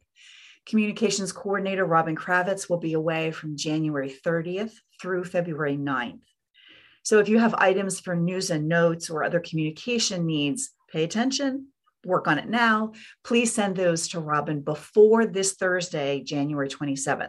Communications 0.66 1.30
coordinator 1.30 1.84
Robin 1.84 2.16
Kravitz 2.16 2.70
will 2.70 2.78
be 2.78 2.94
away 2.94 3.30
from 3.30 3.56
January 3.56 4.14
30th 4.24 4.72
through 5.00 5.24
February 5.24 5.76
9th. 5.76 6.22
So, 7.02 7.18
if 7.18 7.28
you 7.28 7.38
have 7.38 7.54
items 7.54 8.00
for 8.00 8.16
news 8.16 8.50
and 8.50 8.66
notes 8.66 9.10
or 9.10 9.22
other 9.22 9.40
communication 9.40 10.24
needs, 10.24 10.70
pay 10.90 11.04
attention, 11.04 11.66
work 12.06 12.26
on 12.26 12.38
it 12.38 12.48
now. 12.48 12.92
Please 13.24 13.52
send 13.52 13.76
those 13.76 14.08
to 14.08 14.20
Robin 14.20 14.60
before 14.60 15.26
this 15.26 15.52
Thursday, 15.52 16.22
January 16.22 16.68
27th. 16.68 17.28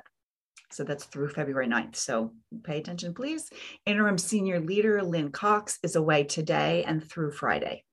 So 0.76 0.84
that's 0.84 1.06
through 1.06 1.30
February 1.30 1.68
9th. 1.68 1.96
So 1.96 2.34
pay 2.64 2.80
attention, 2.80 3.14
please. 3.14 3.50
Interim 3.86 4.18
senior 4.18 4.60
leader 4.60 5.02
Lynn 5.02 5.32
Cox 5.32 5.80
is 5.84 5.96
away 5.96 6.26
today 6.26 6.84
and 6.84 7.02
through 7.02 7.32
Friday. 7.32 7.86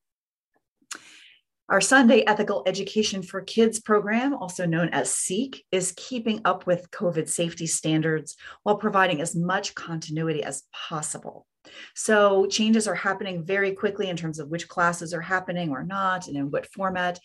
Our 1.68 1.80
Sunday 1.80 2.24
Ethical 2.26 2.64
Education 2.66 3.22
for 3.22 3.40
Kids 3.40 3.80
program, 3.80 4.34
also 4.34 4.66
known 4.66 4.88
as 4.88 5.14
SEEK, 5.14 5.64
is 5.70 5.94
keeping 5.96 6.40
up 6.44 6.66
with 6.66 6.90
COVID 6.90 7.28
safety 7.28 7.66
standards 7.66 8.36
while 8.64 8.76
providing 8.76 9.20
as 9.20 9.36
much 9.36 9.74
continuity 9.76 10.42
as 10.42 10.64
possible. 10.72 11.46
So 11.94 12.46
changes 12.46 12.88
are 12.88 12.94
happening 12.94 13.44
very 13.44 13.72
quickly 13.72 14.08
in 14.08 14.16
terms 14.16 14.38
of 14.38 14.48
which 14.48 14.68
classes 14.68 15.14
are 15.14 15.20
happening 15.20 15.70
or 15.70 15.82
not 15.82 16.26
and 16.26 16.36
in 16.36 16.50
what 16.50 16.66
format. 16.72 17.18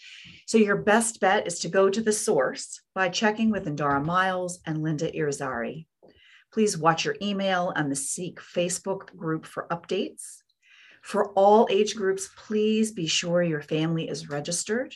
So 0.45 0.57
your 0.57 0.77
best 0.77 1.19
bet 1.19 1.47
is 1.47 1.59
to 1.59 1.69
go 1.69 1.89
to 1.89 2.01
the 2.01 2.13
source 2.13 2.81
by 2.93 3.09
checking 3.09 3.49
with 3.49 3.65
Indara 3.65 4.03
Miles 4.03 4.59
and 4.65 4.83
Linda 4.83 5.11
Irizarry. 5.11 5.87
Please 6.53 6.77
watch 6.77 7.05
your 7.05 7.15
email 7.21 7.71
and 7.75 7.91
the 7.91 7.95
Seek 7.95 8.39
Facebook 8.39 9.15
group 9.15 9.45
for 9.45 9.67
updates. 9.69 10.37
For 11.01 11.31
all 11.33 11.67
age 11.69 11.95
groups, 11.95 12.29
please 12.35 12.91
be 12.91 13.07
sure 13.07 13.41
your 13.41 13.61
family 13.61 14.09
is 14.09 14.29
registered. 14.29 14.93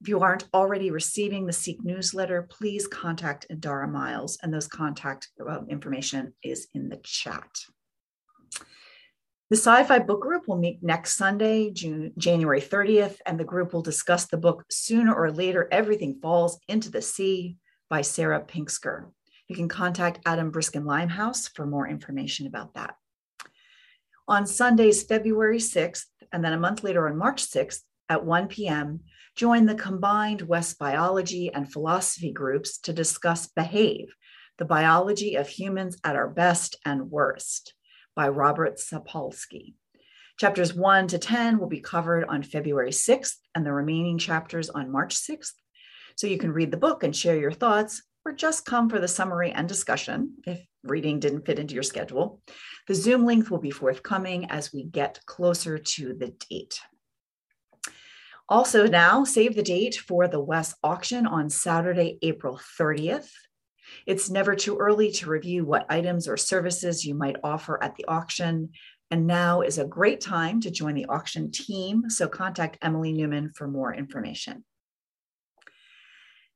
If 0.00 0.08
you 0.08 0.20
aren't 0.20 0.48
already 0.52 0.90
receiving 0.90 1.46
the 1.46 1.52
Seek 1.52 1.82
newsletter, 1.82 2.42
please 2.42 2.86
contact 2.86 3.46
Indara 3.50 3.90
Miles, 3.90 4.38
and 4.42 4.52
those 4.52 4.68
contact 4.68 5.28
uh, 5.40 5.60
information 5.70 6.34
is 6.42 6.68
in 6.74 6.90
the 6.90 6.98
chat. 6.98 7.48
The 9.48 9.56
Sci 9.56 9.84
Fi 9.84 10.00
Book 10.00 10.22
Group 10.22 10.48
will 10.48 10.58
meet 10.58 10.82
next 10.82 11.14
Sunday, 11.14 11.70
June, 11.70 12.12
January 12.18 12.60
30th, 12.60 13.18
and 13.26 13.38
the 13.38 13.44
group 13.44 13.72
will 13.72 13.80
discuss 13.80 14.26
the 14.26 14.36
book 14.36 14.64
Sooner 14.72 15.14
or 15.14 15.30
Later 15.30 15.68
Everything 15.70 16.18
Falls 16.20 16.58
into 16.66 16.90
the 16.90 17.00
Sea 17.00 17.56
by 17.88 18.00
Sarah 18.00 18.44
Pinsker. 18.44 19.12
You 19.46 19.54
can 19.54 19.68
contact 19.68 20.18
Adam 20.26 20.50
Briskin 20.50 20.84
Limehouse 20.84 21.46
for 21.46 21.64
more 21.64 21.86
information 21.86 22.48
about 22.48 22.74
that. 22.74 22.96
On 24.26 24.48
Sundays, 24.48 25.04
February 25.04 25.58
6th, 25.58 26.06
and 26.32 26.44
then 26.44 26.52
a 26.52 26.58
month 26.58 26.82
later 26.82 27.08
on 27.08 27.16
March 27.16 27.46
6th 27.46 27.82
at 28.08 28.24
1 28.24 28.48
p.m., 28.48 28.98
join 29.36 29.66
the 29.66 29.76
combined 29.76 30.42
WES 30.42 30.74
Biology 30.74 31.52
and 31.54 31.72
Philosophy 31.72 32.32
groups 32.32 32.78
to 32.78 32.92
discuss 32.92 33.46
Behave, 33.46 34.12
the 34.58 34.64
biology 34.64 35.36
of 35.36 35.48
humans 35.48 35.96
at 36.02 36.16
our 36.16 36.28
best 36.28 36.74
and 36.84 37.12
worst 37.12 37.74
by 38.16 38.28
Robert 38.28 38.78
Sapolsky. 38.78 39.74
Chapters 40.40 40.74
1 40.74 41.08
to 41.08 41.18
10 41.18 41.58
will 41.58 41.68
be 41.68 41.80
covered 41.80 42.24
on 42.24 42.42
February 42.42 42.90
6th 42.90 43.36
and 43.54 43.64
the 43.64 43.72
remaining 43.72 44.18
chapters 44.18 44.68
on 44.70 44.90
March 44.90 45.14
6th. 45.14 45.52
So 46.16 46.26
you 46.26 46.38
can 46.38 46.52
read 46.52 46.70
the 46.70 46.76
book 46.76 47.04
and 47.04 47.14
share 47.14 47.36
your 47.36 47.52
thoughts 47.52 48.02
or 48.24 48.32
just 48.32 48.64
come 48.64 48.90
for 48.90 48.98
the 48.98 49.06
summary 49.06 49.52
and 49.52 49.68
discussion 49.68 50.34
if 50.46 50.60
reading 50.82 51.20
didn't 51.20 51.46
fit 51.46 51.58
into 51.58 51.74
your 51.74 51.82
schedule. 51.82 52.42
The 52.88 52.94
Zoom 52.94 53.24
link 53.24 53.50
will 53.50 53.58
be 53.58 53.70
forthcoming 53.70 54.50
as 54.50 54.72
we 54.72 54.84
get 54.84 55.20
closer 55.26 55.78
to 55.78 56.14
the 56.14 56.34
date. 56.50 56.80
Also, 58.48 58.86
now 58.86 59.24
save 59.24 59.56
the 59.56 59.62
date 59.62 59.96
for 59.96 60.28
the 60.28 60.40
WES 60.40 60.74
auction 60.82 61.26
on 61.26 61.50
Saturday, 61.50 62.18
April 62.22 62.60
30th. 62.78 63.28
It's 64.06 64.30
never 64.30 64.54
too 64.54 64.76
early 64.76 65.10
to 65.12 65.28
review 65.28 65.64
what 65.64 65.86
items 65.90 66.28
or 66.28 66.36
services 66.36 67.04
you 67.04 67.14
might 67.14 67.36
offer 67.42 67.82
at 67.82 67.96
the 67.96 68.04
auction. 68.06 68.70
And 69.10 69.26
now 69.26 69.60
is 69.62 69.78
a 69.78 69.84
great 69.84 70.20
time 70.20 70.60
to 70.60 70.70
join 70.70 70.94
the 70.94 71.06
auction 71.06 71.50
team. 71.50 72.08
So 72.08 72.28
contact 72.28 72.78
Emily 72.82 73.12
Newman 73.12 73.52
for 73.54 73.66
more 73.66 73.92
information. 73.92 74.64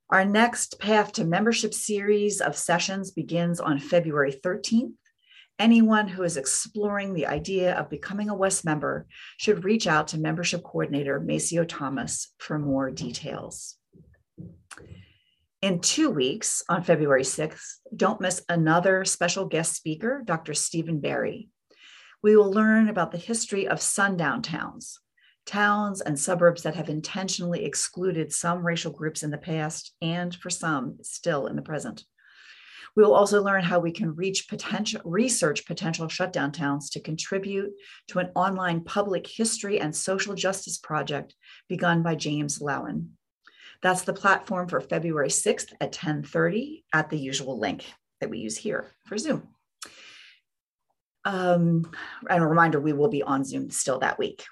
Our 0.09 0.25
next 0.25 0.79
Path 0.79 1.13
to 1.13 1.23
Membership 1.23 1.73
series 1.73 2.41
of 2.41 2.57
sessions 2.57 3.11
begins 3.11 3.59
on 3.59 3.79
February 3.79 4.33
13th. 4.33 4.93
Anyone 5.59 6.07
who 6.07 6.23
is 6.23 6.37
exploring 6.37 7.13
the 7.13 7.27
idea 7.27 7.77
of 7.77 7.89
becoming 7.89 8.29
a 8.29 8.35
WES 8.35 8.65
member 8.65 9.07
should 9.37 9.63
reach 9.63 9.87
out 9.87 10.09
to 10.09 10.19
membership 10.19 10.63
coordinator 10.63 11.19
Maceo 11.19 11.63
Thomas 11.63 12.33
for 12.39 12.57
more 12.57 12.91
details. 12.91 13.77
In 15.61 15.79
two 15.79 16.09
weeks, 16.09 16.63
on 16.69 16.81
February 16.81 17.21
6th, 17.21 17.75
don't 17.95 18.19
miss 18.19 18.43
another 18.49 19.05
special 19.05 19.45
guest 19.45 19.75
speaker, 19.75 20.23
Dr. 20.25 20.55
Stephen 20.55 20.99
Barry. 20.99 21.49
We 22.23 22.35
will 22.35 22.51
learn 22.51 22.89
about 22.89 23.11
the 23.11 23.19
history 23.19 23.67
of 23.67 23.79
sundown 23.79 24.41
towns, 24.41 24.99
towns 25.45 26.01
and 26.01 26.19
suburbs 26.19 26.63
that 26.63 26.73
have 26.73 26.89
intentionally 26.89 27.63
excluded 27.63 28.33
some 28.33 28.65
racial 28.65 28.91
groups 28.91 29.21
in 29.21 29.29
the 29.29 29.37
past 29.37 29.93
and 30.01 30.33
for 30.33 30.49
some 30.49 30.97
still 31.03 31.45
in 31.45 31.55
the 31.55 31.61
present. 31.61 32.05
We 32.95 33.03
will 33.03 33.13
also 33.13 33.43
learn 33.43 33.63
how 33.63 33.77
we 33.77 33.91
can 33.91 34.15
reach 34.15 34.49
potential 34.49 35.01
research 35.05 35.67
potential 35.67 36.09
sundown 36.09 36.53
towns 36.53 36.89
to 36.89 36.99
contribute 36.99 37.71
to 38.07 38.17
an 38.17 38.31
online 38.33 38.83
public 38.83 39.27
history 39.27 39.79
and 39.79 39.95
social 39.95 40.33
justice 40.33 40.79
project 40.79 41.35
begun 41.69 42.01
by 42.01 42.15
James 42.15 42.57
Loewen. 42.57 43.09
That's 43.81 44.03
the 44.03 44.13
platform 44.13 44.67
for 44.67 44.79
February 44.79 45.29
6th 45.29 45.73
at 45.81 45.91
10:30 45.91 46.83
at 46.93 47.09
the 47.09 47.17
usual 47.17 47.59
link 47.59 47.85
that 48.19 48.29
we 48.29 48.39
use 48.39 48.57
here 48.57 48.91
for 49.07 49.17
Zoom. 49.17 49.47
Um, 51.25 51.91
and 52.29 52.43
a 52.43 52.47
reminder, 52.47 52.79
we 52.79 52.93
will 52.93 53.09
be 53.09 53.23
on 53.23 53.43
Zoom 53.43 53.69
still 53.69 53.99
that 53.99 54.17
week. 54.17 54.45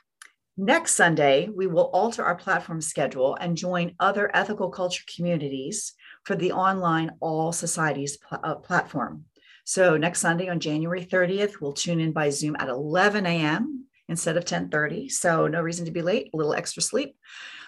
Next 0.58 0.96
Sunday, 0.96 1.48
we 1.48 1.68
will 1.68 1.90
alter 1.94 2.24
our 2.24 2.36
platform 2.36 2.82
schedule 2.82 3.36
and 3.40 3.56
join 3.56 3.96
other 4.00 4.30
ethical 4.34 4.70
culture 4.70 5.04
communities 5.16 5.94
for 6.26 6.36
the 6.36 6.52
online 6.52 7.12
All 7.22 7.54
Societies 7.54 8.18
pl- 8.18 8.40
uh, 8.44 8.56
platform. 8.56 9.26
So 9.64 9.98
next 9.98 10.20
Sunday 10.20 10.50
on 10.50 10.60
January 10.60 11.06
30th, 11.06 11.62
we'll 11.62 11.74
tune 11.74 12.00
in 12.00 12.12
by 12.12 12.30
Zoom 12.30 12.58
at 12.60 12.70
11 12.70 13.26
a.m. 13.26 13.86
instead 14.10 14.36
of 14.36 14.46
10:30. 14.46 15.10
So 15.10 15.48
no 15.48 15.62
reason 15.62 15.86
to 15.86 15.92
be 15.92 16.02
late, 16.02 16.30
a 16.34 16.38
little 16.38 16.54
extra 16.54 16.82
sleep. 16.82 17.16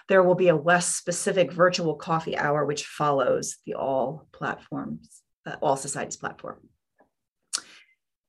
There 0.08 0.22
will 0.22 0.34
be 0.34 0.48
a 0.48 0.56
WES 0.56 0.86
specific 0.86 1.52
virtual 1.52 1.94
coffee 1.94 2.36
hour, 2.36 2.64
which 2.64 2.86
follows 2.86 3.56
the 3.66 3.74
all 3.74 4.26
platforms, 4.32 5.22
uh, 5.46 5.56
all 5.60 5.76
societies 5.76 6.16
platform. 6.16 6.68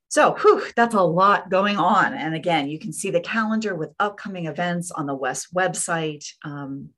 So 0.09 0.35
whew, 0.35 0.63
that's 0.75 0.93
a 0.93 1.01
lot 1.01 1.49
going 1.49 1.77
on. 1.77 2.13
And 2.13 2.35
again, 2.35 2.67
you 2.67 2.77
can 2.77 2.93
see 2.93 3.09
the 3.09 3.19
calendar 3.19 3.73
with 3.73 3.95
upcoming 3.99 4.45
events 4.45 4.91
on 4.91 5.07
the 5.07 5.15
WES 5.15 5.47
website. 5.55 6.25
Um, 6.45 6.89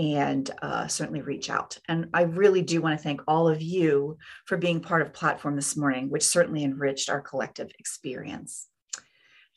and 0.00 0.50
uh, 0.62 0.86
certainly 0.86 1.20
reach 1.20 1.50
out. 1.50 1.76
And 1.86 2.08
I 2.14 2.22
really 2.22 2.62
do 2.62 2.80
want 2.80 2.98
to 2.98 3.02
thank 3.02 3.20
all 3.28 3.48
of 3.48 3.60
you 3.60 4.16
for 4.46 4.56
being 4.56 4.80
part 4.80 5.02
of 5.02 5.12
Platform 5.12 5.56
this 5.56 5.76
morning, 5.76 6.08
which 6.08 6.22
certainly 6.24 6.64
enriched 6.64 7.10
our 7.10 7.20
collective 7.20 7.70
experience. 7.78 8.66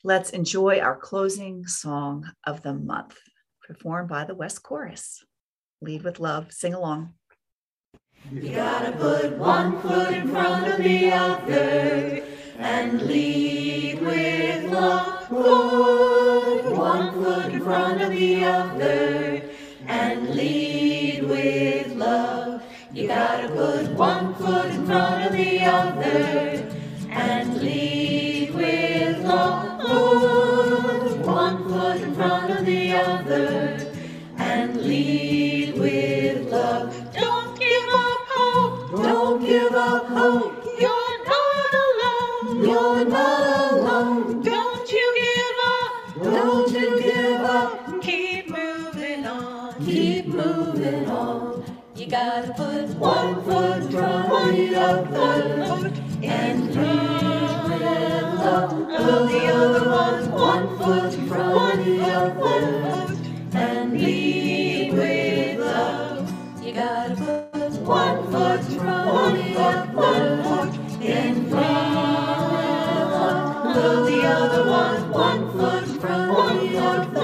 Let's 0.02 0.30
enjoy 0.30 0.80
our 0.80 0.96
closing 0.96 1.66
song 1.66 2.30
of 2.46 2.62
the 2.62 2.74
month, 2.74 3.18
performed 3.64 4.08
by 4.08 4.24
the 4.24 4.34
WES 4.34 4.58
Chorus. 4.58 5.24
Lead 5.80 6.02
with 6.04 6.20
love, 6.20 6.52
sing 6.52 6.74
along. 6.74 7.14
You 8.30 8.54
gotta 8.54 8.92
put 8.92 9.36
one 9.36 9.80
foot 9.80 10.14
in 10.14 10.28
front 10.28 10.72
of 10.72 10.82
the 10.82 11.12
other 11.12 12.24
and 12.58 13.02
lead 13.02 14.00
with 14.00 14.64
love. 14.70 15.28
Put 15.28 16.76
one 16.76 17.12
foot 17.12 17.52
in 17.52 17.62
front 17.62 18.02
of 18.02 18.10
the 18.10 18.44
other 18.44 19.42
and 19.86 20.30
lead 20.30 21.24
with 21.24 21.92
love. 21.94 22.62
You 22.92 23.08
gotta 23.08 23.48
put 23.48 23.90
one 23.92 24.34
foot 24.34 24.66
in 24.66 24.86
front 24.86 25.26
of 25.26 25.32
the 25.32 25.64
other 25.64 26.63
other 32.94 33.92
and 34.38 34.76
lead 34.82 35.78
with 35.78 36.50
love. 36.50 37.12
Don't 37.14 37.58
give 37.58 37.88
up 37.88 38.20
hope. 38.28 39.02
Don't 39.02 39.44
give 39.44 39.74
up 39.74 40.06
hope. 40.06 40.64
You're 40.80 41.24
not 41.26 41.74
alone. 41.84 42.64
You're 42.64 43.04
not 43.06 43.72
alone. 43.72 44.42
Don't 44.42 44.92
you 44.92 45.14
give 45.16 45.58
up. 45.66 46.24
Don't 46.24 46.72
you 46.72 47.00
give 47.02 47.40
up. 47.42 48.02
Keep 48.02 48.50
moving 48.50 49.26
on. 49.26 49.84
Keep 49.84 50.26
moving 50.28 51.08
on. 51.10 51.64
You 51.96 52.06
gotta 52.06 52.52
put 52.54 52.88
one 52.96 53.42
foot 53.44 53.82
of 53.82 53.90
the 53.90 54.76
other 54.76 55.92
and 56.22 56.74
lead 56.74 57.64
with 57.64 58.22
love. 58.40 58.70
Put 58.70 59.28
the 59.32 59.46
other 59.54 59.88
one 59.88 60.32
one 60.84 61.10
foot 61.10 61.14
in 61.18 61.26
front 61.28 61.54
the 61.84 62.02
other 62.02 62.34
and 63.54 63.92
lead 63.92 64.92
with 64.92 65.58
love. 65.60 66.32
You 66.62 66.72
gotta 66.74 67.14
put 67.16 67.72
one 67.80 68.24
foot 68.30 68.62
front 68.64 69.08
of 69.08 69.32
the 69.32 69.58
lead 71.00 71.00
with 71.00 71.52
love. 71.52 73.74
Put 73.74 74.10
the 74.10 74.22
other 74.26 74.68
one 74.70 75.10
one 75.10 75.52
foot 75.52 76.00
front 76.02 76.38
of 76.38 76.60
the 76.60 76.78
other 76.78 77.20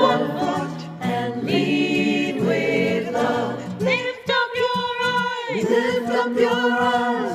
and 1.03 1.43
lead 1.45 2.41
with 2.41 3.13
love. 3.13 3.83
Lift 3.83 4.31
up 4.31 4.51
your 4.57 4.89
eyes. 5.05 5.65
Lift 5.69 6.11
up 6.11 6.39
your 6.39 6.73
eyes. 6.73 7.30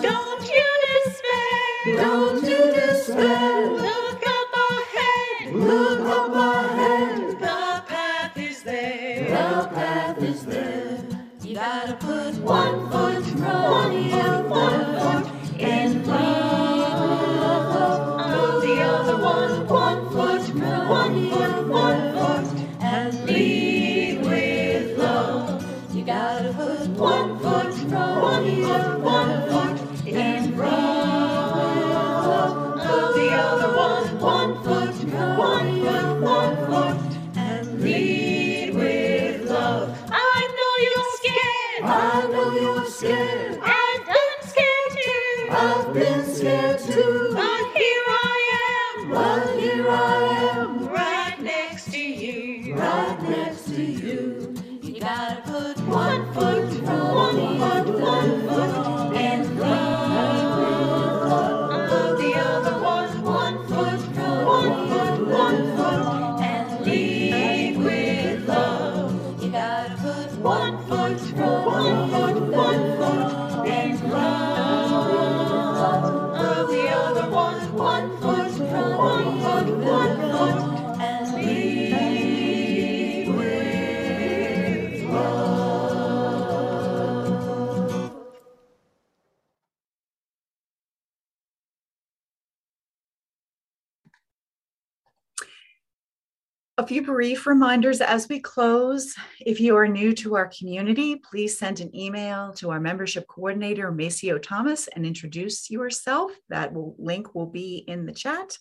Brief 97.15 97.47
reminders 97.47 98.01
as 98.01 98.27
we 98.27 98.41
close. 98.41 99.15
If 99.39 99.61
you 99.61 99.77
are 99.77 99.87
new 99.87 100.11
to 100.15 100.35
our 100.35 100.49
community, 100.49 101.15
please 101.15 101.57
send 101.57 101.79
an 101.79 101.95
email 101.95 102.51
to 102.55 102.71
our 102.71 102.79
membership 102.81 103.25
coordinator, 103.25 103.89
Maceo 103.89 104.37
Thomas, 104.37 104.89
and 104.89 105.05
introduce 105.05 105.71
yourself. 105.71 106.33
That 106.49 106.73
will, 106.73 106.93
link 106.99 107.33
will 107.33 107.45
be 107.45 107.85
in 107.87 108.05
the 108.05 108.11
chat. 108.11 108.57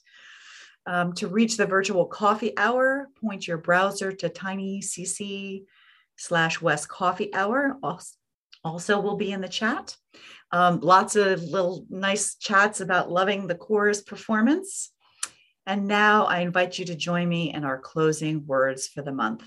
Um, 0.86 1.14
to 1.14 1.26
reach 1.26 1.56
the 1.56 1.66
virtual 1.66 2.06
coffee 2.06 2.56
hour, 2.56 3.09
point 3.20 3.48
your 3.48 3.59
browser 3.59 4.12
to 4.12 4.28
tinycc 4.28 5.64
slash 6.14 6.60
WES 6.60 6.86
Coffee 6.86 7.35
Hour. 7.35 7.76
Also, 8.62 9.01
will 9.01 9.16
be 9.16 9.32
in 9.32 9.40
the 9.40 9.48
chat. 9.48 9.97
Um, 10.52 10.78
lots 10.78 11.16
of 11.16 11.43
little 11.43 11.86
nice 11.90 12.36
chats 12.36 12.81
about 12.81 13.10
loving 13.10 13.48
the 13.48 13.56
chorus 13.56 14.01
performance. 14.01 14.93
And 15.66 15.86
now 15.86 16.27
I 16.27 16.41
invite 16.41 16.78
you 16.78 16.85
to 16.86 16.95
join 16.95 17.28
me 17.28 17.53
in 17.53 17.65
our 17.65 17.78
closing 17.78 18.47
words 18.47 18.86
for 18.86 19.03
the 19.03 19.12
month. 19.12 19.45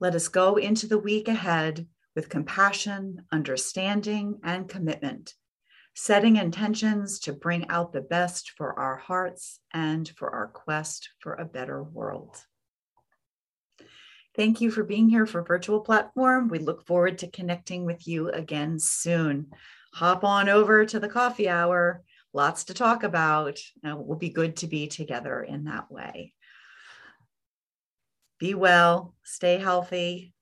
Let 0.00 0.14
us 0.14 0.28
go 0.28 0.56
into 0.56 0.86
the 0.86 0.98
week 0.98 1.28
ahead 1.28 1.86
with 2.16 2.28
compassion, 2.28 3.24
understanding, 3.30 4.40
and 4.42 4.68
commitment, 4.68 5.34
setting 5.94 6.36
intentions 6.36 7.20
to 7.20 7.32
bring 7.32 7.68
out 7.68 7.92
the 7.92 8.00
best 8.00 8.52
for 8.56 8.78
our 8.78 8.96
hearts 8.96 9.60
and 9.72 10.08
for 10.16 10.30
our 10.30 10.48
quest 10.48 11.10
for 11.20 11.34
a 11.34 11.44
better 11.44 11.82
world. 11.82 12.36
Thank 14.34 14.60
you 14.60 14.70
for 14.70 14.82
being 14.82 15.08
here 15.08 15.24
for 15.24 15.42
Virtual 15.42 15.80
Platform. 15.80 16.48
We 16.48 16.58
look 16.58 16.86
forward 16.86 17.18
to 17.18 17.30
connecting 17.30 17.86
with 17.86 18.06
you 18.06 18.28
again 18.30 18.78
soon. 18.78 19.52
Hop 19.94 20.24
on 20.24 20.50
over 20.50 20.84
to 20.84 21.00
the 21.00 21.08
coffee 21.08 21.48
hour 21.48 22.02
lots 22.36 22.64
to 22.64 22.74
talk 22.74 23.02
about. 23.02 23.58
Uh, 23.84 23.98
it 23.98 24.06
will 24.06 24.16
be 24.16 24.28
good 24.28 24.56
to 24.56 24.68
be 24.68 24.86
together 24.86 25.42
in 25.42 25.64
that 25.64 25.90
way. 25.90 26.34
Be 28.38 28.54
well, 28.54 29.14
stay 29.24 29.58
healthy, 29.58 30.34